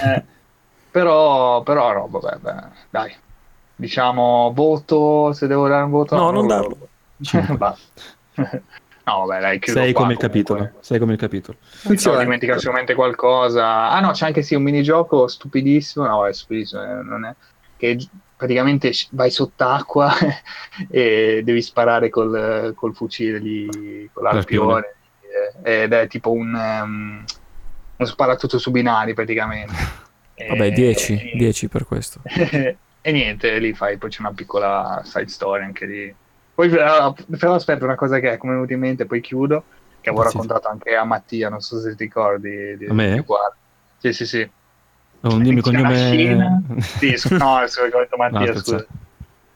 [0.04, 0.24] Eh,
[0.92, 2.56] però, però no, vabbè, beh,
[2.90, 3.16] dai.
[3.82, 6.16] Diciamo, voto, se devo dare un voto...
[6.16, 6.88] No, non lo- darlo.
[9.04, 10.44] No, vabbè, dai, chiudo Sei qua, come il comunque.
[10.44, 10.72] capitolo.
[10.82, 11.58] Sei come il capitolo.
[11.60, 12.20] Funziona.
[12.20, 13.90] dimenticando sicuramente qualcosa.
[13.90, 17.34] Ah no, c'è anche sì un minigioco stupidissimo, no, è stupidissimo, eh, non è
[17.78, 17.98] che
[18.38, 20.14] praticamente vai sott'acqua
[20.88, 24.94] e devi sparare col, col fucile lì, con l'arpione
[25.64, 27.24] eh, ed è tipo un, um,
[27.98, 29.74] un sparatutto su binari praticamente.
[30.48, 32.22] Vabbè, E- 10, e- 10 per questo.
[33.02, 36.16] E niente, lì fai, poi c'è una piccola side story anche lì.
[36.54, 39.66] Poi però, però aspetta una cosa che è come è venuto in mente, poi chiudo,
[40.00, 40.30] che avevo Sì.
[40.30, 42.78] raccontato anche a Mattia, non so se ti ricordi.
[42.78, 43.24] Di, A me?
[43.98, 44.52] Sì, sì, sì.
[45.24, 45.96] Oh, dimmi cognome.
[45.96, 46.62] scena-
[46.98, 48.86] Sì, scu- no, ricordato Mattia, No, scusa.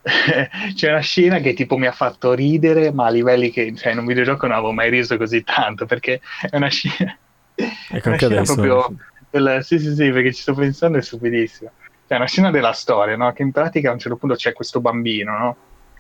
[0.75, 3.99] C'è una scena che tipo mi ha fatto ridere, ma a livelli che cioè, in
[3.99, 7.19] un videogioco non avevo mai riso così tanto, perché è una scena,
[7.89, 8.53] Ecco, una anche scena adesso.
[8.53, 8.95] proprio
[9.29, 11.73] del- sì, sì, sì, perché ci sto pensando, è stupidissimo.
[12.07, 13.31] C'è una scena della storia, no?
[13.33, 15.57] Che in pratica a un certo punto c'è questo bambino, no?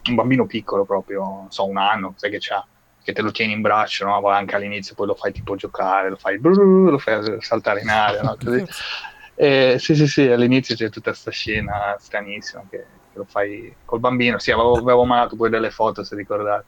[0.07, 2.63] Un bambino piccolo proprio, non so, un anno, sai che c'ha,
[3.03, 4.27] che te lo tieni in braccio, no?
[4.27, 8.21] Anche all'inizio poi lo fai tipo giocare, lo fai, brrr, lo fai saltare in aria,
[8.21, 8.37] no?
[8.41, 8.63] Così.
[9.37, 12.77] Eh, sì, sì, sì, all'inizio c'è tutta questa scena stranissima che,
[13.11, 14.39] che lo fai col bambino.
[14.39, 16.67] Sì, avevo, avevo mandato poi delle foto, se ricordate.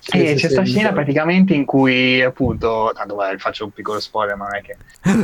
[0.00, 0.94] Sì, e sì, c'è questa scena sa.
[0.94, 4.76] praticamente in cui, appunto, tanto vai, faccio un piccolo spoiler, ma non è che.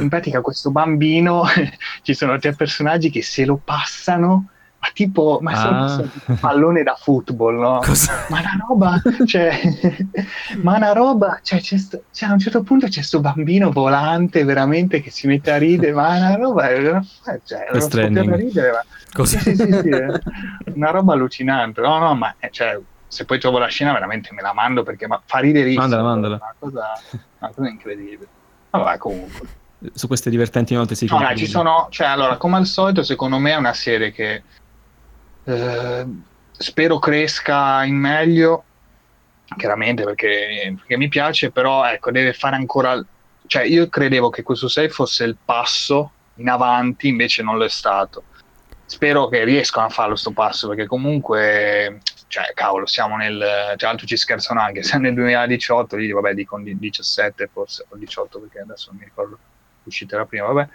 [0.02, 1.44] In pratica, questo bambino
[2.02, 4.46] ci sono tre personaggi che se lo passano,
[4.80, 5.88] ma tipo, ma sono, Ah.
[5.88, 7.78] sono un pallone da football, no?
[7.84, 8.26] Cosa?
[8.28, 9.60] Ma una roba, cioè,
[10.62, 14.42] ma una roba, cioè, c'è sto- cioè, a un certo punto c'è sto bambino volante
[14.42, 16.66] veramente che si mette a ridere, ma una roba,
[17.44, 19.90] cioè, uno scoppiato a ridere, ma- sì, sì, sì,
[20.74, 21.80] una roba allucinante.
[21.80, 22.76] No, no, ma eh, cioè,
[23.12, 25.70] se poi trovo la scena veramente me la mando perché ma, fa ridere.
[25.74, 26.36] Mandala, mandala.
[26.36, 26.92] Una cosa,
[27.40, 28.26] una cosa incredibile.
[28.70, 29.48] Vabbè, comunque.
[29.92, 33.50] Su queste divertenti note si No, ci sono, cioè, allora, come al solito, secondo me
[33.50, 34.42] è una serie che
[35.44, 36.06] eh,
[36.52, 38.64] spero cresca in meglio,
[39.58, 42.98] chiaramente perché, perché mi piace, però ecco, deve fare ancora,
[43.46, 47.68] cioè io credevo che questo 6 fosse il passo in avanti, invece non lo è
[47.68, 48.22] stato.
[48.86, 52.00] Spero che riescano a farlo sto passo, perché comunque,
[52.32, 56.62] cioè, cavolo, siamo nel, tra l'altro ci scherzano anche, siamo nel 2018, lì vabbè dicono
[56.64, 59.38] di 17 forse, o 18 perché adesso non mi ricordo
[59.82, 60.68] uscita la prima, vabbè.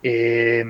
[0.00, 0.64] E,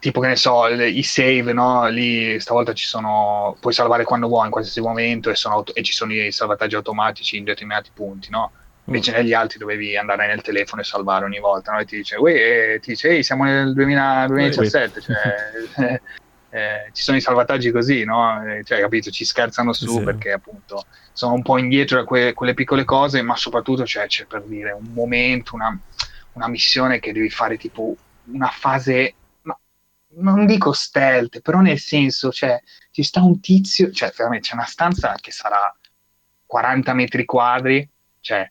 [0.00, 1.86] tipo che ne so, i save, no?
[1.88, 5.82] Lì stavolta ci sono, puoi salvare quando vuoi in qualsiasi momento e, sono auto- e
[5.82, 8.52] ci sono i salvataggi automatici in determinati punti, no?
[8.84, 11.80] Invece negli altri dovevi andare nel telefono e salvare ogni volta, no?
[11.80, 16.00] E ti dice, eh, ti dice, ehi, siamo nel 2000 2017, cioè,
[16.50, 18.42] eh, ci sono i salvataggi così, no?
[18.44, 20.02] Eh, Cioè, capito, ci scherzano su Sì.
[20.02, 24.24] perché appunto sono un po' indietro da que- quelle piccole cose, ma soprattutto cioè, c'è
[24.26, 25.78] per dire un momento, una,
[26.32, 27.96] una missione che devi fare tipo
[28.32, 29.58] una fase, ma
[30.32, 32.60] non dico stealth, però nel senso, cioè,
[32.90, 35.74] ci sta un tizio, cioè, veramente c'è una stanza che sarà
[36.46, 37.88] 40 metri quadri,
[38.20, 38.50] cioè,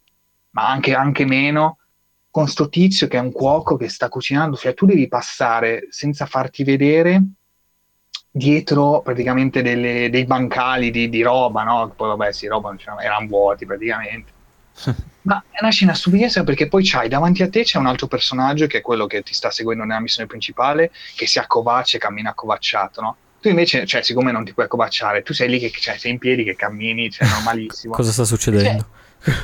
[0.52, 1.80] ma anche, anche meno,
[2.30, 6.26] con sto tizio che è un cuoco che sta cucinando, cioè tu devi passare senza
[6.28, 7.24] farti vedere
[8.38, 11.92] dietro praticamente delle- dei bancali di, di roba, no?
[11.96, 14.32] Poi vabbè, sì, roba c'era- erano vuoti praticamente.
[15.28, 18.66] Ma è una scena stupidissima perché poi c'hai davanti a te c'è un altro personaggio
[18.66, 22.30] che è quello che ti sta seguendo nella missione principale, che si accovaccia e cammina
[22.30, 23.18] accovacciato, no?
[23.42, 26.18] Tu invece, cioè, siccome non ti puoi accovacciare, tu sei lì che cioè, sei in
[26.18, 27.94] piedi, che cammini, cioè, normalissimo.
[27.94, 28.86] Cosa sta succedendo?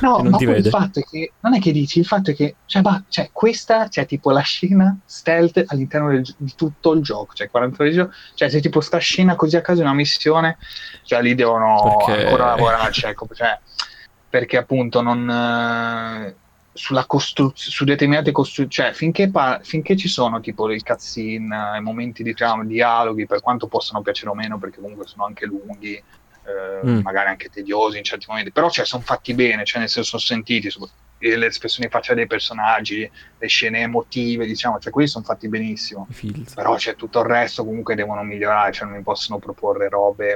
[0.00, 0.58] No, non ma ti vede.
[0.60, 3.30] il fatto è che non è che dici, il fatto è che cioè, ma, cioè,
[3.32, 7.90] questa c'è tipo la scena stealth all'interno del di tutto il gioco, cioè 40 ore
[7.90, 10.58] di gioco, cioè se tipo sta scena così a caso è una missione,
[11.02, 13.58] cioè lì devono Perché- ancora lavorarci, ecco, cioè,
[14.28, 16.34] perché appunto non
[16.76, 21.80] sulla costruzione, su determinate costruzioni, cioè finché, pa- finché ci sono tipo i cutscene, i
[21.80, 26.02] momenti di diciamo, dialoghi, per quanto possano piacere o meno, perché comunque sono anche lunghi,
[26.46, 27.00] eh, Mm.
[27.00, 30.22] magari anche tediosi in certi momenti, però cioè, sono fatti bene, cioè nel senso sono
[30.22, 30.70] sentiti,
[31.18, 36.06] le espressioni facciali dei personaggi, le scene emotive, diciamo, cioè quelli sono fatti benissimo.
[36.54, 40.34] Però c'è tutto il resto comunque devono migliorare, cioè non mi possono proporre robe.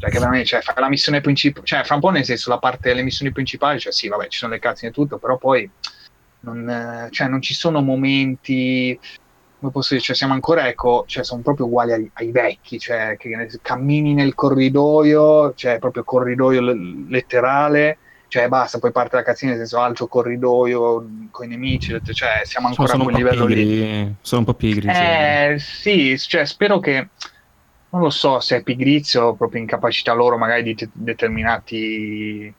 [0.00, 2.58] Cioè, che veramente, cioè, fare la missione principale, cioè, fra un po' nel senso, la
[2.58, 5.68] parte delle missioni principali, cioè, sì, vabbè, ci sono le cazzine e tutto, però poi
[6.40, 8.96] non, eh, cioè, non ci sono momenti
[9.58, 13.16] come posso dire, cioè siamo ancora, ecco, cioè sono proprio uguali ai, ai vecchi, cioè
[13.18, 16.60] che cammini nel corridoio, cioè proprio corridoio
[17.08, 17.98] letterale,
[18.28, 22.68] cioè basta, poi parte la cazzina nel senso altro corridoio con i nemici, cioè siamo
[22.68, 24.14] ancora sono a quel livello pigri, lì.
[24.20, 24.88] Sono un po' pigri.
[24.88, 27.08] Eh, sì, cioè spero che,
[27.90, 32.52] non lo so se è pigrizia o proprio incapacità loro magari di te- determinati,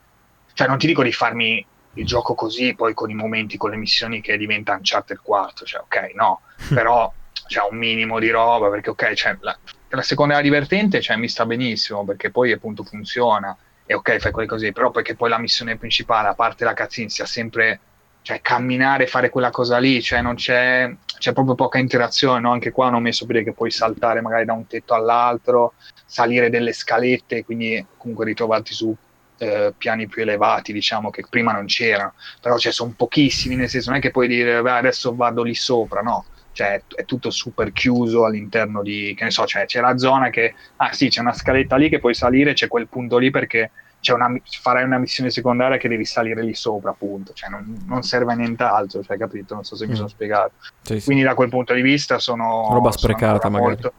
[0.54, 3.78] cioè non ti dico di farmi il gioco così, poi con i momenti, con le
[3.78, 6.42] missioni che diventa Uncharted 4, cioè ok, no,
[6.74, 7.12] però
[7.48, 9.58] c'è un minimo di roba, perché ok, cioè, la,
[9.90, 14.32] la seconda era divertente, cioè mi sta benissimo, perché poi appunto funziona, e ok, fai
[14.32, 17.80] quelle cose, però perché poi la missione principale, a parte la cutscene, sia sempre
[18.22, 22.52] cioè, camminare, fare quella cosa lì, cioè non c'è, c'è proprio poca interazione, no?
[22.52, 25.74] anche qua hanno messo per dire che puoi saltare magari da un tetto all'altro,
[26.06, 28.96] salire delle scalette, quindi comunque ritrovarti su
[29.40, 33.90] eh, piani più elevati, diciamo, che prima non c'erano, però cioè, sono pochissimi, nel senso
[33.90, 37.72] non è che puoi dire beh, adesso vado lì sopra, no, cioè è tutto super
[37.72, 41.34] chiuso all'interno di, che ne so, cioè, c'è la zona che, ah sì, c'è una
[41.34, 43.72] scaletta lì che puoi salire, c'è quel punto lì perché
[44.02, 48.02] c'è una, farai una missione secondaria che devi salire lì sopra, appunto, cioè non, non
[48.02, 49.54] serve a nient'altro, cioè, capito?
[49.54, 50.12] Non so se mi sono mm.
[50.12, 50.52] spiegato.
[50.82, 51.06] Sì, sì.
[51.06, 52.70] Quindi da quel punto di vista sono...
[52.72, 53.82] Roba sprecata sono magari.
[53.82, 53.94] Molto...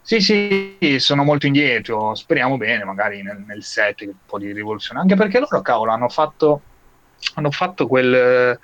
[0.00, 5.00] Sì, sì, sono molto indietro, speriamo bene, magari nel, nel set un po' di rivoluzione,
[5.00, 6.62] anche perché loro, cavolo, hanno fatto,
[7.34, 8.58] hanno fatto quel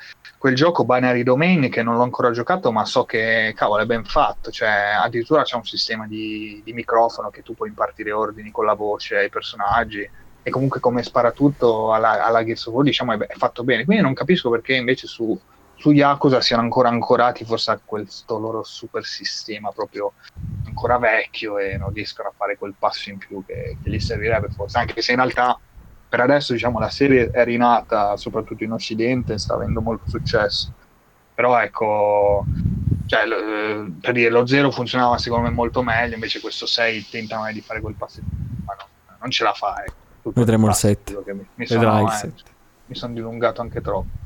[0.44, 4.04] quel gioco Binary Domain che non l'ho ancora giocato ma so che cavolo è ben
[4.04, 4.50] fatto.
[4.50, 8.74] Cioè addirittura c'è un sistema di, di microfono che tu puoi impartire ordini con la
[8.74, 10.06] voce ai personaggi.
[10.42, 13.86] E comunque come spara tutto alla, alla Gears of War diciamo è, è, fatto bene.
[13.86, 15.40] Quindi non capisco perché invece su,
[15.76, 20.12] su Yakuza siano ancora ancorati forse a questo loro super sistema proprio
[20.66, 24.48] ancora vecchio e non riescono a fare quel passo in più che, che gli servirebbe
[24.48, 25.58] forse anche se in realtà
[26.14, 30.72] per adesso diciamo, la serie è rinata soprattutto in Occidente, sta avendo molto successo.
[31.34, 32.44] Però ecco,
[33.06, 37.50] cioè, eh, per dire, lo 0 funzionava secondo me molto meglio, invece questo 6 tenta
[37.50, 38.20] di fare quel passo,
[38.64, 39.82] ma no, non ce la fa.
[39.84, 40.30] Ecco.
[40.32, 41.20] Vedremo il 7.
[41.32, 42.32] Mi, mi, sono, eh,
[42.86, 44.23] mi sono dilungato anche troppo.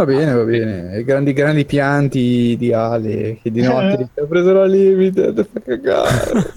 [0.00, 1.04] Va bene, va bene.
[1.04, 6.52] grandi, grandi pianti di Ale che di notte ti ha preso la limite, fa cagare.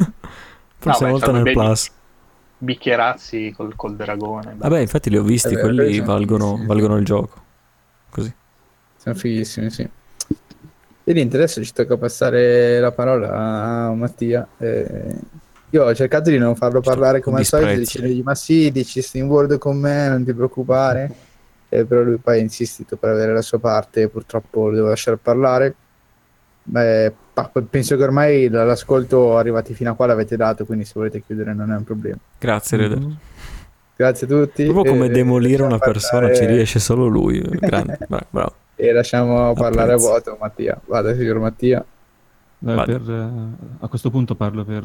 [0.80, 1.92] Prossima no, volta nel plus
[2.58, 4.56] bicchierazzi col, col dragone.
[4.56, 7.42] Vabbè, infatti li ho visti, eh, quelli valgono, valgono, il gioco.
[8.10, 8.34] Così.
[8.96, 9.90] Sono fighissimi, sì.
[11.04, 13.34] E niente, adesso ci tocca passare la parola
[13.88, 14.48] a Mattia.
[14.58, 15.16] Eh,
[15.72, 19.28] io ho cercato di non farlo parlare come al solito, dicendogli ma sì, dici Steam
[19.28, 21.32] World con me, non ti preoccupare.
[21.74, 25.18] Eh, però lui poi ha insistito per avere la sua parte, purtroppo lo devo lasciare
[25.18, 25.74] parlare.
[26.66, 27.12] Beh,
[27.68, 31.72] penso che ormai l'ascolto arrivati fino a qua l'avete dato, quindi se volete chiudere non
[31.72, 32.18] è un problema.
[32.38, 32.96] Grazie, Rede.
[32.98, 33.12] Mm-hmm.
[33.96, 34.66] Grazie a tutti.
[34.66, 36.46] Proprio come demolire una persona parlare...
[36.46, 37.42] ci riesce solo lui.
[37.42, 37.98] Grande,
[38.30, 38.54] bravo.
[38.76, 39.62] E lasciamo Apprezzo.
[39.62, 40.80] parlare a vuoto Mattia.
[40.86, 41.84] Vada, signor Mattia.
[42.60, 44.84] Beh, per, uh, a questo punto parlo per...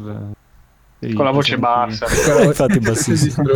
[0.99, 2.05] Con la voce bassa.
[2.43, 3.47] Infatti bassissimo.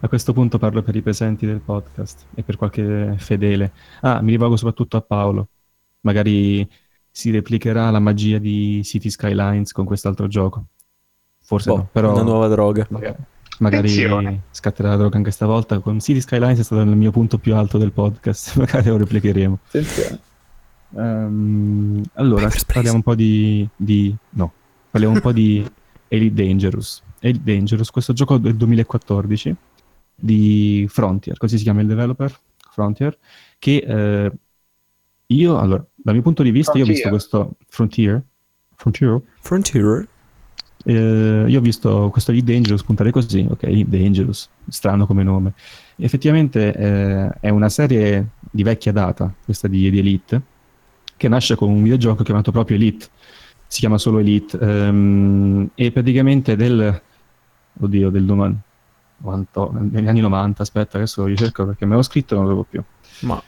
[0.00, 3.72] a questo punto parlo per i presenti del podcast e per qualche fedele.
[4.00, 5.48] Ah, mi rivolgo soprattutto a Paolo.
[6.00, 6.68] Magari
[7.08, 10.64] si replicherà la magia di City Skylines con quest'altro gioco.
[11.42, 12.12] Forse boh, no, però...
[12.12, 12.86] Una nuova droga.
[12.90, 13.16] Magari,
[13.58, 15.78] magari scatterà la droga anche stavolta.
[15.78, 19.58] Con City Skylines è stato il mio punto più alto del podcast, magari lo replicheremo.
[20.88, 24.12] Um, allora, parliamo un po' di, di...
[24.30, 24.52] No,
[24.90, 25.64] parliamo un po' di
[26.12, 27.02] Elite Dangerous.
[27.20, 29.56] Elite Dangerous, questo gioco del 2014
[30.14, 32.38] di Frontier, così si chiama il developer,
[32.70, 33.16] Frontier,
[33.58, 34.32] che eh,
[35.26, 36.96] io, allora, dal mio punto di vista, Frontier.
[36.96, 38.22] io ho visto questo Frontier.
[38.74, 39.20] Frontier?
[39.40, 40.08] Frontier.
[40.84, 45.54] Eh, io ho visto questo Elite Dangerous puntare così, ok, Elite Dangerous, strano come nome.
[45.96, 50.42] Effettivamente eh, è una serie di vecchia data, questa di, di, Elite,
[51.16, 53.06] che nasce con un videogioco chiamato proprio Elite,
[53.72, 57.02] si chiama solo Elite, ehm, e praticamente del,
[57.80, 58.60] oddio, del 90,
[59.90, 62.66] negli anni 90, aspetta, adesso lo ricerco perché me l'ho scritto e non lo avevo
[62.68, 62.82] più.
[63.20, 63.42] Ma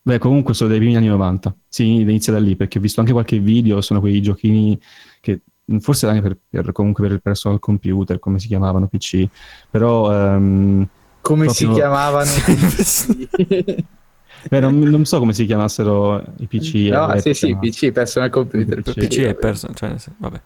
[0.00, 1.56] Beh, comunque sono dei primi anni 90.
[1.66, 4.80] Sì, inizia da lì, perché ho visto anche qualche video, sono quei giochini
[5.20, 5.40] che
[5.80, 9.26] forse anche per, per, comunque per il personal computer, come si chiamavano PC,
[9.68, 10.36] però...
[10.36, 10.86] Um,
[11.20, 11.68] come proprio...
[11.68, 13.78] si chiamavano PC?
[14.48, 16.90] Beh, non, non, so come si chiamassero i PC.
[16.90, 18.82] No, sì, sì, PC, personal computer.
[18.82, 20.40] PC, PC è personal, cioè, vabbè.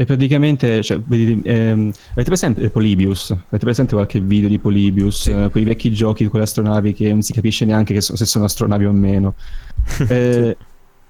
[0.00, 3.32] E praticamente, cioè, ehm, avete presente Polybius?
[3.32, 5.22] Avete presente qualche video di Polybius?
[5.22, 5.30] Sì.
[5.32, 8.24] Eh, quei vecchi giochi con le astronavi che non si capisce neanche che so, se
[8.24, 9.34] sono astronavi o meno.
[10.08, 10.56] eh,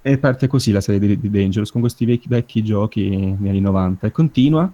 [0.00, 3.60] e parte così la serie di, di Dangerous, con questi vecchi, vecchi giochi negli anni
[3.60, 4.72] 90 e continua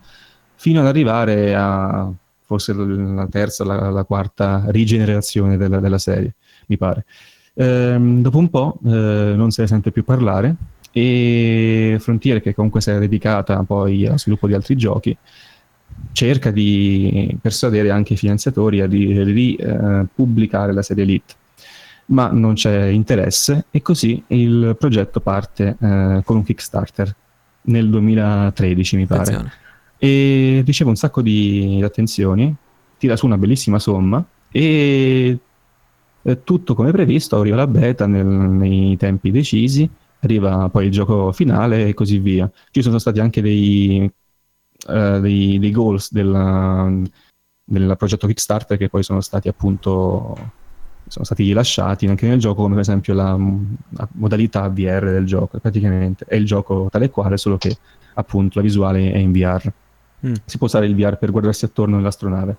[0.55, 2.09] fino ad arrivare a
[2.47, 6.35] forse la terza, la, la quarta rigenerazione della, della, serie,
[6.69, 7.05] mi pare.
[7.55, 10.55] Ehm, dopo un po' eh, non se ne sente più parlare
[10.93, 15.17] e Frontier, che comunque si è dedicata poi allo sviluppo di altri giochi,
[16.13, 21.35] cerca di persuadere anche i finanziatori a ripubblicare eh, la serie Elite
[22.07, 27.15] ma non c'è interesse e così il progetto parte eh, con un Kickstarter
[27.63, 29.53] nel 2013 mi pare Attenzione.
[29.99, 32.55] e riceve un sacco di attenzioni,
[32.99, 35.39] tira su una bellissima somma e
[36.25, 39.89] eh, tutto come previsto arriva la beta nel- nei tempi decisi,
[40.21, 42.51] arriva poi il gioco finale e così via.
[42.71, 44.11] Ci sono stati anche dei,
[44.89, 47.09] eh, dei, dei goals del,
[47.65, 50.63] del progetto Kickstarter che poi sono stati appunto
[51.07, 53.39] sono stati rilasciati anche nel gioco, come per esempio la,
[53.91, 55.59] la modalità VR del gioco.
[55.59, 57.77] Praticamente è il gioco tale e quale, solo che
[58.15, 59.71] appunto la visuale è in VR.
[60.27, 60.35] Mm.
[60.47, 62.57] Si può usare il VR per guardarsi attorno nell'astronave.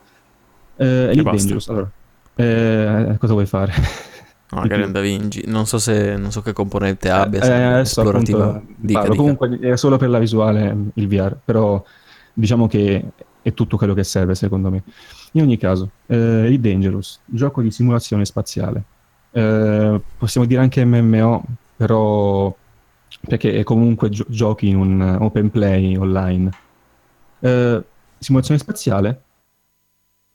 [0.76, 1.24] Eh, Elite.
[1.24, 1.92] Dangerous, allora.
[2.36, 3.74] Eh, cosa vuoi fare?
[4.48, 4.92] No, magari più.
[4.92, 5.44] Da Vinci.
[5.48, 9.10] Non so se non so che componente abbia, Eh, adesso appunto Dica, parlo.
[9.10, 9.16] dica.
[9.16, 11.84] Comunque è solo per la visuale il VR, però
[12.32, 13.04] diciamo che
[13.42, 14.84] è tutto quello che serve secondo me.
[15.32, 18.84] In ogni caso, eh, il Dangerous, gioco di simulazione spaziale.
[19.32, 21.44] Eh, possiamo dire anche MMO,
[21.76, 22.56] però
[23.28, 26.52] perché è comunque gio- giochi in un open play online.
[27.40, 27.84] Eh,
[28.20, 29.22] simulazione spaziale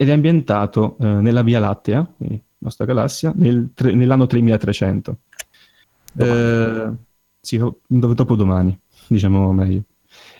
[0.00, 5.18] ed è ambientato eh, nella Via Lattea, quindi nostra galassia, nel tre- nell'anno 3300.
[6.16, 6.90] Eh,
[7.38, 8.74] sì, do- dopo domani,
[9.08, 9.82] diciamo meglio.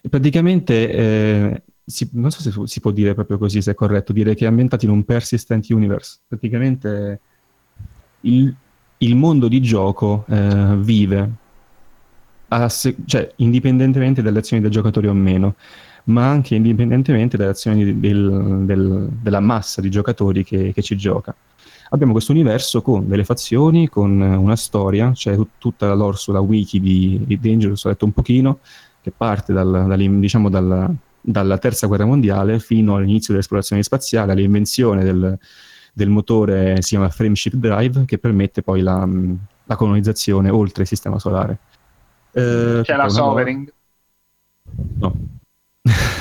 [0.00, 4.14] E praticamente, eh, si- non so se si può dire proprio così, se è corretto,
[4.14, 6.20] dire che è ambientato in un persistent universe.
[6.26, 7.20] Praticamente
[8.22, 8.54] il,
[8.96, 11.30] il mondo di gioco eh, vive,
[12.68, 15.54] se- cioè indipendentemente dalle azioni del giocatore o meno,
[16.04, 21.34] ma anche indipendentemente dalle azioni del- del- della massa di giocatori che, che ci gioca.
[21.92, 26.16] Abbiamo questo universo con delle fazioni, con eh, una storia, c'è tut- tutta la lore
[26.16, 28.58] sulla wiki di, di Dangerous, ho letto un pochino,
[29.02, 30.88] che parte dal- dall'in- diciamo dalla,
[31.20, 35.36] dalla terza guerra mondiale fino all'inizio dell'esplorazione spaziale, all'invenzione del,
[35.92, 39.08] del motore, si chiama Frameship Drive, che permette poi la,
[39.64, 41.58] la colonizzazione oltre il sistema solare.
[42.32, 43.64] Eh, C'è la Sovereign.
[44.98, 45.14] No.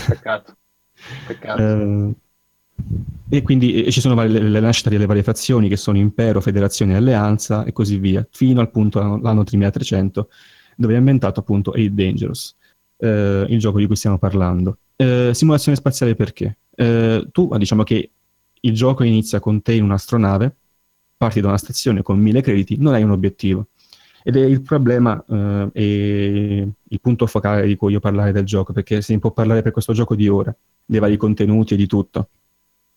[0.07, 0.57] Peccato.
[1.27, 1.61] Peccato.
[1.61, 2.15] Eh,
[3.31, 6.95] e quindi e ci sono varie- le, nascite delle varie fazioni che sono impero, federazione
[6.95, 10.29] alleanza e così via, fino al punto all'anno 3300
[10.75, 12.55] dove è ambientato appunto Aid Dangerous,
[12.97, 14.77] eh, il gioco di cui stiamo parlando.
[14.95, 16.57] Eh, simulazione spaziale perché?
[16.73, 18.11] Eh, tu diciamo che
[18.61, 20.55] il gioco inizia con te in un'astronave,
[21.17, 23.67] parti da una stazione con mille crediti, non hai un obiettivo.
[24.23, 28.73] Ed è il problema eh, e il punto focale di cui io parlare del gioco,
[28.73, 32.29] perché ne può parlare per questo gioco di ore, dei vari contenuti e di tutto.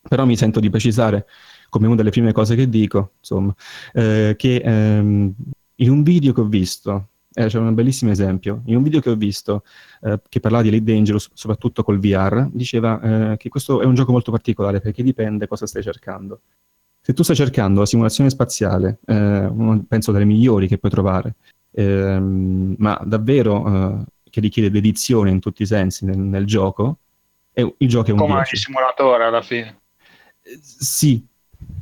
[0.08, 1.26] Però mi sento di precisare,
[1.68, 3.54] come una delle prime cose che dico, insomma,
[3.92, 5.34] eh, che ehm,
[5.76, 9.10] in un video che ho visto, eh, c'è un bellissimo esempio, in un video che
[9.10, 9.64] ho visto
[10.02, 13.94] eh, che parlava di Elite Dangerous, soprattutto col VR, diceva eh, che questo è un
[13.94, 16.40] gioco molto particolare perché dipende cosa stai cercando.
[17.04, 19.50] Se tu stai cercando la simulazione spaziale, eh,
[19.88, 21.34] penso delle migliori che puoi trovare,
[21.72, 26.98] ehm, ma davvero eh, che richiede dedizione in tutti i sensi nel, nel gioco,
[27.52, 28.54] è- il gioco è un Come 10.
[28.54, 29.80] ogni simulatore alla fine.
[30.42, 31.26] Eh, Sì,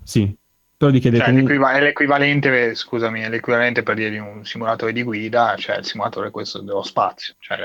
[0.02, 0.34] sì,
[0.80, 1.52] però richiede Cioè, comunque...
[1.52, 5.84] l'equiva- è l'equivalente, scusami, è l'equivalente per dire di un simulatore di guida, cioè il
[5.84, 7.58] simulatore questo dello spazio, cioè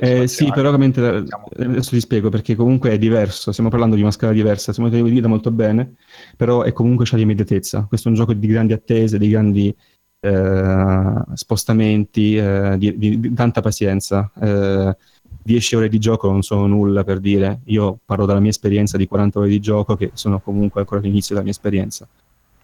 [0.00, 1.48] Eh, sì, però ovviamente Diciamo.
[1.58, 4.98] adesso ti spiego perché comunque è diverso, stiamo parlando di una scala diversa, siamo di
[5.02, 5.96] guida molto bene,
[6.34, 7.84] però è comunque c'ha l'immediatezza.
[7.86, 9.76] Questo è un gioco di grandi attese, di grandi
[10.20, 14.32] eh, spostamenti, eh, di, di- di tanta pazienza.
[14.40, 14.96] Eh,
[15.44, 19.06] 10 ore di gioco non sono nulla per dire, io parlo dalla mia esperienza di
[19.06, 22.08] 40 ore di gioco che sono comunque ancora all'inizio della mia esperienza.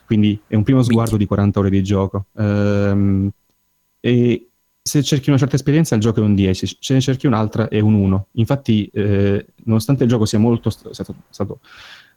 [0.09, 2.28] Quindi è un primo sguardo di 40 ore di gioco.
[2.39, 3.30] Ehm,
[4.01, 4.48] e
[4.80, 7.78] se cerchi una certa esperienza il gioco è un 10, se ne cerchi un'altra è
[7.80, 8.28] un 1.
[8.32, 11.60] Infatti, eh, nonostante il gioco sia molto st- stato, stato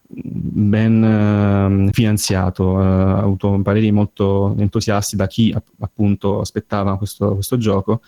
[0.07, 7.33] ben ehm, finanziato, eh, ha avuto pareri molto entusiasti da chi app- appunto aspettava questo,
[7.33, 7.99] questo gioco,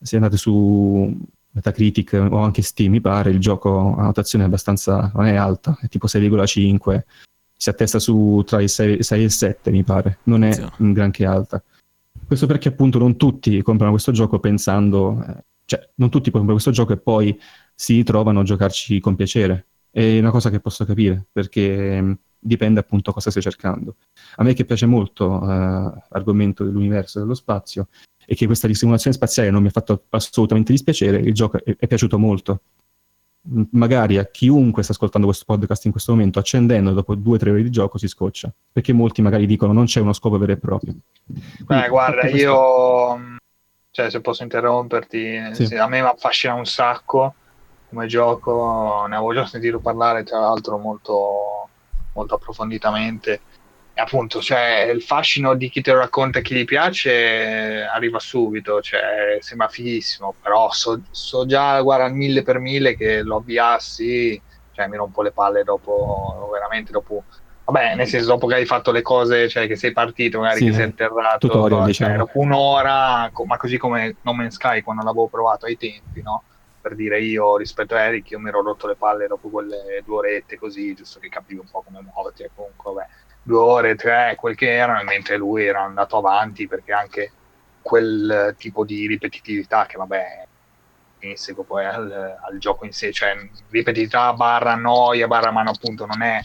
[0.00, 1.16] se andate su
[1.52, 5.86] Metacritic o anche Steam, mi pare, il gioco ha notazione abbastanza, non è alta, è
[5.86, 7.04] tipo 6,5,
[7.58, 10.92] si attesta su tra i 6, 6 e il 7, mi pare, non è un
[10.92, 11.62] granché alta.
[12.24, 16.70] Questo perché appunto non tutti comprano questo gioco pensando, eh, cioè non tutti comprano questo
[16.70, 17.38] gioco e poi
[17.74, 19.66] si ritrovano a giocarci con piacere.
[19.90, 23.96] È una cosa che posso capire, perché mh, dipende appunto cosa stai cercando.
[24.36, 27.88] A me che piace molto eh, l'argomento dell'universo e dello spazio
[28.24, 31.86] e che questa simulazione spaziale non mi ha fatto assolutamente dispiacere, il gioco è, è
[31.88, 32.60] piaciuto molto.
[33.72, 37.50] Magari a chiunque sta ascoltando questo podcast in questo momento, accendendo dopo due o tre
[37.50, 38.52] ore di gioco, si scoccia.
[38.72, 40.94] Perché molti magari dicono non c'è uno scopo vero e proprio.
[41.24, 43.36] Beh, Quindi, guarda, fatto questo- io,
[43.90, 47.34] cioè, se posso interromperti, sì, a me mi affascina un sacco
[47.88, 51.68] come gioco, ne avevo già sentito parlare, tra l'altro, molto,
[52.12, 53.40] molto approfonditamente.
[53.98, 58.20] Appunto, cioè, il fascino di chi te lo racconta e chi gli piace eh, arriva
[58.20, 63.36] subito, cioè, sembra fighissimo, però so, so già, guarda, al mille per mille che lo
[63.36, 67.24] avviassi, cioè, mi rompo le palle dopo, veramente dopo
[67.68, 70.66] Vabbè, nel senso, dopo che hai fatto le cose, cioè che sei partito, magari Sì,
[70.66, 72.16] che sei atterrato, tutorial, cioè, diciamo.
[72.16, 76.44] dopo un'ora, ma così come No Man's Sky quando l'avevo provato ai tempi, no?
[76.80, 80.16] Per dire io rispetto a Eric, io mi ero rotto le palle dopo quelle due
[80.16, 83.06] orette così, giusto che capivo un po' come muoverti, e comunque, vabbè,
[83.48, 87.32] due ore, tre, quel che erano, mentre lui era andato avanti perché anche
[87.80, 90.46] quel tipo di ripetitività che, vabbè,
[91.14, 93.34] intrinseco poi al, al gioco in sé, cioè
[93.70, 96.40] ripetitività barra noia, barra mano appunto non è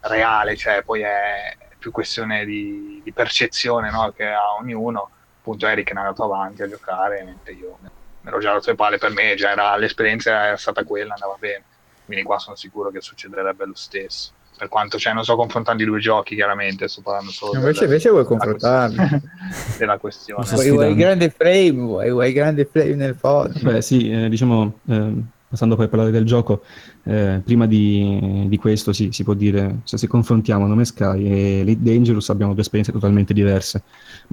[0.00, 5.10] reale, cioè poi è più questione di, di percezione no, che ha ognuno.
[5.38, 7.88] Appunto Eric è andato avanti a giocare, mentre io mi
[8.24, 11.64] ero già rotto le palle per me, già era, l'esperienza era stata quella, andava bene.
[12.04, 14.32] Quindi qua sono sicuro che succederebbe lo stesso.
[14.58, 17.88] Per quanto, cioè, non sto confrontando i due giochi, chiaramente, sto parlando solo Invece, del-
[17.88, 19.22] invece vuoi della questione-
[19.78, 20.44] della questione.
[20.50, 23.62] Vuoi, vuoi grande frame, vuoi, vuoi grande frame nel pod.
[23.62, 26.62] Beh, sì, eh, diciamo, ehm, passando poi a parlare del gioco,
[27.04, 31.58] eh, prima di, di questo sì, si può dire, cioè, se confrontiamo Nome Sky e
[31.60, 33.82] Elite Dangerous abbiamo due esperienze totalmente diverse,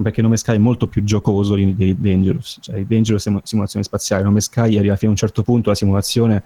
[0.02, 3.40] perché Nome Sky è molto più giocoso di Elite Dangerous, cioè Elite Dangerous è mo-
[3.44, 6.42] simulazione spaziale, Nome Sky arriva fino a un certo punto la simulazione,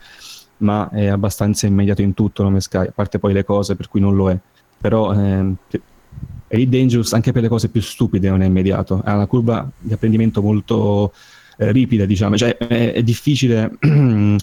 [0.60, 4.00] ma è abbastanza immediato in tutto Nome Sky, a parte poi le cose per cui
[4.00, 4.38] non lo è,
[4.78, 5.56] però ehm,
[6.48, 9.92] Elite Dangerous anche per le cose più stupide non è immediato, ha una curva di
[9.92, 11.12] apprendimento molto
[11.58, 13.70] eh, ripida, diciamo, cioè è, è difficile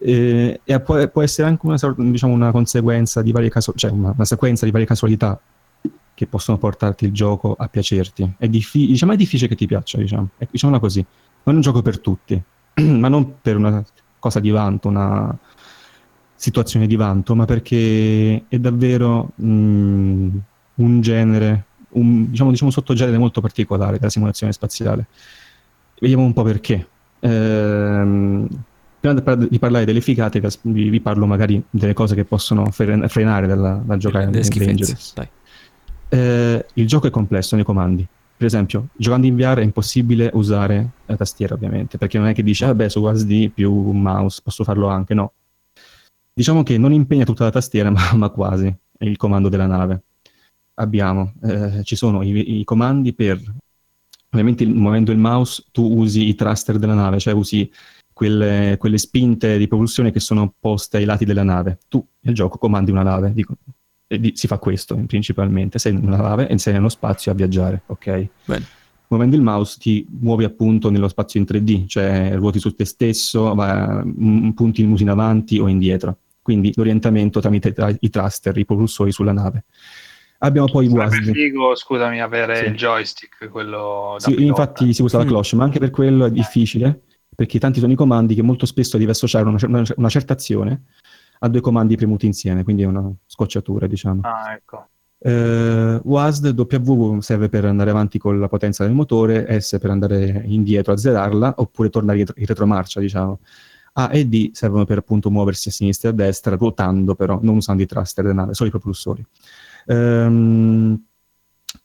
[0.00, 4.12] eh, e può, può essere anche una, diciamo, una conseguenza di varie caso- cioè una,
[4.14, 5.40] una sequenza di varie casualità
[6.14, 8.34] che possono portarti il gioco a piacerti.
[8.38, 10.28] È, diffi- diciamo, è difficile che ti piaccia, diciamo.
[10.36, 11.04] È, diciamola così.
[11.44, 12.40] Non è un gioco per tutti,
[12.80, 13.84] ma non per una
[14.22, 15.36] cosa di vanto, una
[16.36, 20.28] situazione di vanto, ma perché è davvero mm,
[20.76, 25.06] un genere, un, diciamo, diciamo un sottogenere molto particolare della simulazione spaziale.
[25.98, 26.86] Vediamo un po' perché.
[27.18, 28.46] Ehm,
[29.00, 32.70] prima di par- di parlare delle figate, vi, vi parlo magari delle cose che possono
[32.70, 35.30] fre- frenare dal, dal giocare Delle in schifezze.
[36.10, 38.06] Eh, il gioco è complesso nei comandi.
[38.42, 42.42] Per esempio, giocando in VR è impossibile usare la tastiera, ovviamente, perché non è che
[42.42, 45.34] dici, vabbè, su WASD più mouse posso farlo anche, no.
[46.34, 50.02] Diciamo che non impegna tutta la tastiera, ma, ma quasi, il comando della nave.
[50.74, 53.40] Abbiamo, eh, ci sono i, i comandi per,
[54.30, 57.70] ovviamente muovendo il mouse tu usi i thruster della nave, cioè usi
[58.12, 61.78] quelle, quelle spinte di propulsione che sono poste ai lati della nave.
[61.86, 63.54] Tu nel gioco comandi una nave, dico,
[64.18, 67.82] di- si fa questo principalmente, sei in una nave e sei nello spazio a viaggiare,
[67.86, 68.28] ok?
[68.44, 68.66] Bene.
[69.08, 73.54] Muovendo il mouse ti muovi appunto nello spazio in 3D, cioè ruoti su te stesso,
[73.54, 76.16] va- m- punti il muso in avanti o indietro.
[76.40, 79.64] Quindi l'orientamento tramite tra- i thruster, i propulsori sulla nave.
[80.38, 81.32] Abbiamo poi i Sarebbe WASD.
[81.32, 82.64] figo, scusami, avere Sì.
[82.64, 85.28] il joystick, quello da Sì, infatti si usa la Mm.
[85.28, 87.02] cloche, ma anche per quello è difficile,
[87.34, 90.84] perché tanti sono i comandi che molto spesso devi associare una, una una certa azione
[91.44, 94.20] a due comandi premuti insieme, quindi è una scocciatura, diciamo.
[94.22, 94.86] Ah, ecco.
[95.18, 100.42] Eh, WASD W serve per andare avanti con la potenza del motore, S per andare
[100.46, 103.40] indietro, azzerarla, oppure tornare in retromarcia, diciamo.
[103.94, 107.56] A e D servono per appunto muoversi a sinistra e a destra, ruotando però, non
[107.56, 109.24] usando i thruster della nave, solo i propulsori.
[109.86, 111.04] Ehm,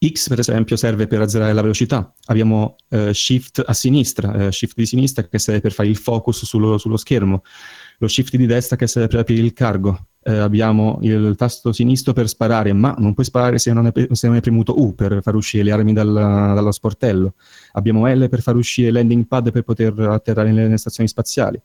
[0.06, 4.76] X per esempio serve per azzerare la velocità, abbiamo eh, Shift a sinistra, eh, Shift
[4.76, 7.42] di sinistra che serve per fare il focus sullo, sullo schermo,
[8.00, 12.14] lo Shift di destra che serve per aprire il cargo, eh, abbiamo il tasto sinistro
[12.14, 15.20] per sparare, ma non puoi sparare se non, è, se non hai premuto U per
[15.24, 17.34] far uscire le armi dal- dallo sportello.
[17.74, 21.60] Abbiamo L per far uscire il landing pad per poter atterrare nelle, nelle stazioni spaziali.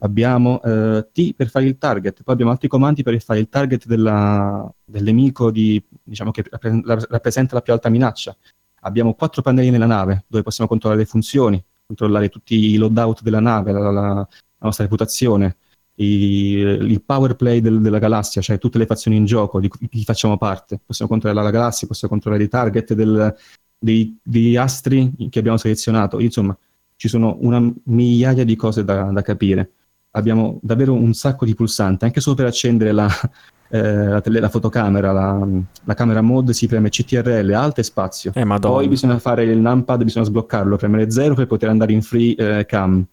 [0.00, 3.86] Abbiamo eh, T per fare il target, poi abbiamo altri comandi per fare il target
[3.86, 8.36] della- del nemico di- diciamo che rappresenta la più alta minaccia.
[8.82, 13.40] Abbiamo quattro pannelli nella nave dove possiamo controllare le funzioni, controllare tutti i loadout della
[13.40, 14.28] nave, la, la-
[14.62, 15.56] la nostra reputazione,
[16.04, 19.88] i- il power play del- della galassia, cioè tutte le fazioni in gioco di cui
[20.04, 20.78] facciamo parte.
[20.84, 23.34] Possiamo controllare la galassia, possiamo controllare i target del-
[23.78, 26.18] dei, degli astri che abbiamo selezionato.
[26.20, 26.56] Insomma,
[26.96, 29.70] ci sono una migliaia di cose da, da capire.
[30.12, 33.08] Abbiamo davvero un sacco di pulsanti, anche solo per accendere la,
[33.70, 35.46] eh, la, tele- la fotocamera, la,
[35.84, 38.32] la camera mode si preme CTRL, alta e spazio.
[38.34, 38.44] Eh.
[38.74, 42.66] Poi bisogna fare il numpad, bisogna sbloccarlo, premere 0 per poter andare in free eh,
[42.66, 43.04] cam.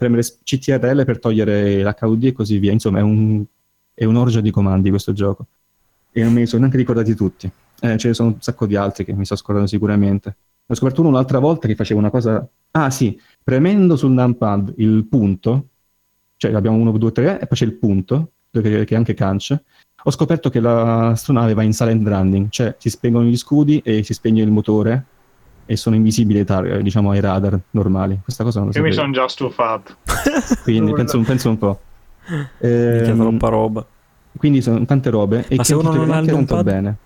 [0.00, 2.72] Premere CTRL per togliere l'HUD e così via.
[2.72, 3.44] Insomma, è, un,
[3.92, 5.46] è un'orgia di comandi questo gioco.
[6.10, 7.50] E non me li sono neanche ricordati tutti.
[7.80, 10.36] Eh, ce ne sono un sacco di altri che mi sto scordando sicuramente.
[10.66, 12.46] Ho scoperto uno un'altra volta che faceva una cosa...
[12.70, 15.66] Ah sì, premendo sul numpad il punto,
[16.36, 19.60] cioè abbiamo 1, 2, 3 e poi c'è il punto, che è anche canc,
[20.02, 24.14] ho scoperto che l'astronave va in silent running, cioè si spengono gli scudi e si
[24.14, 25.04] spegne il motore
[25.66, 28.18] e sono invisibili tar- diciamo, ai radar normali.
[28.22, 29.96] Questa cosa non lo Io mi sono già stufato.
[30.62, 31.80] Quindi penso, penso un po'.
[32.28, 33.86] Minchia, Ehm, troppa roba.
[34.36, 36.62] quindi sono tante robe e Ma se uno anche non ha il numpad?
[36.64, 36.96] bene.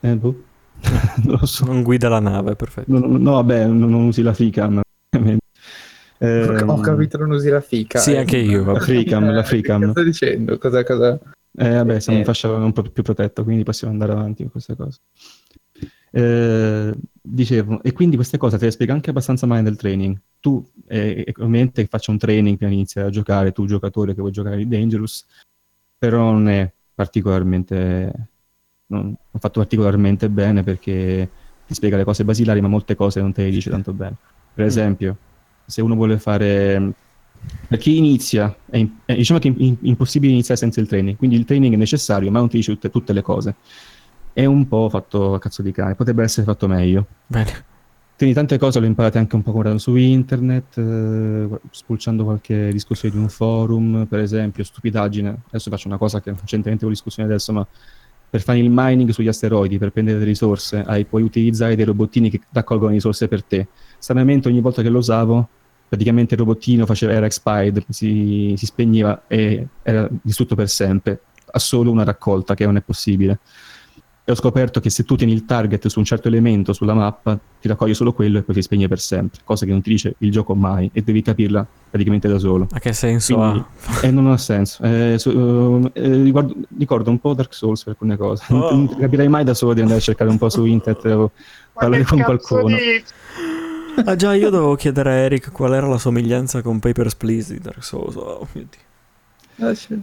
[0.00, 0.42] Eh, boh.
[1.24, 1.64] non lo so.
[1.64, 2.92] Non guida la nave, perfetto.
[2.96, 4.80] No, no, vabbè, non, non usi la FreeCam.
[6.18, 7.98] Ehm, Ho capito, non usi la fica.
[7.98, 8.18] Sì, eh.
[8.20, 8.80] anche io, La.
[8.80, 9.80] FreeCam, la Eh, FreeCam.
[9.84, 10.56] Che sto dicendo?
[10.58, 11.18] Cosa, cosa...
[11.58, 12.26] Eh, vabbè, siamo in Eh.
[12.26, 15.00] fascia un po' più protetta, quindi possiamo andare avanti con queste cose.
[16.10, 16.94] Eh,
[17.26, 20.18] dicevo, e quindi queste cose te le spiego anche abbastanza male nel training.
[20.40, 24.20] Tu, eh, eh, ovviamente, faccio un training prima di iniziare a giocare, tu giocatore che
[24.20, 25.26] vuoi giocare di Dangerous,
[25.98, 28.28] però non è particolarmente,
[28.86, 31.28] non, non fatto particolarmente bene perché
[31.66, 34.16] ti spiega le cose basilari, ma molte cose non te le dice tanto bene.
[34.54, 35.16] Per esempio,
[35.66, 36.94] se uno vuole fare
[37.68, 41.16] per chi inizia, è, im- è- diciamo che è im- impossibile iniziare senza il training,
[41.16, 43.54] quindi il training è necessario, ma non ti dice tutte, tutte le cose.
[44.36, 47.06] È un po' fatto a cazzo di cane, potrebbe essere fatto meglio.
[47.26, 47.64] Bene.
[48.18, 53.14] Quindi tante cose le imparate anche un po' guardando su internet, eh, spulciando qualche discussione
[53.14, 55.34] di un forum, per esempio, stupidaggine.
[55.46, 57.66] Adesso faccio una cosa che non c'entra niente con discussione adesso, ma
[58.28, 62.28] per fare il mining sugli asteroidi, per prendere delle risorse, hai- puoi utilizzare dei robottini
[62.28, 63.68] che raccolgono risorse per te.
[63.96, 65.48] Stranamente ogni volta che lo usavo,
[65.88, 71.58] praticamente il robottino faceva, era expired, si, si spegneva e era distrutto per sempre, ha
[71.58, 73.38] solo una raccolta che non è possibile.
[74.28, 77.38] E ho scoperto che se tu tieni il target su un certo elemento sulla mappa,
[77.60, 80.16] ti raccoglie solo quello e poi si spegne per sempre, cosa che non ti dice
[80.18, 82.66] il gioco mai e devi capirla praticamente da solo.
[82.72, 84.00] Ma che senso Quindi, ha?
[84.06, 84.82] eh, non ha senso.
[84.82, 88.42] Eh, su- eh, riguardo- ricordo un po' Dark Souls per alcune cose.
[88.48, 88.70] Non- Oh.
[88.74, 91.30] Non capirei mai da solo di andare a cercare un po' su internet o
[91.72, 92.76] parlare con qualcuno.
[94.04, 97.60] Ah già, io dovevo chiedere a Eric qual era la somiglianza con Papers, Please di
[97.60, 98.16] Dark Souls.
[98.16, 99.68] Oh mio Dio.
[99.68, 99.96] Ah, sì.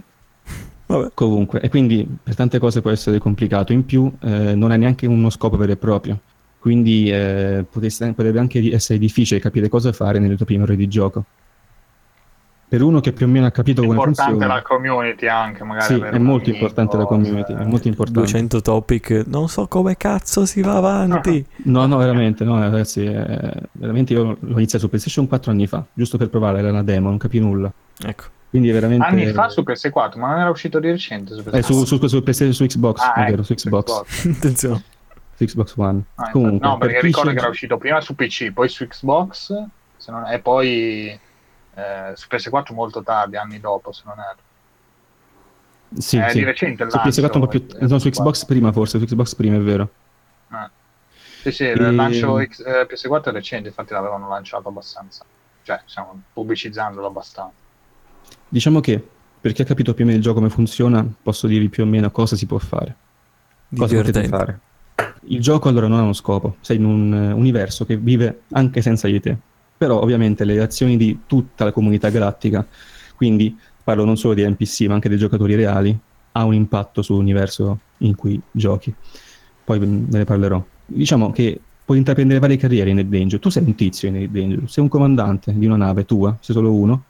[0.98, 1.10] Vabbè.
[1.14, 3.72] Comunque, e quindi per tante cose può essere complicato.
[3.72, 6.18] In più, eh, non ha neanche uno scopo vero e proprio.
[6.58, 10.88] Quindi eh, potesse- potrebbe anche essere difficile capire cosa fare nelle tue prime ore di
[10.88, 11.24] gioco.
[12.66, 15.62] Per uno che più o meno ha capito È come importante funziona, la community anche,
[15.62, 15.84] magari.
[15.94, 18.20] sì, è molto amico, importante la community, eh, è molto importante.
[18.20, 21.44] 200 topic, non so come cazzo si va avanti.
[21.64, 25.84] No, no, veramente, no, ragazzi, eh, veramente io l'ho iniziato su PlayStation 4 anni fa,
[25.92, 27.70] giusto per provare, era una demo, non capii nulla.
[28.04, 28.24] Ecco.
[28.54, 29.04] Quindi è veramente...
[29.04, 31.56] Anni fa su PS4, ma non era uscito di recente su PS4.
[31.56, 34.00] Eh, su, su, su su Xbox, Ah, è ecco, vero, su Xbox,
[34.30, 34.84] Attenzione.
[35.34, 36.02] su Xbox One.
[36.14, 38.86] Ah, Comunque, no, perché per ricordo sceglie- che era uscito prima su PC, poi su
[38.86, 39.64] Xbox,
[39.96, 41.08] se non- e poi
[41.74, 44.38] eh, su PS4 molto tardi, anni dopo, se non erro.
[46.00, 46.38] Sì, è sì.
[46.38, 47.66] di recente Su lancio, PS4 un po' più...
[47.80, 48.10] eh, no, su PS4.
[48.12, 49.88] Xbox prima forse, su Xbox prima è vero.
[51.42, 55.24] Sì, sì, E- il lancio X- eh, PS4 è recente, infatti l'avevano lanciato abbastanza.
[55.64, 57.62] Cioè, stiamo pubblicizzandolo abbastanza.
[58.54, 59.04] Diciamo che,
[59.40, 61.86] per chi ha capito più o meno il gioco come funziona, posso dirvi più o
[61.86, 62.94] meno cosa si può fare.
[63.76, 64.60] Cosa potete fare.
[65.22, 68.80] Il gioco allora non ha uno scopo, sei in un eh, universo che vive anche
[68.80, 69.36] senza di te.
[69.76, 72.64] Però ovviamente le azioni di tutta la comunità galattica,
[73.16, 75.98] quindi parlo non solo di NPC ma anche dei giocatori reali,
[76.30, 78.94] ha un impatto sull'universo in cui giochi.
[79.64, 80.64] Poi ve ve ne parlerò.
[80.86, 83.40] Diciamo che puoi intraprendere varie carriere in Ed Danger.
[83.40, 86.54] Tu sei un tizio in Ed Danger, sei un comandante di una nave tua, sei
[86.54, 87.04] solo uno.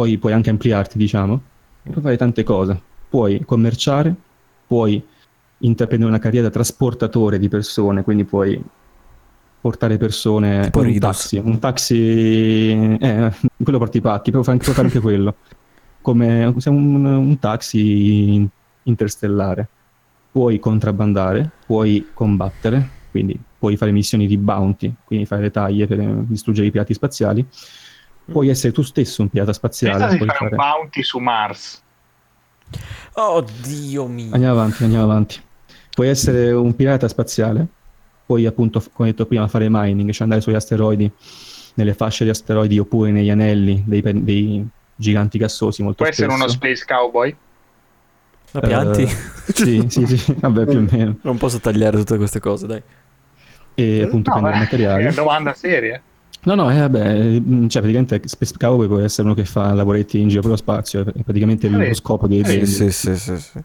[0.00, 1.42] Poi puoi anche ampliarti, diciamo.
[1.82, 2.80] Puoi fare tante cose.
[3.10, 4.14] Puoi commerciare,
[4.66, 5.04] puoi
[5.58, 8.58] intraprendere una carriera da trasportatore di persone, quindi puoi
[9.60, 11.00] portare persone Tipo un Ridus.
[11.00, 13.30] taxi, un taxi eh,
[13.62, 15.34] quello porti i pacchi, puoi fare, puoi fare anche quello.
[16.00, 18.48] Come un, un taxi in-
[18.84, 19.68] interstellare.
[20.32, 25.98] Puoi contrabbandare, puoi combattere, quindi puoi fare missioni di bounty, quindi fare le taglie per
[26.26, 27.46] distruggere i pirati spaziali.
[28.30, 29.98] Puoi essere tu stesso un pirata spaziale.
[29.98, 31.82] Pensa di puoi fare un fare- bounty su Mars.
[33.14, 34.32] Oh Dio mio.
[34.32, 35.40] Andiamo avanti, andiamo avanti.
[35.92, 37.66] Puoi essere un pirata spaziale,
[38.24, 41.10] puoi appunto, come detto prima, fare mining, cioè andare sugli asteroidi,
[41.74, 46.42] nelle fasce di asteroidi oppure negli anelli dei, dei giganti gassosi molto Può essere spesso.
[46.44, 47.36] uno space cowboy.
[48.52, 49.02] La pianti?
[49.02, 49.08] Eh,
[49.52, 51.16] sì, sì, sì, vabbè più o meno.
[51.22, 52.82] Non posso tagliare tutte queste cose, dai.
[53.74, 55.02] E appunto No, prendere beh, materiali.
[55.02, 56.00] è una domanda seria.
[56.42, 60.18] No, no, eh, vabbè, mm, cioè praticamente Space Cowboy può essere uno che fa lavoretti
[60.20, 63.38] in giro per lo spazio, è praticamente Ah, lo scopo dei dei- sì, sì, sì,
[63.38, 63.58] sì.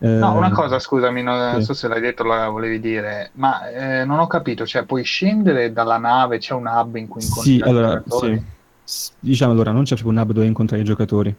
[0.00, 1.60] eh, No, una cosa, scusami, non, sì.
[1.60, 5.02] so se l'hai detto o la volevi dire, ma eh, non ho capito, cioè puoi
[5.04, 8.42] scendere dalla nave, c'è un hub in cui incontri Sì, allora, giocatori?
[8.84, 9.16] sì.
[9.20, 11.34] Diciamo allora, non c'è proprio un hub dove incontrare i giocatori.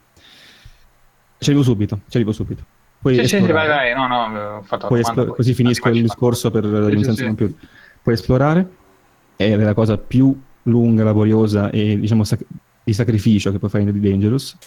[1.37, 2.63] Ci arrivo subito, ci arrivo subito.
[2.99, 6.01] Puoi Sì, sì, vai, vai, no, no, ho fatto la domanda, poi- così finisco il
[6.01, 7.25] discorso per Sì, sì, sì.
[7.25, 7.55] computer.
[8.01, 8.67] Puoi esplorare,
[9.35, 12.45] è la cosa più lunga, laboriosa e diciamo sac-
[12.83, 14.57] di sacrificio che puoi fare in The Dangerous.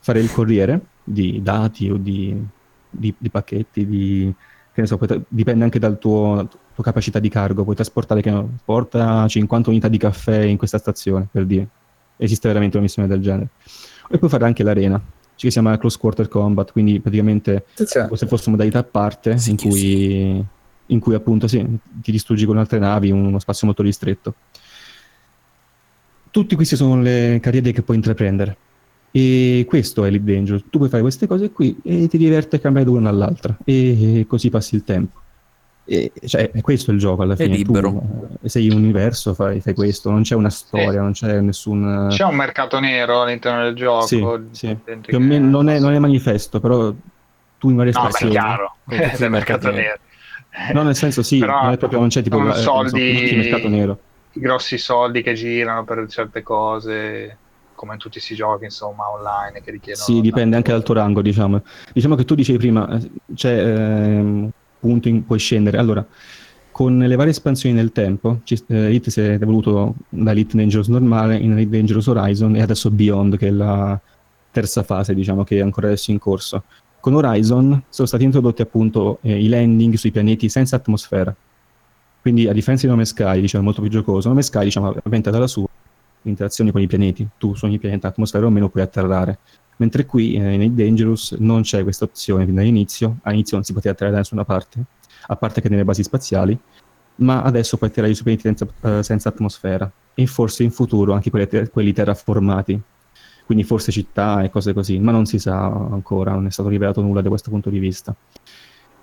[0.00, 2.34] Fare il corriere di dati o di,
[2.90, 4.32] di- di pacchetti, di,
[4.72, 7.64] che ne so, tra- dipende anche dal tuo, dalla tua capacità di cargo.
[7.64, 11.68] Puoi trasportare, che ne- porta 50 unità di caffè in questa stazione, per dire.
[12.16, 13.48] Esiste veramente una missione del genere.
[14.08, 15.02] E puoi fare anche l'arena, che
[15.36, 17.64] si chiama Close Quarter Combat, quindi praticamente
[18.04, 20.44] come se fosse modalità a parte Sì, in sì, cui,
[20.86, 21.64] in cui appunto sì,
[22.02, 24.34] ti distruggi con altre navi uno spazio molto ristretto.
[26.30, 28.56] Tutti queste sono le carriere che puoi intraprendere.
[29.12, 30.62] E questo è Elite Danger.
[30.68, 33.56] Tu puoi fare queste cose qui e ti diverti a cambiare da una all'altra.
[33.64, 35.20] E così passi il tempo.
[35.86, 37.54] E, cioè, è questo il gioco alla È fine.
[37.56, 37.90] libero.
[37.90, 40.10] Tu eh, sei un universo, fai, fai questo.
[40.10, 42.08] Non c'è una storia, non c'è nessun...
[42.10, 44.06] C'è un mercato nero all'interno del gioco.
[44.06, 44.76] Sì, sì.
[45.02, 46.92] che- non è, non è manifesto, però
[47.58, 48.32] tu in varie No, beh, è stazioni...
[48.32, 49.98] chiaro, è i mercato mercati nero.
[50.72, 52.88] No, nel senso sì, Però non è proprio, non c'è tipo la- eh, non so,
[52.88, 53.98] soldi- il mercato nero.
[54.32, 57.36] i grossi soldi che girano per certe cose,
[57.74, 60.04] come in tutti questi giochi, insomma, online che richiedono.
[60.04, 61.62] Sì, dipende anche dal tuo rango, diciamo.
[61.92, 65.78] Diciamo che tu dicevi prima, eh, c'è ehm, punto in puoi scendere.
[65.78, 66.04] Allora,
[66.70, 70.88] con le varie espansioni nel tempo, ci, eh, Elite si è evoluto da Elite Dangerous
[70.88, 73.98] normale in Elite Dangerous Horizon e adesso Beyond, che è la
[74.50, 76.64] terza fase, diciamo, che è ancora adesso in corso.
[77.04, 81.36] Con Horizon sono stati introdotti appunto eh, i landing sui pianeti senza atmosfera.
[82.22, 84.28] Quindi a differenza di Nome Sky, diciamo, molto più giocoso.
[84.28, 85.66] Nome Sky, diciamo, avventa dalla sua
[86.22, 87.28] interazioni con i pianeti.
[87.36, 89.38] Tu su ogni pianeta atmosfera o meno puoi atterrare.
[89.76, 93.18] Mentre qui eh, nei Dangerous non c'è questa opzione fin dall'inizio.
[93.24, 94.82] All'inizio non si poteva atterrare da nessuna parte,
[95.26, 96.58] a parte che nelle basi spaziali,
[97.16, 99.92] ma adesso puoi atterrare su pianeti senza, eh, senza atmosfera.
[100.14, 102.80] E forse in futuro anche quelli, quelli terraformati.
[103.44, 107.02] Quindi forse città e cose così, ma non si sa ancora, non è stato rivelato
[107.02, 108.14] nulla da questo punto di vista.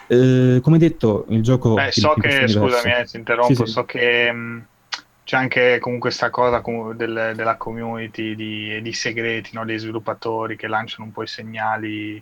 [0.07, 1.75] Eh, come detto, il gioco...
[1.75, 3.71] Beh, so che, scusami, eh, ti interrompo, Sì, sì.
[3.71, 4.65] so che mh,
[5.23, 10.57] c'è anche comunque questa cosa comu- del- della community di, di segreti, no, dei sviluppatori
[10.57, 12.21] che lanciano un po' i segnali.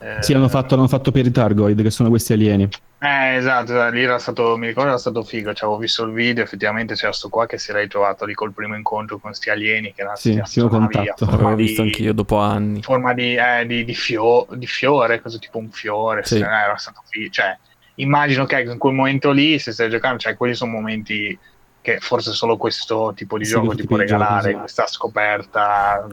[0.00, 2.68] Eh, Sì, hanno fatto, hanno fatto per i Targoid, che sono questi alieni.
[2.98, 6.12] Eh, esatto, esatto, lì era stato, mi ricordo era stato figo, cioè, avevo visto il
[6.12, 9.50] video, effettivamente c'era sto qua che si era ritrovato lì col primo incontro con sti
[9.50, 11.26] alieni che erano Sì, a contatto.
[11.26, 12.76] forma L'avevo visto anch'io dopo anni.
[12.76, 16.36] in forma di, eh, di, di fio- di fiore, cosa tipo un fiore, Sì.
[16.36, 17.58] eh, era stato figo, cioè,
[17.96, 21.38] immagino che in quel momento lì, se stai giocando, cioè, quelli sono momenti
[21.80, 24.58] che forse solo questo tipo di Sì, gioco ti può di gioco, regalare, sì.
[24.58, 26.06] questa scoperta,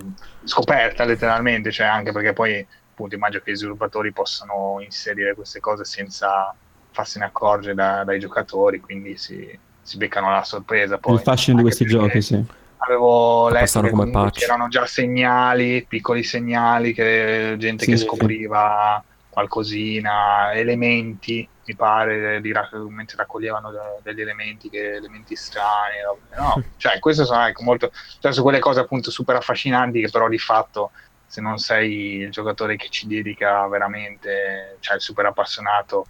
[0.44, 5.84] scoperta letteralmente, cioè, anche perché poi, appunto, immagino che gli sviluppatori possano inserire queste cose
[5.84, 6.56] senza
[6.92, 11.00] farsene accorgere da- dai giocatori, quindi si, si beccano la sorpresa.
[11.00, 12.62] Poi, il fascino di questi giochi, sì.
[12.86, 18.06] Avevo letto che come c'erano già segnali, piccoli segnali, che gente Sì, che sì.
[18.06, 22.52] scopriva qualcosina, elementi, mi pare, di
[22.90, 25.96] mentre raccoglievano de- degli elementi, che, elementi strani.
[26.38, 30.28] No, cioè, queste sono ecco, molto, cioè, su quelle cose appunto super affascinanti che però
[30.28, 30.92] di fatto
[31.34, 36.06] se non sei il giocatore che ci dedica veramente, cioè il super appassionato,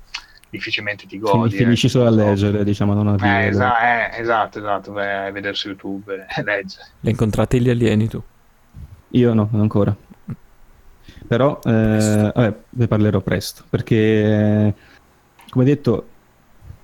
[0.49, 1.55] difficilmente ti Fin- godi.
[1.55, 1.89] finisci eh.
[1.89, 3.47] solo a leggere, diciamo, non a Eh, vivere.
[3.47, 6.83] esa- eh, esatto, esatto, vai a vedere su YouTube e leggere.
[6.99, 8.21] Li hai incontrati gli alieni tu?
[9.11, 9.95] Io no, non ancora.
[11.25, 14.73] Però, eh, vabbè, ne parlerò presto, perché, eh,
[15.49, 16.07] come detto,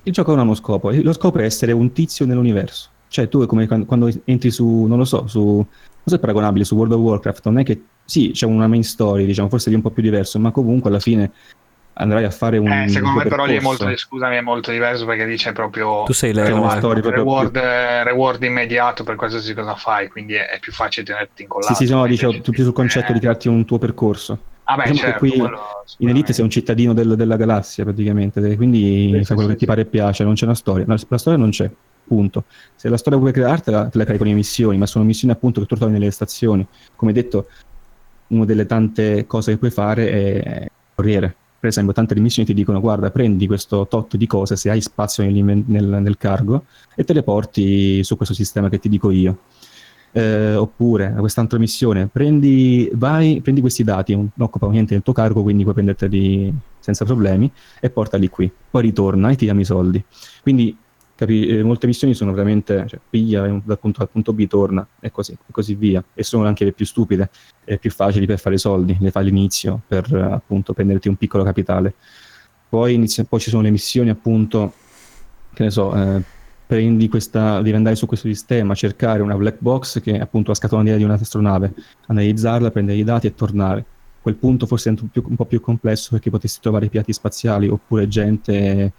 [0.04, 0.90] il gioco non ha uno scopo.
[0.90, 2.88] Lo scopo è essere un tizio nell'universo.
[3.10, 5.66] Cioè, tu è come quando, quando entri su, non lo so, su...
[6.02, 6.64] Cosa è paragonabile?
[6.64, 7.82] Su World of Warcraft, non è che...
[8.04, 11.00] Sì, c'è una main story, diciamo, forse lì un po' più diverso, ma comunque alla
[11.00, 11.30] fine
[11.94, 12.68] andrai a fare un...
[12.68, 15.52] Eh, secondo tuo me però lì è molto, scusami, è molto diverso perché lì c'è
[15.52, 20.48] proprio Tu sei proprio reward, più- eh, reward immediato per qualsiasi cosa fai, quindi è,
[20.48, 21.74] è più facile tenerti incollato.
[21.74, 24.38] Sì, sì, no, dicevo più sul concetto eh, di crearti un tuo percorso.
[24.64, 25.60] Ah, beh, Diciamo che certo, qui quello
[25.98, 26.08] In.
[26.10, 29.58] Elite sei un cittadino del- della galassia praticamente, quindi Sì, fai sì, quello sì, che
[29.58, 30.84] ti pare e piace, non c'è una storia.
[30.86, 31.70] La, la storia non c'è,
[32.10, 32.44] punto.
[32.74, 35.60] Se la storia vuoi creartela, te la crei con le missioni, ma sono missioni appunto
[35.60, 36.66] che tu trovi nelle stazioni.
[36.96, 37.46] Come detto,
[38.28, 41.36] una delle tante cose che puoi fare è corriere.
[41.60, 45.22] Per esempio, tante missioni ti dicono guarda, prendi questo tot di cose se hai spazio
[45.22, 46.64] nel, nel cargo
[46.96, 49.38] e te le porti su questo sistema che ti dico io.
[50.12, 55.42] Eh, oppure quest'altra missione, prendi, vai, prendi questi dati, non occupano niente del tuo cargo,
[55.42, 58.50] quindi puoi prenderteli senza problemi e portali qui.
[58.70, 60.02] Poi ritorna e ti dammi i soldi.
[60.42, 60.76] Quindi
[61.20, 64.46] capi- eh, molte missioni sono veramente, cioè, piglia eh, dal punto A al punto B,
[64.46, 66.02] torna e così, e così via.
[66.14, 67.28] E sono anche le più stupide
[67.62, 71.44] e più facili per fare soldi, le fai all'inizio per eh, appunto prenderti un piccolo
[71.44, 71.94] capitale.
[72.70, 74.72] Poi, inizia- poi ci sono le missioni appunto,
[75.52, 76.22] che ne so, eh,
[76.66, 80.56] prendi questa, devi andare su questo sistema, cercare una black box che è appunto la
[80.56, 81.74] scatola di un'astronave,
[82.06, 83.80] analizzarla, prendere i dati e tornare.
[83.80, 87.12] A quel punto forse è un, più, un po' più complesso perché potresti trovare piatti
[87.12, 88.92] spaziali oppure gente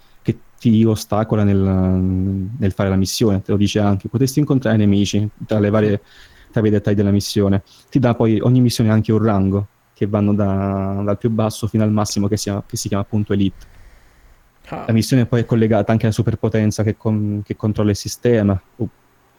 [0.61, 4.07] ti ostacola nel, nel, fare la missione, te lo dice anche.
[4.07, 6.01] Potresti incontrare nemici tra le varie
[6.51, 7.63] tra i dettagli della missione.
[7.89, 11.83] Ti dà poi ogni missione anche un rango che vanno da, dal più basso fino
[11.83, 13.65] al massimo che si, che si chiama appunto Elite.
[14.67, 14.83] Ah.
[14.85, 18.61] La missione poi è collegata anche alla superpotenza che, con, che controlla il sistema,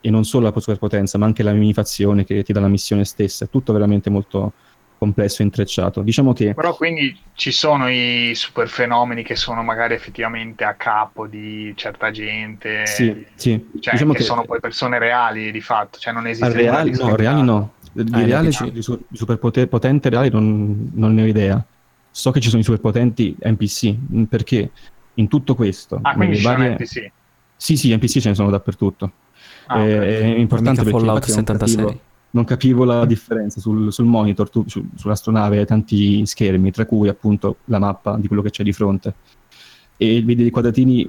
[0.01, 3.45] e non solo la superpotenza, ma anche la minifazione che ti dà la missione stessa.
[3.45, 4.55] È tutto veramente molto
[5.03, 6.01] complesso e intrecciato.
[6.03, 6.55] Diciamo che...
[6.55, 12.13] Però quindi ci sono i super fenomeni che sono magari effettivamente a capo di certa
[12.13, 13.71] gente, sì, sì.
[13.81, 16.53] Cioè, diciamo che, che, sono poi persone reali di fatto, cioè non esiste...
[16.53, 17.73] Reali, no, reali no.
[17.91, 21.65] Di ah, reale, di, su, di superpotente reali non, non ne ho idea.
[22.09, 24.71] So che ci sono i superpotenti NPC, perché
[25.15, 25.99] in tutto questo...
[26.01, 26.75] Ah, quindi ci varie...
[26.75, 27.11] NPC?
[27.57, 29.11] Sì, sì, NPC ce ne sono dappertutto.
[29.67, 29.91] Ah, okay.
[29.91, 32.01] È importante perché Fallout 76.
[32.35, 37.09] Non capivo la differenza sul, sul monitor, tu, su, sull'astronave hai tanti schermi, tra cui
[37.09, 39.15] appunto la mappa di quello che c'è di fronte.
[39.97, 41.09] E vedi i quadratini,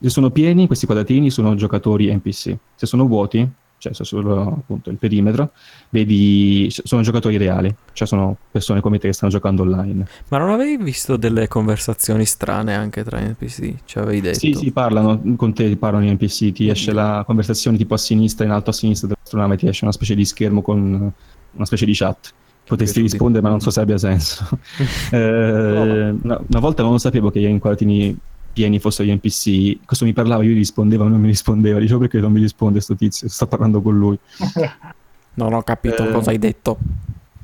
[0.00, 2.56] se sono pieni, questi quadratini sono giocatori NPC.
[2.74, 3.48] Se sono vuoti,
[3.92, 5.50] cioè solo appunto il perimetro,
[5.90, 10.06] vedi, sono giocatori reali, cioè sono persone come te che stanno giocando online.
[10.28, 13.74] Ma non avevi visto delle conversazioni strane anche tra NPC?
[13.84, 14.38] Ci avevi detto?
[14.38, 18.44] Sì, sì, parlano con te, parlano gli NPC, ti esce la conversazione tipo a sinistra,
[18.44, 21.12] in alto a sinistra dell'astronave, ti esce una specie di schermo con
[21.52, 22.32] una specie di chat.
[22.66, 24.48] Potresti rispondere, ma non so se abbia senso.
[25.12, 26.44] eh, no.
[26.48, 28.16] una, volta non sapevo che in quadratini
[28.54, 29.84] pieni fossero gli NPC.
[29.84, 31.78] Questo mi parlava, io gli rispondevo, non mi rispondeva.
[31.78, 34.18] Dicevo perché non mi risponde sto tizio, sto parlando con lui.
[35.34, 36.12] non ho capito eh...
[36.12, 36.78] cosa hai detto.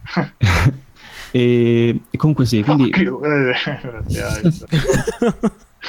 [1.33, 2.91] e, e, comunque sì, quindi...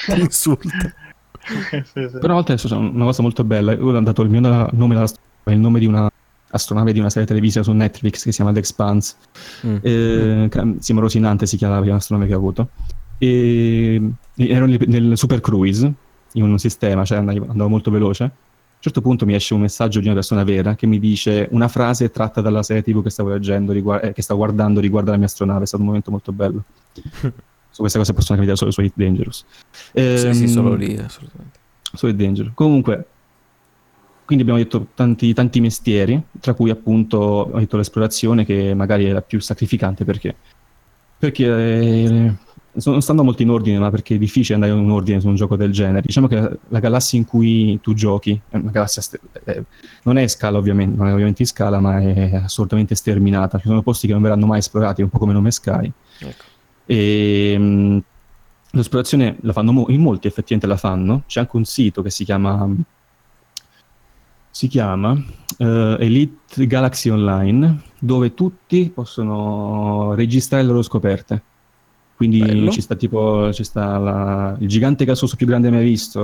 [0.07, 0.69] Insulta.
[1.69, 2.17] sì, sì.
[2.19, 3.71] Però a volte è una cosa molto bella.
[3.73, 5.05] Io ho dato il mio nome,
[5.45, 6.09] il nome di una
[6.53, 9.15] astronave di una serie televisiva su Netflix che si chiama The Expanse.
[9.65, 9.77] Mm.
[9.81, 10.49] Eh,
[10.79, 12.69] Simo Rosinante si chiamava l'astronave che ha avuto
[13.23, 14.01] e
[14.35, 15.93] ero nel Super Cruise
[16.33, 18.23] in un sistema, cioè andavo molto veloce.
[18.23, 21.47] A un certo punto mi esce un messaggio di una persona vera che mi dice
[21.51, 25.09] una frase tratta dalla serie TV che stavo leggendo, riguardo, eh, che stavo guardando riguardo
[25.09, 25.65] alla mia astronave.
[25.65, 26.63] È stato un momento molto bello.
[27.69, 29.45] su questa cosa possono capitare solo su Hit Dangerous.
[29.91, 31.59] Eh, sì, sì, ehm, solo lì, assolutamente.
[31.93, 32.53] Su Hit Dangerous.
[32.55, 33.05] Comunque,
[34.25, 39.11] quindi abbiamo detto tanti, tanti mestieri, tra cui appunto ho detto l'esplorazione che magari è
[39.11, 40.35] la più sacrificante perché,
[41.19, 42.33] perché eh,
[42.73, 45.35] non stando molto in ordine, ma perché è difficile andare in un ordine su un
[45.35, 46.01] gioco del genere.
[46.01, 49.61] Diciamo che la galassia in cui tu giochi è una galassia st- è,
[50.03, 53.57] non è scala ovviamente, non è ovviamente in scala, ma è assolutamente sterminata.
[53.57, 55.91] Ci sono posti che non verranno mai esplorati, un po' come Nome Sky.
[56.19, 56.43] Ecco.
[56.85, 58.03] E mh,
[58.71, 61.23] l'esplorazione la fanno mo- in molti effettivamente la fanno.
[61.27, 62.69] C'è anche un sito che si chiama
[64.53, 65.65] si chiama uh,
[65.97, 71.43] Elite Galaxy Online, dove tutti possono registrare le loro scoperte
[72.21, 72.69] quindi Bello.
[72.69, 76.21] ci sta tipo ci sta la, il gigante gasoso più grande mai visto,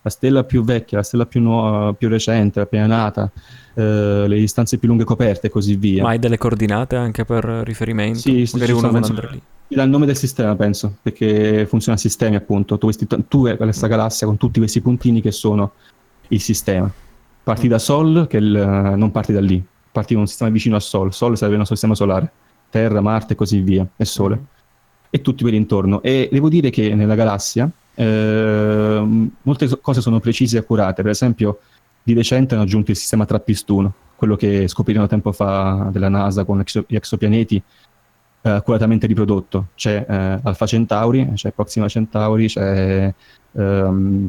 [0.00, 3.30] la stella più vecchia, la stella più, nuova, più recente, appena nata,
[3.74, 6.02] eh, le distanze più lunghe coperte e così via.
[6.02, 8.20] Ma hai delle coordinate anche per riferimento?
[8.20, 9.42] Sì, sì Magari uno penso, lì.
[9.68, 12.78] Ti dà il nome del sistema, penso, perché funziona a sistemi appunto.
[12.78, 15.72] Tu, questi, tu hai questa galassia con tutti questi puntini che sono
[16.28, 16.90] il sistema.
[17.42, 17.70] Parti mm.
[17.70, 21.12] da Sol, che il, non parti da lì, parti da un sistema vicino a Sol.
[21.12, 22.32] Sol sarebbe il nostro sistema solare.
[22.70, 24.36] Terra, Marte e così via, e Sole.
[24.36, 24.56] Mm
[25.10, 26.02] e tutti quelli intorno.
[26.02, 29.02] E devo dire che nella galassia eh,
[29.42, 31.02] molte cose sono precise e accurate.
[31.02, 31.60] Per esempio,
[32.02, 36.62] di recente hanno aggiunto il sistema Trappist-1, quello che scoprirono tempo fa della NASA con
[36.86, 37.62] gli exopianeti,
[38.42, 39.68] eh, accuratamente riprodotto.
[39.74, 43.12] C'è eh, Alpha Centauri, c'è Proxima Centauri, c'è,
[43.52, 44.28] ehm,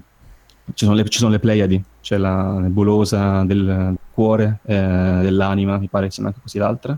[0.73, 5.87] ci, sono le, ci, sono le, Pleiadi, c'è la nebulosa del cuore, eh, dell'anima, mi
[5.87, 6.97] pare sia anche così l'altra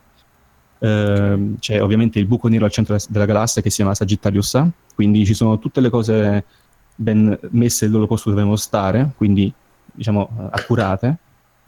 [0.83, 4.67] eh, c'è ovviamente il buco nero al centro della galassia che si chiama Sagittarius A,
[4.95, 6.43] quindi ci sono tutte le cose
[6.95, 9.51] ben messe nel loro posto dove devono stare, quindi
[9.91, 11.15] diciamo accurate.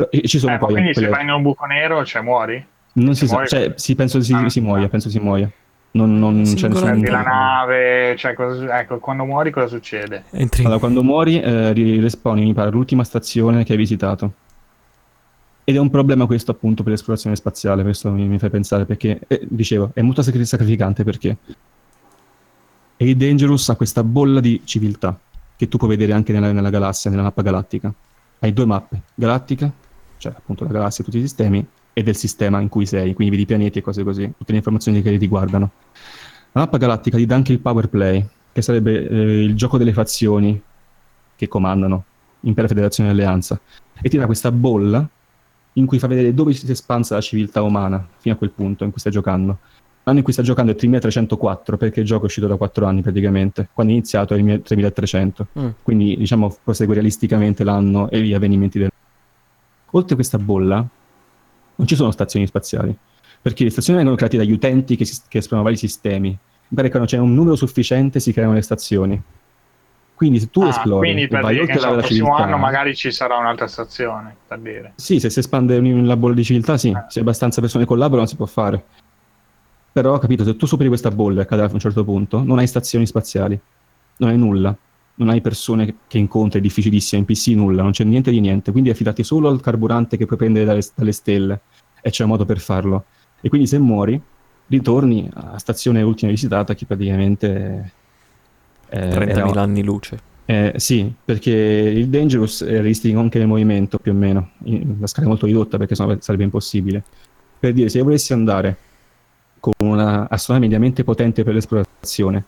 [0.09, 1.07] E ci sono eh, poi quindi quelle...
[1.07, 2.65] se vai in un buco nero, cioè muori?
[2.93, 5.49] Non si, si sa, cioè, sì, penso si, ah, si muoia, penso si muoia.
[5.91, 10.23] Non, non c'è nessun la nave, cioè, cosa, ecco, quando muori cosa succede?
[10.63, 11.71] Allora, quando muori eh,
[12.01, 14.33] respawni, mi pare, l'ultima stazione che hai visitato.
[15.65, 19.21] Ed è un problema questo appunto per l'esplorazione spaziale, questo mi, mi fa pensare perché,
[19.27, 21.37] eh, dicevo, è molto sacrificante perché
[22.97, 25.19] e Dangerous ha questa bolla di civiltà
[25.55, 27.93] che tu puoi vedere anche nella, nella galassia, nella mappa galattica.
[28.39, 29.71] Hai due mappe, galattica,
[30.17, 33.35] cioè appunto la galassia e tutti i sistemi, e del sistema in cui sei, quindi
[33.35, 35.71] vedi pianeti e cose così, tutte le informazioni che ti riguardano.
[36.51, 39.93] La mappa galattica ti dà anche il power play, che sarebbe eh, il gioco delle
[39.93, 40.61] fazioni
[41.35, 42.05] che comandano
[42.41, 43.59] Impero, Federazione e Alleanza,
[44.01, 45.07] e ti dà questa bolla
[45.73, 48.83] in cui fa vedere dove si è espansa la civiltà umana fino a quel punto
[48.83, 49.59] in cui stai giocando.
[50.03, 53.01] L'anno in cui stai giocando è 3304 perché il gioco è uscito da 4 anni
[53.01, 55.67] praticamente, quando è iniziato è il 3300, Mm.
[55.81, 58.89] quindi diciamo prosegue realisticamente l'anno e gli avvenimenti del...
[59.91, 60.85] Oltre a questa bolla
[61.75, 62.95] non ci sono stazioni spaziali,
[63.41, 66.29] perché le stazioni vengono create dagli utenti che, si- che esplorano vari sistemi.
[66.29, 69.21] Mi pare che quando c'è un numero sufficiente si creano le stazioni.
[70.15, 72.25] Quindi se tu Ah, esplori quindi per vai dire che oltre so, la il prossimo
[72.27, 74.93] civiltà, anno magari ci sarà un'altra stazione, per dire.
[74.95, 77.05] sì, se si espande la bolla di civiltà, sì, Eh.
[77.07, 78.83] se abbastanza persone collaborano si può fare.
[79.91, 82.67] Però, capito, se tu superi questa bolla e accade a un certo punto, non hai
[82.67, 83.59] stazioni spaziali,
[84.17, 84.75] non hai nulla,
[85.15, 88.71] non hai persone che- che incontri, è difficilissimo, NPC nulla, non c'è niente di niente,
[88.71, 91.61] quindi affidati solo al carburante che puoi prendere dalle, dalle stelle
[92.01, 93.05] e c'è un modo per farlo.
[93.41, 94.19] E quindi se muori,
[94.67, 97.93] ritorni a stazione ultima visitata che praticamente...
[98.93, 100.19] eh, 30.000 era- anni luce.
[100.45, 104.51] eh, sì, perché il Dangerous è realistico anche nel movimento, più o meno.
[104.65, 107.03] In- La scala è molto ridotta perché sennò sarebbe impossibile.
[107.59, 108.77] Per dire, se io volessi andare
[109.59, 112.43] con una astronave mediamente potente per l'esplorazione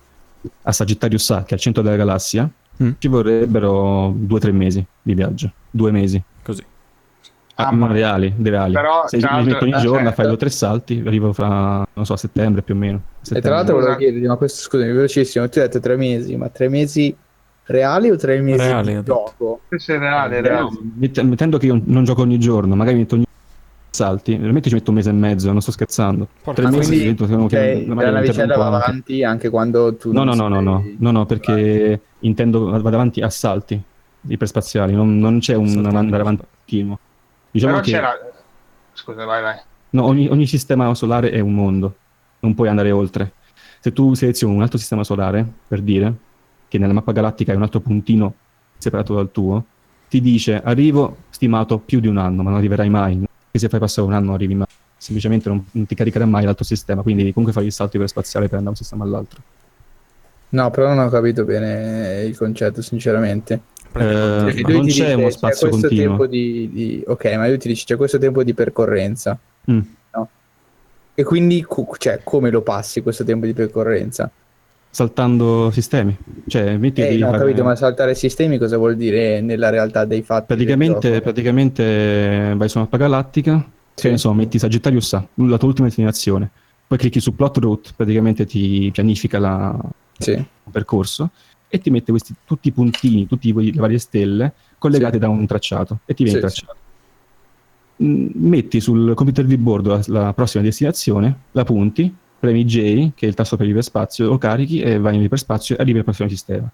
[0.64, 2.50] a Sagittarius A, che è al centro della galassia,
[2.84, 2.90] Mm.
[2.98, 5.50] ci vorrebbero due o tre mesi di viaggio.
[5.72, 6.22] Due mesi.
[6.44, 6.62] Così.
[7.56, 8.74] Ah, Ah, ma- reali, reali.
[8.74, 10.12] Però, se mi metto ogni eh, giorno, certo.
[10.16, 13.02] fai due o tre salti, arrivo fra, non so, a settembre più o meno.
[13.26, 13.50] E tra Settembre.
[13.52, 14.04] l'altro volevo Scusa.
[14.06, 17.16] chiederti, ma questo scusami, velocissimo, tu hai detto tre mesi, ma tre mesi
[17.68, 19.62] reali o tre mesi Reali, di gioco?
[19.68, 20.60] Questo è reale, Eh, reale.
[20.62, 23.26] no, mett- mettendo che io non gioco ogni giorno, magari metto ogni
[23.90, 26.28] salti, veramente ci metto un mese e mezzo, non sto scherzando.
[26.44, 30.24] Porca Tre mesi quindi, secondo cioè, che la navicella va avanti anche quando tu No,
[30.24, 33.82] no, non no, no, no, no, no, perché intendo vado avanti a salti
[34.28, 37.00] iperspaziali, non, non c'è un Salti andare avanti continuo.
[37.52, 38.12] Diciamo Però che c'era...
[38.94, 39.56] Scusa, vai, vai.
[39.92, 41.96] no, ogni, ogni sistema solare è un mondo,
[42.40, 43.34] non puoi andare oltre.
[43.80, 46.14] Se tu selezioni un altro sistema solare, per dire,
[46.68, 48.34] che nella mappa galattica è un altro puntino
[48.78, 49.64] separato dal tuo,
[50.10, 53.24] ti dice arrivo stimato più di un anno, ma non arriverai mai.
[53.52, 54.68] E se fai passare un anno arrivi mai.
[54.98, 58.58] Semplicemente non, non ti caricherà mai l'altro sistema, quindi comunque fai il salto iperspaziale per
[58.58, 59.42] andare da un sistema all'altro.
[60.50, 63.62] No, però non ho capito bene il concetto, sinceramente.
[63.94, 66.08] Eh, Cioè, lui non c'è dice, uno spazio questo continuo.
[66.08, 69.38] tempo di, di- Ok, ma lui ti dice c'è questo tempo di percorrenza.
[69.70, 69.80] Mm.
[71.18, 74.30] E quindi cu- cioè, come lo passi questo tempo di percorrenza?
[74.96, 76.18] saltando sistemi.
[76.48, 79.70] Cioè, metti Eh, di no, ho fare- capito, ma saltare sistemi cosa vuol dire nella
[79.70, 80.46] realtà dei fatti?
[80.48, 84.18] praticamente, praticamente vai su una mappa galattica, Sì.
[84.18, 86.50] so, metti Sagittarius A, la tua ultima destinazione,
[86.88, 89.78] poi clicchi su plot route, praticamente ti pianifica la-
[90.18, 90.32] Sì.
[90.32, 91.30] il percorso
[91.68, 95.20] e ti mette questi, tutti i puntini, tutte le varie stelle collegate Sì.
[95.20, 96.78] da un tracciato e ti viene Sì, tracciato.
[98.04, 103.26] Mm, Metti sul computer di bordo la, la prossima destinazione, la punti, premi J, che
[103.26, 106.70] è il tasto per l'iperspazio, lo carichi e vai nell'iperspazio e arrivi al prossimo sistema.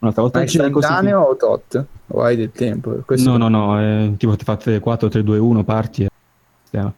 [0.00, 1.84] Un'altra volta Ma istantaneo o tot?
[2.08, 2.90] O hai del tempo?
[3.06, 6.08] Questo- No, no, no, eh, tipo ti fate 4, 3, 2, 1 parti e
[6.62, 6.92] sistema.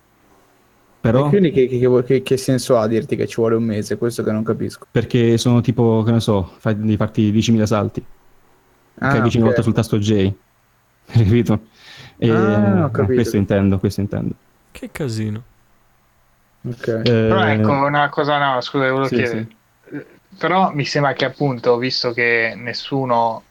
[1.00, 3.96] Però E quindi che, che- che- che senso ha dirti che ci vuole un mese?
[3.98, 4.86] Questo che non capisco.
[4.90, 8.04] perché sono tipo, che ne so, fai, devi farti 10.000 salti,
[8.98, 9.52] Ah, carichi una ok.
[9.52, 10.32] volta sul tasto J.
[11.06, 11.60] Capito?
[12.18, 14.34] E, Ah, ho eh, questo intendo, questo intendo.
[14.72, 15.42] Che casino.
[16.68, 16.86] Ok.
[16.88, 19.46] Eh, Però ecco, una cosa, no, scusa, volevo sì, chiedere.
[19.92, 20.06] Eh,
[20.38, 23.42] Però mi sembra che appunto, visto che nessuno,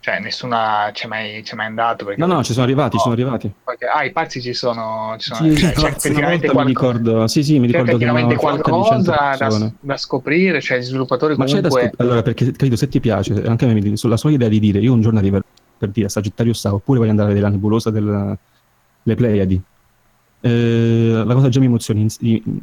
[0.00, 3.02] cioè nessuna c'è mai, c'è mai andato perché No, no, ci sono arrivati, No.
[3.02, 3.52] sono arrivati.
[3.64, 6.98] perché- ah, i pazzi ci sono, ci sono Sì, cioè, c'è effettivamente volta mi qualcosa,
[6.98, 9.96] ricordo, sì, sì, mi c'è ricordo che effettivamente una flotta di 100 qualcosa da, da
[9.96, 13.42] scoprire, cioè gli sviluppatori Ma c'è da comunque scop- allora, perché credo se ti piace,
[13.42, 15.42] anche a me, mi- sulla sola idea di dire io un giorno arriverò
[15.80, 18.36] per dire a Sagittarius A, oppure voglio andare a vedere la nebulosa delle
[19.02, 19.62] Pleiadi.
[20.42, 22.08] Eh, la cosa già mi emoziona, in,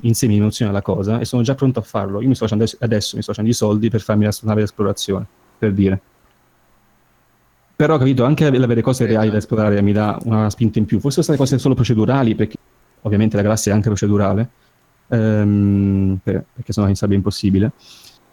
[0.02, 2.22] in sé mi emoziona la cosa e sono già pronto a farlo.
[2.22, 5.26] Io mi sto facendo adesso, mi sto facendo i soldi per farmi la nave d'esplorazione,
[5.58, 6.00] per dire.
[7.76, 11.00] Però, capito, anche avere cose reali da esplorare mi dà una spinta in più.
[11.00, 12.58] Forse sono cose solo procedurali, perché
[13.02, 14.50] ovviamente la galassia è anche procedurale,
[15.08, 17.72] ehm, per- perché sennò sarebbe impossibile.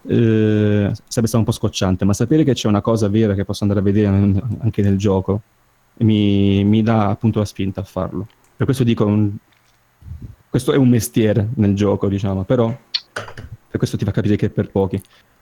[0.06, 3.62] Eh, sarebbe stato un po' scocciante, ma sapere che c'è una cosa vera che posso
[3.64, 5.40] andare a vedere anche nel gioco
[5.98, 8.26] mi, mi dà appunto la spinta a farlo.
[8.56, 9.32] Per questo dico, un-
[10.50, 12.66] questo è un mestiere nel gioco, diciamo, però
[13.12, 15.00] per questo ti fa capire che è per pochi.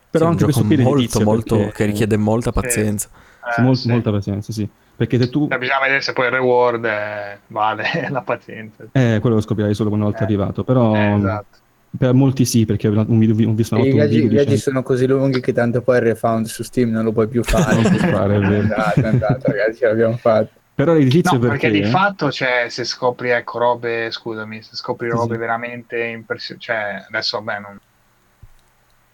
[0.09, 3.09] Però Sì, anche questo qui è molto, molto, perché- che richiede molta pazienza.
[3.45, 3.89] eh, sì, mol- sì.
[3.89, 4.67] molta pazienza, sì.
[4.95, 5.47] Perché se tu...
[5.49, 8.85] Cioè, bisogna vedere se poi il reward eh, vale la pazienza.
[8.91, 10.23] Eh, quello lo scoprirai solo una volta Eh.
[10.23, 11.57] arrivato, però Eh, esatto.
[11.95, 14.43] Per molti sì, perché un video, ho visto una I volta un viaggi, video i
[14.43, 17.43] viaggi sono così lunghi che tanto poi il refound su Steam non lo puoi più
[17.43, 17.75] fare.
[17.81, 18.61] Non puoi fare, è vero.
[18.61, 20.49] Andato, andato, ragazzi, ce l'abbiamo fatto.
[20.75, 21.69] Però l'edilizio No, perché...
[21.69, 25.39] perché di fatto, cioè, se scopri, ecco, robe, scusami, se scopri Sì, robe sì.
[25.39, 27.79] veramente impressionanti, cioè, adesso, vabbè, non,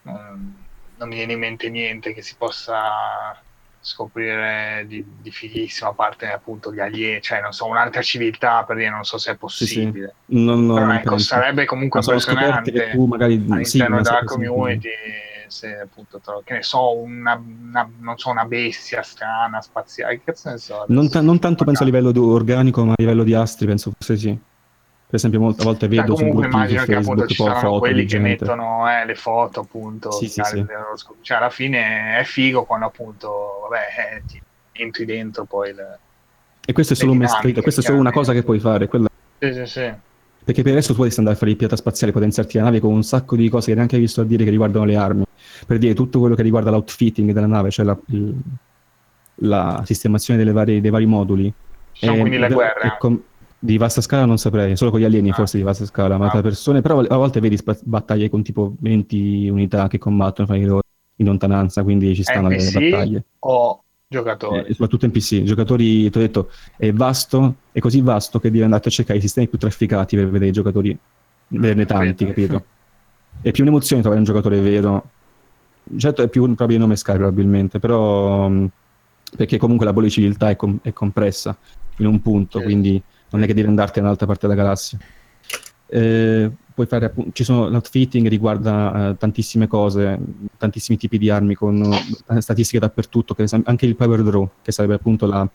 [0.04, 0.56] non,
[0.96, 3.38] non mi viene in mente niente che si possa
[3.90, 8.78] scoprire di, di fighissima a parte appunto gli alieni, cioè non so, un'altra civiltà per
[8.78, 10.16] dire, non so se è possibile.
[10.26, 10.44] Sì, sì.
[10.44, 14.90] Non, non, Però ecco, sarebbe comunque impressionante tu magari sì, all'interno ma della community
[15.48, 20.26] se appunto tro- che ne so una, una- non so una bestia strana spaziale che
[20.26, 23.34] cazzo ne so Non, ta- non tanto penso a livello organico, ma a livello di
[23.34, 24.40] astri, penso forse sì.
[25.10, 28.02] Per esempio, molte volte Cioè, vedo su gruppi che appunto Facebook saranno foto quelli di
[28.02, 28.28] che gente.
[28.30, 30.64] mettono eh, le foto appunto Sì, sì, sì.
[31.22, 33.28] cioè alla fine è figo quando appunto
[33.68, 34.40] vabbè eh, ti
[34.74, 35.98] entri dentro poi il...
[36.64, 38.88] E questo è solo un le dinamiche, questa è solo una cosa che puoi fare.
[38.88, 39.10] quella-
[39.40, 39.92] sì sì sì
[40.44, 42.94] Perché per adesso tu puoi andare a fare il pirata spaziale, potenziarti la nave con
[42.94, 45.24] un sacco di cose che neanche hai visto a dire che riguardano le armi.
[45.66, 48.36] Per dire tutto quello che riguarda l'outfitting della nave, cioè la, il-
[49.42, 51.52] la sistemazione delle varie- dei vari moduli.
[51.94, 53.20] sono Eh, quindi le guerre com-
[53.62, 55.34] di vasta scala non saprei, solo con gli alieni Ah.
[55.34, 56.30] forse di vasta scala, ma Ah.
[56.32, 60.58] tra persone, però a volte vedi spa- battaglie con tipo 20 unità che combattono fra
[60.58, 60.82] di loro
[61.18, 63.24] in lontananza, quindi ci stanno le NPC battaglie.
[63.40, 68.40] o giocatori Eh, soprattutto NPC, i giocatori, ti ho detto, è vasto, è così vasto
[68.40, 70.98] che devi andare a cercare i sistemi più trafficati per vedere i giocatori,
[71.50, 72.64] vederne tanti, Capito.
[73.42, 75.10] È più un'emozione trovare un giocatore vero.
[75.98, 78.50] Certo è più proprio il nome Sky probabilmente, però
[79.36, 81.56] perché comunque la bolla di civiltà è, com- è compressa
[81.98, 82.64] in un punto, Sì.
[82.66, 84.98] quindi non è che devi andarti un'altra parte della galassia.
[85.92, 90.20] Eh, puoi fare appunto, ci sono l'outfitting riguarda eh, tantissime cose,
[90.58, 95.26] tantissimi tipi di armi con eh, statistiche dappertutto, anche il power draw, che sarebbe appunto
[95.26, 95.50] la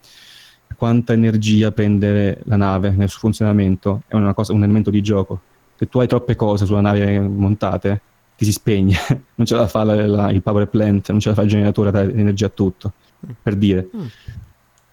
[0.76, 5.40] quanta energia prende la nave nel suo funzionamento, è cosa, un elemento di gioco.
[5.76, 8.00] Se tu hai troppe cose sulla nave montate,
[8.36, 8.96] ti si spegne,
[9.36, 11.88] non ce la fa la- la- il power plant, non ce la fa il generatore
[11.88, 12.92] a dare energia a tutto,
[13.42, 13.88] per dire.
[13.96, 14.04] Mm.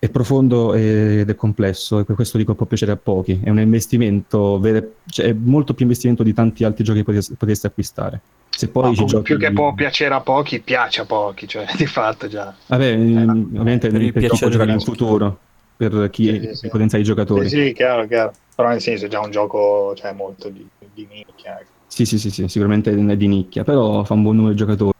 [0.02, 3.40] È profondo ed è complesso e per questo dico può piacere a pochi.
[3.44, 7.36] È un investimento, vero- cioè, è molto più investimento di tanti altri giochi che potresti,
[7.36, 8.20] potresti acquistare.
[8.50, 9.24] Se poi Ma ci giochi...
[9.24, 13.50] più che può piacere a pochi piace a pochi cioè di fatto già Vabbè, ehm,
[13.52, 15.40] ovviamente per il per piacere gioco giocare in futuro,
[15.78, 16.68] per chi Sì, sì, per sì.
[16.70, 17.48] potenziare i giocatori.
[17.48, 21.08] sì, sì chiaro chiaro però nel senso è già un gioco cioè molto di, di
[21.10, 21.70] nicchia ecco.
[21.88, 24.94] Sì, sì, sì, sì, sicuramente è di nicchia, però fa un buon numero di giocatori,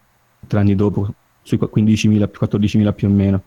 [0.46, 1.10] tre anni dopo,
[1.42, 3.44] sui 15.000, 14.000 più o meno.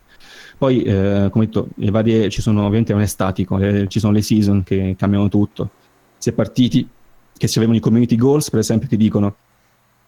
[0.57, 4.13] Poi, eh, come detto, le varie, ci sono, ovviamente non è statico, le- ci sono
[4.13, 5.71] le season che cambiano tutto.
[6.23, 6.89] È partiti,
[7.37, 9.35] che si avevano i community goals, per esempio, ti dicono,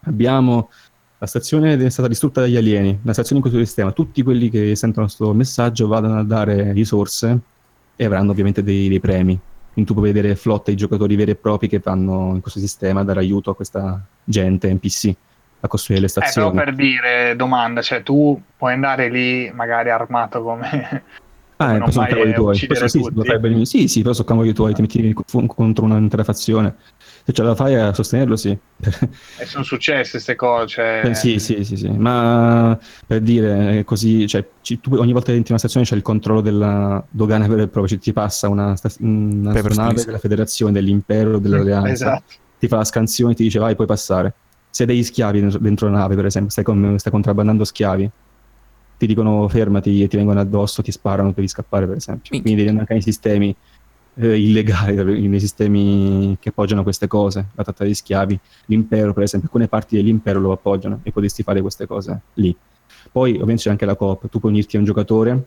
[0.01, 0.69] abbiamo,
[1.19, 4.75] la stazione è stata distrutta dagli alieni, la stazione in questo sistema, tutti quelli che
[4.75, 7.39] sentono questo messaggio vadano a dare risorse
[7.95, 9.39] e avranno ovviamente dei, dei premi.
[9.73, 13.01] Quindi tu puoi vedere flotte di giocatori veri e propri che vanno in questo sistema
[13.01, 15.15] a dare aiuto a questa gente, NPC,
[15.59, 16.55] a costruire le Eh, però stazioni.
[16.55, 21.03] per dire domanda cioè tu puoi andare lì magari armato come
[21.59, 22.67] Ah, eh, non sono cavoli tuoi.
[22.67, 22.99] Questo sì,
[23.39, 23.65] benissimo.
[23.65, 26.75] Sì, sì, però sono cavoli tuoi, ti metti contro un'intera fazione.
[27.25, 28.55] Se ce la fai a sostenerlo, sì.
[29.39, 31.01] e sono successe queste cose cioè...
[31.03, 31.89] Eh, sì, sì, sì, sì.
[31.89, 32.77] Ma
[33.07, 36.03] per dire così, cioè, ci- tu ogni volta che entri in una stazione c'è il
[36.03, 40.71] controllo della dogana vera e propria, cioè, ti passa una, sta- una nave della federazione,
[40.73, 44.33] dell'impero, dell'alleanza, esatto ti fa la scansione e ti dice vai, puoi passare.
[44.69, 48.09] Se hai degli schiavi dentro, la nave, per esempio, stai, con- stai contrabbandando schiavi,
[48.97, 52.29] ti dicono fermati e ti vengono addosso, ti sparano, devi scappare, per esempio.
[52.31, 52.41] Minchia.
[52.41, 53.55] Quindi devi andare anche nei sistemi
[54.15, 59.49] eh, illegali, nei sistemi che appoggiano queste cose, la tratta di schiavi, l'impero, per esempio,
[59.49, 62.55] alcune parti dell'impero lo appoggiano e potresti fare queste cose lì.
[63.11, 65.45] Poi ovviamente c'è anche la coop, tu puoi unirti a un giocatore,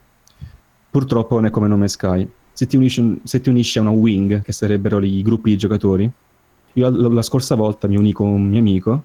[0.90, 2.28] purtroppo non è come nome Sky.
[2.52, 6.10] Se ti, unisci, se ti unisci a una wing, che sarebbero i gruppi di giocatori,
[6.74, 9.04] io la, la scorsa volta mi unì con un mio amico,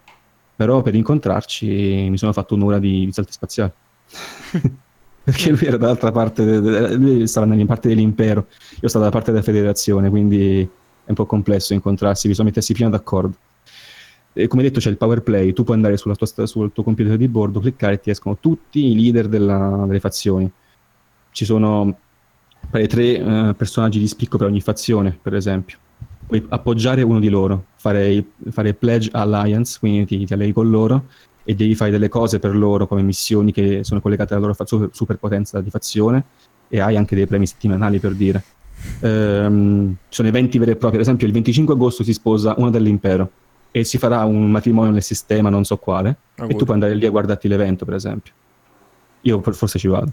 [0.55, 3.71] però per incontrarci mi sono fatto un'ora di, di salti spaziali.
[5.25, 6.59] Perché lui era dall'altra parte,
[6.95, 8.45] lui stava nella parte dell'impero,
[8.79, 12.91] io stavo dalla parte della federazione, quindi è un po' complesso incontrarsi, bisogna mettersi prima
[12.91, 13.35] d'accordo.
[14.33, 16.13] E come detto c'è il power play, tu puoi andare tua
[16.45, 20.51] sul tuo computer di bordo, cliccare e ti escono tutti i leader della- delle fazioni.
[21.31, 21.97] Ci sono
[22.69, 25.77] tre eh, personaggi di spicco per ogni fazione, per esempio.
[26.27, 31.05] Puoi appoggiare uno di loro, fare, fare pledge alliance, quindi ti, ti allei con loro
[31.43, 34.65] e devi fare delle cose per loro come missioni che sono collegate alla loro fa-
[34.65, 36.23] super- superpotenza di fazione
[36.67, 38.43] e hai anche dei premi settimanali per dire.
[39.01, 42.71] Ehm, ci sono eventi veri e propri, per esempio il 25 agosto si sposa uno
[42.71, 43.29] dell'impero
[43.69, 46.57] e si farà un matrimonio nel sistema, non so quale, e Auguri.
[46.57, 48.33] tu puoi andare lì a guardarti l'evento, per esempio.
[49.21, 50.11] Io for- forse ci vado.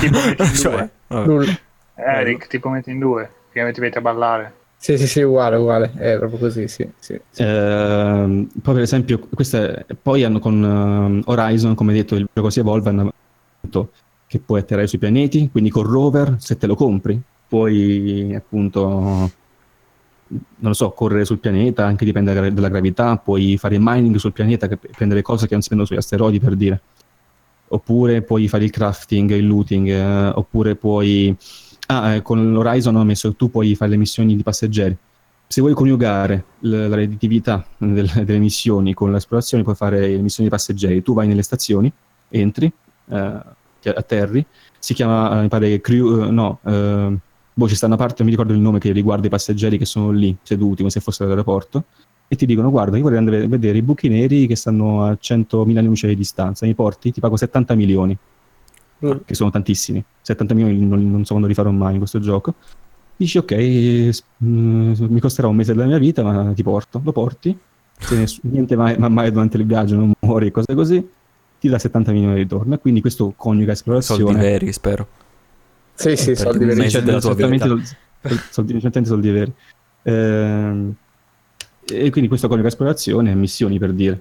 [0.00, 1.24] tipo metti in Cioè, due.
[1.24, 1.58] Nulla.
[1.94, 5.92] Eric tipo metti in due perché ti metti a ballare Sì, sì, sì, uguale, uguale.
[5.94, 6.90] È proprio così, sì.
[6.98, 7.42] sì, sì.
[7.42, 12.58] Ehm, poi per esempio, queste, poi hanno con ehm, Horizon, come detto, il gioco si
[12.60, 13.12] evolve, hanno
[13.60, 13.92] detto
[14.26, 18.80] che puoi atterrare sui pianeti, quindi con rover, se te lo compri, puoi appunto,
[20.28, 24.68] non lo so, correre sul pianeta, anche dipende dalla, gravità, puoi fare mining sul pianeta,
[24.96, 26.80] prendere cose che non si prendono sugli asteroidi, per dire.
[27.68, 31.36] oppure puoi fare il crafting, il looting, eh, oppure puoi...
[31.94, 34.96] Ah, eh, con l'Horizon ho messo che tu puoi fare le missioni di passeggeri.
[35.46, 40.48] Se vuoi coniugare l- la redditività del- delle missioni con l'esplorazione, puoi fare le missioni
[40.48, 41.02] di passeggeri.
[41.02, 41.92] Tu vai nelle stazioni,
[42.30, 42.72] entri,
[43.10, 43.40] eh,
[43.94, 44.44] atterri,
[44.78, 47.16] si chiama, eh, mi pare, crew, eh, no, eh,
[47.52, 49.84] boh, ci sta una parte, non mi ricordo il nome, che riguarda i passeggeri che
[49.84, 51.84] sono lì, seduti, come se fossero all'aeroporto,
[52.28, 55.16] e ti dicono, guarda, io vorrei andare a vedere i buchi neri che stanno a
[55.20, 57.12] 100.000 luce di distanza, mi porti?
[57.12, 58.16] Ti pago 70 milioni,
[59.04, 59.10] Mm.
[59.24, 62.54] che sono tantissimi, 70 milioni non, non so quando li farò mai in questo gioco.
[63.16, 63.54] Dici, ok,
[64.44, 67.56] mm, mi costerà un mese della mia vita, ma ti porto, lo porti,
[67.98, 71.08] se ness- niente mai, ma mai durante il viaggio non muori, cose così,
[71.58, 74.22] ti dà 70 milioni di ritorno, e quindi questo coniuga esplorazione.
[74.22, 75.06] Soldi veri, spero.
[75.94, 76.88] Sì, sì, soldi veri.
[77.02, 77.66] della tua vita.
[78.50, 79.52] Soldi, soldi, soldi veri.
[80.04, 80.94] Ehm,
[81.84, 84.20] e quindi questo coniuga esplorazione e missioni per dire.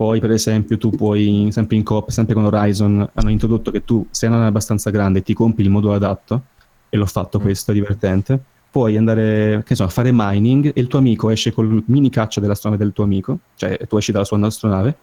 [0.00, 4.06] Poi, per esempio, tu puoi, sempre in coop, sempre con Horizon, hanno introdotto che tu,
[4.10, 6.44] se non è abbastanza grande ti compri il modulo adatto,
[6.88, 7.42] e l'ho fatto Mm.
[7.42, 8.40] questo, è divertente,
[8.70, 12.40] puoi andare, che so, a fare mining e il tuo amico esce col mini caccia
[12.40, 14.96] dell'astronave del tuo amico, cioè tu esci dalla sua astronave,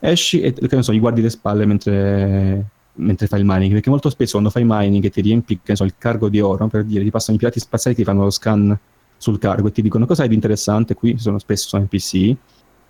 [0.00, 2.64] esci e che ne so, gli guardi le spalle mentre,
[2.94, 5.76] mentre fai il mining, perché molto spesso quando fai mining e ti riempi, che ne
[5.76, 8.30] so, il cargo di oro, per dire, ti passano i pirati spaziali ti fanno lo
[8.30, 8.74] scan
[9.18, 12.34] sul cargo e ti dicono cosa hai di interessante qui, sono spesso sono NPC,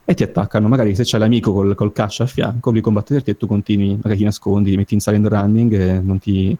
[0.04, 3.36] e ti attaccano, magari se c'è l'amico col, col caccia a fianco, vuoi combatterti e
[3.36, 6.56] tu continui, magari ti nascondi, ti metti in silent running e non ti,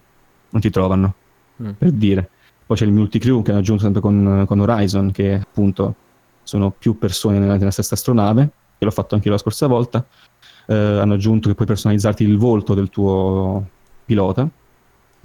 [0.49, 1.13] non ti trovano,
[1.61, 1.69] Mm.
[1.77, 2.29] per dire.
[2.65, 5.95] Poi c'è il multicrew che hanno aggiunto sempre con, con Horizon, che appunto
[6.41, 10.03] sono più persone nella, nella stessa astronave, che l'ho fatto anche io la scorsa volta.
[10.65, 13.67] Eh, hanno aggiunto che puoi personalizzarti il volto del tuo
[14.05, 14.47] pilota,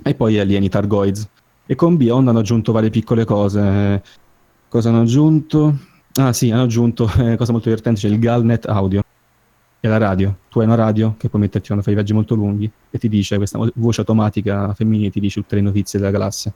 [0.02, 1.28] e poi alieni Targoids.
[1.64, 4.02] E con Beyond hanno aggiunto varie piccole cose.
[4.68, 5.76] Cosa hanno aggiunto?
[6.18, 9.02] Ah sì, hanno aggiunto, eh, cosa molto divertente, c'è il Galnet Audio,
[9.80, 10.36] che è la radio.
[10.48, 13.36] Tu hai una radio che puoi metterti quando fai viaggi molto lunghi e ti dice,
[13.36, 16.52] questa vo- voce automatica femminile ti dice tutte le notizie della galassia.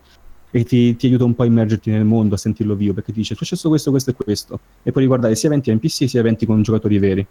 [0.50, 3.20] E ti, ti aiuta un po' a immergerti nel mondo, a sentirlo vivo, perché ti
[3.20, 4.58] dice, è successo questo, questo e questo.
[4.82, 7.26] E puoi riguardare sia eventi NPC sia eventi con giocatori veri.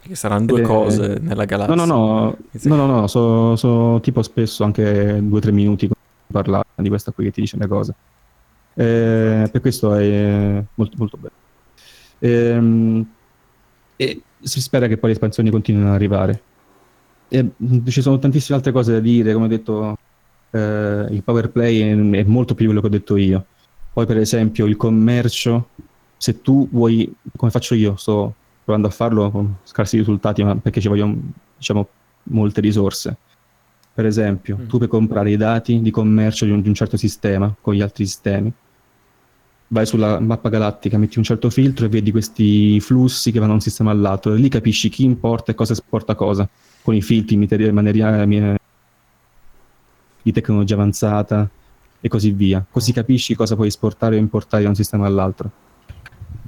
[0.00, 1.74] Che saranno due Ed è- cose nella galassia.
[1.74, 5.90] No, no, no, no, no, no, so, so tipo spesso anche due o tre minuti
[6.30, 7.94] parlare di questa qui che ti dice le cose.
[8.74, 11.42] Eh, per questo è molto, molto bello.
[12.24, 13.06] Ehm,
[13.96, 16.42] e si spera che poi le espansioni continuino ad arrivare.
[17.28, 17.50] E,
[17.88, 19.98] ci sono tantissime altre cose da dire, come ho detto,
[20.50, 23.44] eh, il power play è, è molto più di quello che ho detto io.
[23.92, 25.68] Poi, per esempio, il commercio,
[26.16, 28.34] se tu vuoi, come faccio io, sto
[28.64, 31.16] provando a farlo con scarsi risultati, ma perché ci vogliono,
[31.56, 31.88] diciamo,
[32.24, 33.16] molte risorse.
[33.92, 34.66] Per esempio, Mm.
[34.66, 37.82] tu puoi comprare i dati di commercio di un, di un certo sistema con gli
[37.82, 38.52] altri sistemi.
[39.66, 43.56] Vai sulla mappa galattica, metti un certo filtro e vedi questi flussi che vanno da
[43.56, 44.34] un sistema all'altro.
[44.34, 46.48] E lì capisci chi importa e cosa esporta cosa,
[46.82, 48.54] con i filtri materi- maneri- mi-
[50.22, 51.48] di tecnologia avanzata
[52.00, 52.64] e così via.
[52.70, 55.50] Così capisci cosa puoi esportare o importare da un sistema all'altro.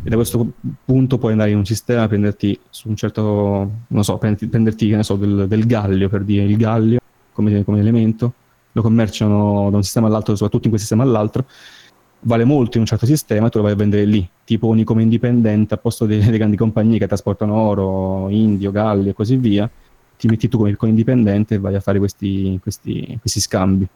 [0.02, 0.52] E da questo
[0.84, 4.88] punto puoi andare in un sistema a prenderti su un certo, non so, prenderti, prenderti,
[4.88, 7.00] che ne so, del, del gallio per dire il gallio
[7.32, 8.32] come, come elemento,
[8.72, 11.46] lo commerciano da un sistema all'altro, soprattutto in quel sistema all'altro,
[12.20, 15.02] vale molto in un certo sistema, tu lo vai a vendere lì, ti poni come
[15.02, 19.70] indipendente a posto delle, grandi compagnie che trasportano oro, indio, galli e così via,
[20.18, 23.86] ti metti tu come, come indipendente e vai a fare questi, questi, questi scambi.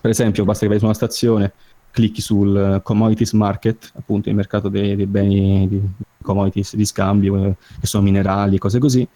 [0.00, 1.52] Per esempio, basta che vai su una stazione,
[1.90, 5.80] clicchi sul commodities market, appunto il mercato dei, dei beni di
[6.22, 9.06] commodities di scambio, eh, che sono minerali, cose così,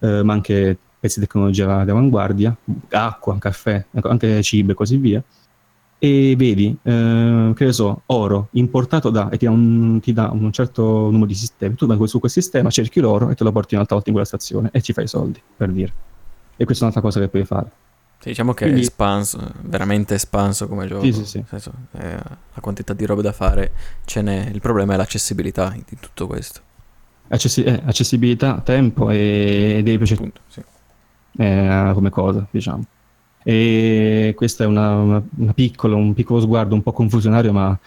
[0.00, 2.54] eh, ma anche pezzi di tecnologia di avanguardia,
[2.90, 5.22] acqua, caffè, ecco, anche cibo e così via.
[6.02, 10.30] E vedi, eh, che ne so, oro importato da, e ti dà, un, ti dà
[10.32, 11.74] un certo numero di sistemi.
[11.74, 14.26] Tu vai su quel sistema, cerchi l'oro e te lo porti un'altra volta in quella
[14.28, 15.92] stazione e ci fai i soldi, per dire.
[16.56, 17.70] E questa è un'altra cosa che puoi fare.
[18.18, 21.04] Sì, diciamo che Quindi- è espanso, veramente espanso come gioco.
[21.04, 21.44] Sì, sì, sì.
[21.46, 23.72] Senso, eh, la quantità di robe da fare
[24.06, 24.48] ce n'è.
[24.52, 26.60] Il problema è l'accessibilità di tutto questo.
[27.28, 30.62] Accessi- eh, accessibilità, tempo e, e devi piacere Appunto, sì.
[31.38, 32.84] eh, come cosa, diciamo.
[33.42, 37.78] E questo è una, una- piccola- un piccolo sguardo un po' confusionario, ma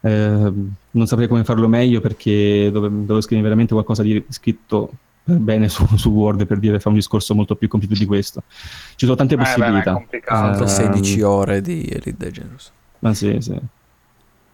[0.00, 0.52] eh,
[0.90, 4.90] non saprei come farlo meglio perché dove- devo scrivere veramente qualcosa di scritto
[5.24, 8.42] bene su, su Word per dire fare un discorso molto più compiuto di questo.
[8.96, 9.92] Ci sono tante Eh, beh, è possibilità.
[9.94, 10.46] complicato.
[10.46, 12.70] Altro Eh, 16 ore di Elite Dangerous.
[13.00, 13.58] Ma sì, sì.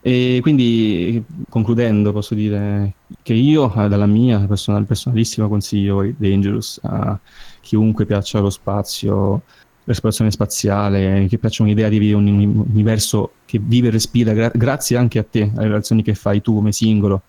[0.02, 7.18] E quindi concludendo posso dire che io eh, dalla mia personal- personalissima consiglio Dangerous a
[7.60, 9.42] chiunque piaccia lo spazio,
[9.90, 14.50] l'esplorazione spaziale, che piaccia un'idea di vivere un un universo che vive e respira gra-
[14.54, 17.22] grazie anche a te, alle relazioni che fai tu come singolo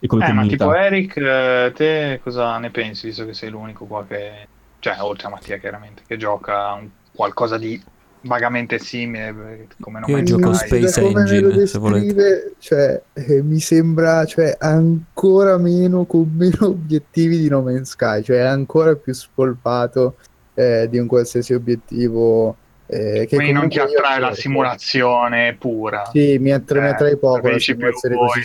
[0.00, 0.64] e come Eh, ma comunità.
[0.66, 4.48] tipo Eric, eh, te cosa ne pensi, visto che sei l'unico qua che
[4.80, 7.82] cioè oltre a Mattia chiaramente, che gioca un qualcosa di
[8.22, 10.52] vagamente simile eh, come No Io gioco.
[10.52, 12.54] Space Engine, se volete.
[12.58, 18.38] cioè, eh, mi sembra cioè, ancora meno con meno obiettivi di No Man's Sky, cioè
[18.40, 20.16] ancora più spolpato
[20.56, 22.56] eh, di un qualsiasi obiettivo.
[22.88, 26.04] eh, che Quindi non ti attrae la simulazione pura.
[26.12, 28.40] Sì, mi attrae, mi Eh, attrae poco la simulazione così.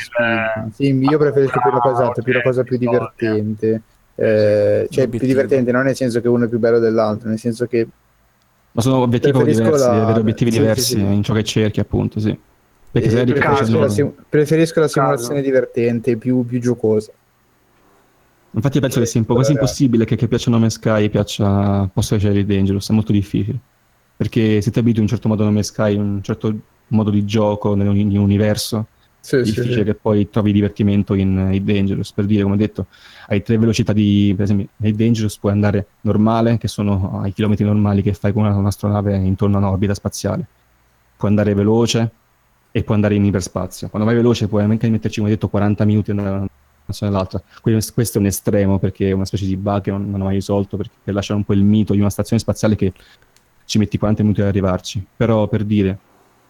[0.73, 3.81] Sì, io preferisco più la cosa, esatto, più la cosa più divertente.
[4.15, 7.65] Eh, cioè, più divertente non nel senso che uno è più bello dell'altro, nel senso
[7.65, 7.87] che
[8.73, 10.99] Ma sono obiettivi diversi, la- avere obiettivi sì, sì, diversi sì.
[10.99, 12.37] in ciò che cerchi, appunto, sì.
[12.91, 14.99] Perché eh, se caso- preferisco, la sim- preferisco la Caso.
[14.99, 17.11] simulazione divertente, più, più giocosa.
[18.53, 21.89] Infatti penso che sia un po' quasi impossibile che, che piaccia No Man's Sky piaccia,
[21.93, 23.57] possa piacere Dangerous, è molto difficile.
[24.15, 26.53] Perché se ti abitui in un certo modo a No Man's Sky, in un certo
[26.87, 28.87] modo di gioco, nel- in un universo,
[29.21, 29.83] Sì, è difficile sì.
[29.83, 32.11] che poi trovi divertimento in in Dangerous.
[32.11, 32.87] Per dire, come detto,
[33.27, 34.33] hai tre velocità di...
[34.35, 38.43] per esempio, nei Dangerous puoi andare normale, che sono ai chilometri normali che fai con
[38.43, 40.45] una- un'astronave intorno a un'orbita spaziale.
[41.15, 42.11] Puoi andare veloce
[42.71, 43.89] e puoi andare in iperspazio.
[43.89, 46.45] Quando vai veloce puoi anche metterci, come detto, 40 minuti da
[46.91, 47.41] una nazione all'altra.
[47.61, 50.25] Quindi Questo è un estremo perché è una specie di bug che non, non ho
[50.25, 52.93] mai risolto, perché per lasciare un po' il mito di una stazione spaziale che
[53.65, 55.05] ci metti 40 minuti ad arrivarci.
[55.15, 55.97] Però per dire,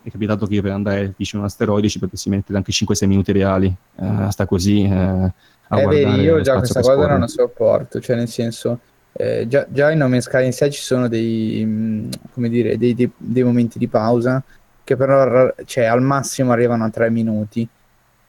[0.03, 3.07] è capitato che io per andare vicino a un asteroide ci potessi mettere anche 5-6
[3.07, 3.73] minuti reali.
[3.95, 4.83] Eh, sta così.
[4.83, 5.33] eh,
[5.73, 8.79] Eh, guardare vedi, io già questa cosa non la sopporto, cioè nel senso,
[9.13, 12.93] eh, già, già in No Man's Sky in sé ci sono dei, come dire, dei,
[12.93, 14.43] dei- dei momenti di pausa
[14.83, 17.67] che però cioè, al massimo arrivano a tre minuti.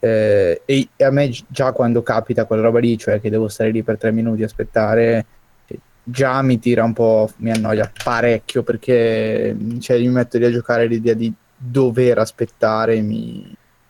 [0.04, 3.70] Eh, e a me gi- già quando capita quella roba lì, cioè che devo stare
[3.70, 5.26] lì per tre minuti a aspettare,
[5.66, 10.50] eh, già mi tira un po', mi annoia parecchio perché cioè, mi metto lì a
[10.50, 13.42] giocare l'idea di dover aspettare, mi,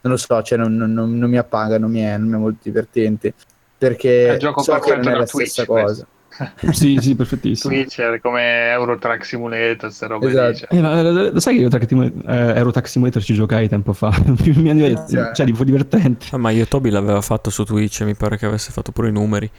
[0.02, 2.58] non lo so, cioè non, non- non- mi appaga, non mi è, non è molto
[2.62, 3.32] divertente
[3.78, 5.88] perché so che non è la Twitch, stessa questo.
[5.88, 6.06] cosa.
[6.72, 7.72] Sì, sì, perfettissimo.
[7.72, 10.28] Twitch come Eurotrack Simulator, queste robe.
[10.28, 10.56] Esatto.
[10.56, 10.68] cioè.
[10.70, 14.10] Eh, ma, eh, lo sai che io tra eh, Aerotax Simulator ci giocai tempo fa?
[14.56, 15.32] Mi hanno detto, Cioè.
[15.34, 16.26] cioè, tipo divertente.
[16.32, 19.12] Ah, ma Yotobi l'aveva fatto su Twitch e mi pare che avesse fatto pure i
[19.12, 19.50] numeri.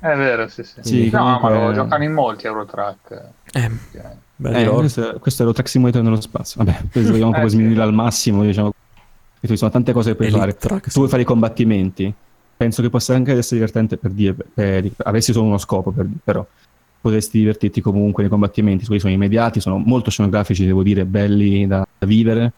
[0.00, 0.80] È vero, sì, sì.
[0.82, 3.10] Sì, no, comunque- ma lo giocano in molti Eurotrack.
[3.52, 4.22] Eh, effettivamente.
[4.36, 6.62] belli Eh, questo, questo è Aerotrack Simulator nello spazio.
[6.62, 7.56] Vabbè, poi vogliamo Eh, proprio sì.
[7.56, 8.72] sminuire al massimo, diciamo.
[9.40, 10.56] E ci sono tante cose che puoi Elite fare.
[10.56, 12.14] Track, Se tu vuoi fare i combattimenti,
[12.56, 16.46] penso che possa anche essere divertente per dire, per, avessi solo uno scopo, per, però
[17.00, 21.86] potresti divertirti comunque nei combattimenti, quelli sono immediati, sono molto scenografici, devo dire, belli da,
[21.98, 22.52] da vivere,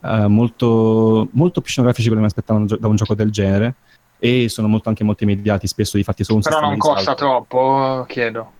[0.00, 3.74] eh, molto, molto più scenografici che mi aspettavo da un gioco del genere,
[4.18, 7.02] e sono molto, anche molto immediati, spesso di fatti solo un Però non di costa
[7.02, 7.24] salto.
[7.24, 8.52] troppo, chiedo.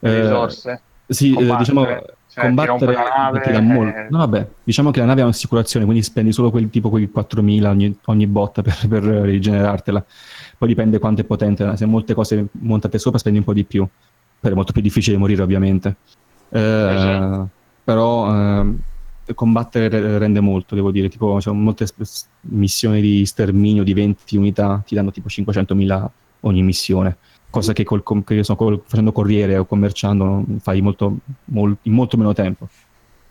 [0.00, 0.82] Le Eh, risorse.
[1.08, 1.58] Sì, eh, Combattere.
[1.58, 4.06] diciamo Cioè, ti combattere la nave, ti dà eh.
[4.10, 7.70] No, vabbè, diciamo che la nave ha un'assicurazione, quindi spendi solo quel tipo quei 4.000
[7.70, 10.04] ogni, ogni botta per, per rigenerartela.
[10.58, 13.86] Poi dipende quanto è potente, se molte cose montate sopra spendi un po' di più.
[14.40, 15.96] Però è molto più difficile morire, ovviamente.
[16.50, 16.58] Eh,
[16.94, 17.48] Esatto.
[17.82, 18.78] Però ehm,
[19.34, 21.08] combattere re- rende molto, devo dire.
[21.08, 21.86] Tipo, c'è molte
[22.42, 27.16] missioni di sterminio di 20 unità, ti danno tipo 500.000 ogni missione
[27.50, 31.92] cosa che, col, che io so, col- facendo corriere o commerciando fai molto, mol- in
[31.92, 32.68] molto meno tempo.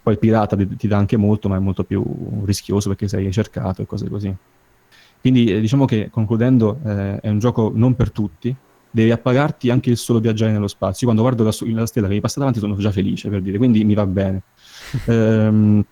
[0.02, 2.04] Poi il pirata ti, ti dà anche molto, ma è molto più
[2.46, 4.34] rischioso perché sei cercato e cose così.
[5.20, 8.56] Quindi eh, diciamo che concludendo eh, è un gioco non per tutti,
[8.90, 11.08] devi appagarti anche il solo viaggiare nello spazio.
[11.08, 13.58] Io quando guardo la, la stella che mi passa davanti sono già felice per dire,
[13.58, 14.42] quindi mi va bene.
[15.06, 15.84] Ehm,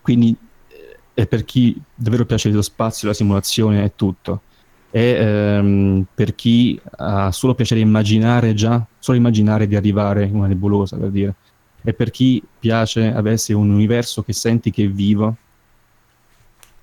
[0.00, 0.34] quindi
[0.68, 4.42] eh, è per chi davvero piace lo spazio, la simulazione e tutto
[4.90, 10.46] e ehm, per chi ha solo piacere immaginare già, solo immaginare di arrivare in una
[10.46, 11.34] nebulosa, per dire,
[11.82, 15.36] e per chi piace avesse un universo che senti che è vivo,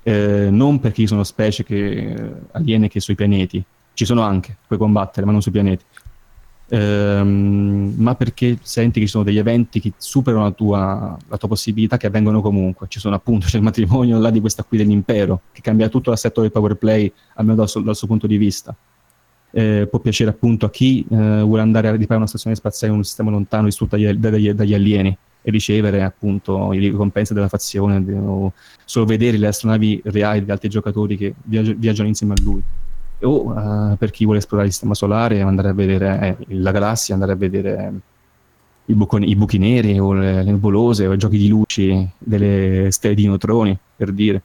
[0.04, 2.16] eh, non perché ci sono specie che,
[2.52, 5.84] aliene che sui pianeti, ci sono anche, puoi combattere, ma non sui pianeti,
[6.68, 11.48] Ehm, ma perché senti che ci sono degli eventi che superano la tua, la tua
[11.48, 12.88] possibilità che avvengono comunque.
[12.90, 16.42] Ci sono appunto, c'è il matrimonio là di questa qui dell'impero, che cambia tutto l'assetto
[16.42, 18.76] del power play, almeno dal dal suo punto di vista.
[19.52, 23.00] Eh, può piacere appunto a chi eh, vuole andare a riparare una stazione spaziale in
[23.00, 28.04] un sistema lontano distrutta dagli, dagli, dagli alieni e ricevere appunto le ricompense della fazione
[28.18, 28.52] o
[28.84, 32.62] solo vedere le astronavi reali di altri giocatori che viaggi- viaggiano insieme a lui
[33.22, 37.14] o eh, per chi vuole esplorare il sistema solare andare a vedere eh, la galassia
[37.14, 37.92] andare a vedere eh,
[38.86, 42.90] i, buco- i buchi neri o le, le nebulose o i giochi di luci delle
[42.92, 44.42] stelle di neutroni per dire.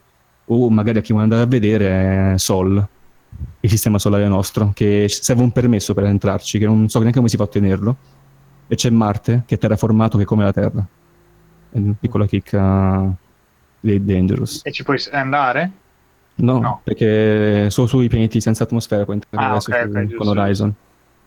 [0.47, 2.89] O magari a chi vuole andare a vedere eh, Sol
[3.61, 7.29] il sistema solare nostro che serve un permesso per entrarci che non so neanche come
[7.29, 7.97] si fa a ottenerlo.
[8.67, 10.87] E c'è Marte che è terraformato che è come la Terra.
[11.71, 13.13] È una piccola chicca
[13.81, 14.61] dei Dangerous.
[14.65, 15.71] E ci puoi andare?
[16.41, 16.81] No, No.
[16.85, 20.17] perché solo sui pianeti senza atmosfera puoi entrare Ah, adesso ok, su- ok, giusto.
[20.17, 20.75] con Horizon.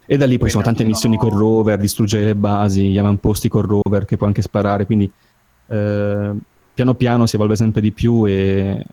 [0.06, 3.48] E da lì poi Quindi sono tante missioni con rover, distruggere le basi, gli avamposti
[3.48, 5.10] con rover che puoi anche sparare, quindi
[5.68, 6.32] eh,
[6.74, 8.84] piano piano si evolve sempre di più e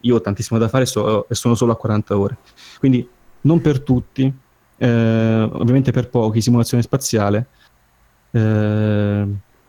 [0.00, 2.36] io ho tantissimo da fare so- e sono solo a 40 ore.
[2.78, 3.06] Quindi
[3.42, 4.32] non per tutti,
[4.76, 7.46] eh, ovviamente per pochi, simulazione spaziale.
[8.36, 9.26] eh,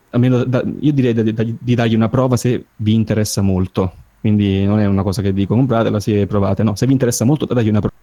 [0.09, 3.93] almeno da- io direi da- da- di dargli una prova se vi interessa molto.
[4.25, 7.45] Quindi non è una cosa che dico compratela se provate, no, se vi interessa molto
[7.45, 7.93] dagli una prova.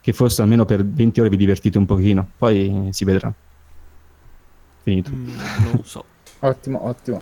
[0.00, 3.32] Che forse almeno per 20 ore vi divertite un pochino, poi si vedrà.
[4.84, 5.10] Finito.
[5.10, 5.34] Mm,
[5.74, 6.04] non so.
[6.38, 7.20] Ottimo, ottimo.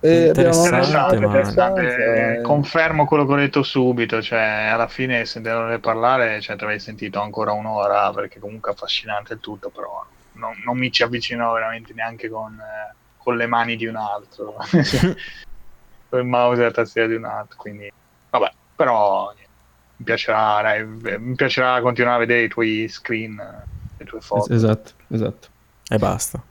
[0.00, 5.78] E abbiamo Interessante, Interessante, eh, confermo quello che ho detto subito, cioè alla fine sentendone
[5.78, 10.02] parlare cioè, ti avrei sentito ancora un'ora perché comunque è affascinante il tutto, però
[10.36, 14.56] non, non mi ci avvicino veramente neanche con, eh, con le mani di un altro,
[16.18, 17.90] il mouse e la tastiera di un altro, quindi
[18.30, 19.50] vabbè, però niente,
[19.96, 23.64] mi piacerà, dai, mi piacerà continuare a vedere i tuoi screen, eh,
[23.98, 24.52] le tue Es- foto.
[24.52, 25.48] esatto, esatto.
[25.88, 26.42] E basta.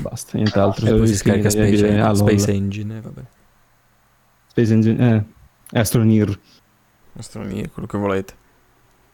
[0.00, 0.86] Basta, nient'altro.
[0.86, 2.14] E poi si scarica Space, dire, ah.
[2.14, 3.22] Space Engine, e vabbè.
[4.48, 5.26] Space Engine,
[5.72, 6.38] eh, Astroneer.
[7.18, 8.34] Astronomia, quello che volete.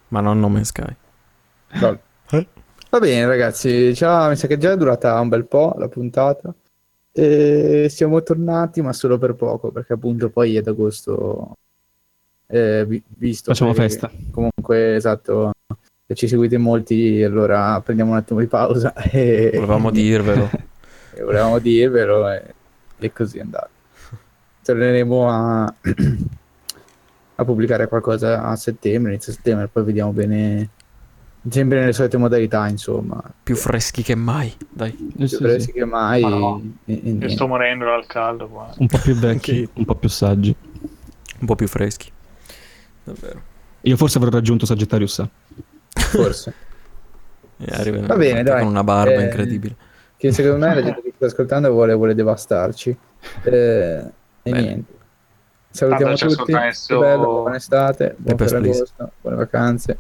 [0.09, 0.95] Ma non No Man's Sky.
[1.81, 1.99] lol.
[2.91, 6.53] Va bene, ragazzi, già, mi sa che già è durata un bel po' la puntata.
[7.21, 11.57] E siamo tornati, ma solo per poco, perché appunto poi ad agosto,
[12.47, 14.09] eh, vi- visto Facciamo che festa.
[14.31, 15.51] Comunque, esatto,
[16.07, 20.49] se ci seguite in molti, allora prendiamo un attimo di pausa e, Volevamo dirvelo.
[21.13, 22.55] e volevamo dirvelo e,
[22.99, 23.71] e così è andato.
[24.63, 25.65] Torneremo a,
[27.35, 30.69] a pubblicare qualcosa a settembre, inizio settembre, poi vediamo bene,
[31.51, 33.23] sempre nelle solite modalità, insomma.
[33.43, 34.55] Più freschi che mai.
[34.69, 34.91] Dai.
[34.91, 35.73] Eh, Più sì, freschi sì.
[35.73, 36.21] che mai.
[36.23, 36.63] Ma no.
[36.85, 38.73] e- e Io sto morendo dal caldo qua.
[38.79, 40.55] Un po' più vecchi, un po' più saggi.
[41.41, 42.11] Un po' più freschi.
[43.05, 43.43] Davvero.
[43.83, 45.29] Io forse avrò raggiunto Sagittarius A.
[45.93, 46.55] Forse.
[47.61, 48.61] E arriva Va bene, dai.
[48.61, 49.75] con una barba Eh, incredibile.
[50.17, 52.97] Che secondo me la gente che sta ascoltando vuole, vuole devastarci.
[53.43, 54.11] Eh, e
[54.43, 54.61] Bene.
[54.61, 54.93] niente.
[55.71, 56.53] Salutiamo Tanto tutti.
[56.53, 58.37] Che bello, buona estate, buon.
[58.39, 59.99] Ferragosto, buone vacanze.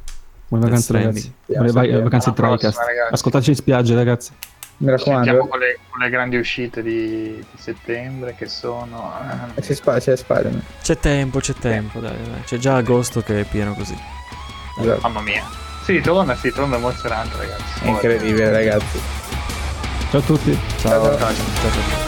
[0.48, 1.32] Buone vacanze, ragazzi.
[1.46, 2.78] Buone va- vacanze Tricast.
[2.78, 3.12] ragazzi.
[3.14, 4.32] Ascoltateci in spiaggia, ragazzi.
[4.78, 9.12] Mi Sentiamo raccomando, con le, con le grandi uscite di, di settembre che sono...
[9.56, 10.62] eh, c'è, Sp- c'è Spider-Man.
[10.80, 12.42] C'è tempo, c'è tempo, dai, dai.
[12.44, 13.96] C'è già agosto che è pieno così.
[14.80, 15.00] Esatto.
[15.02, 15.44] Mamma mia.
[15.84, 17.84] Si torna, si torna emozionante ragazzi.
[17.84, 19.00] È incredibile, ragazzi.
[20.10, 20.58] Ciao a tutti.
[20.78, 20.90] Ciao.
[21.02, 21.18] Ciao, ciao.
[21.18, 21.70] ciao, ciao.
[21.70, 22.07] ciao.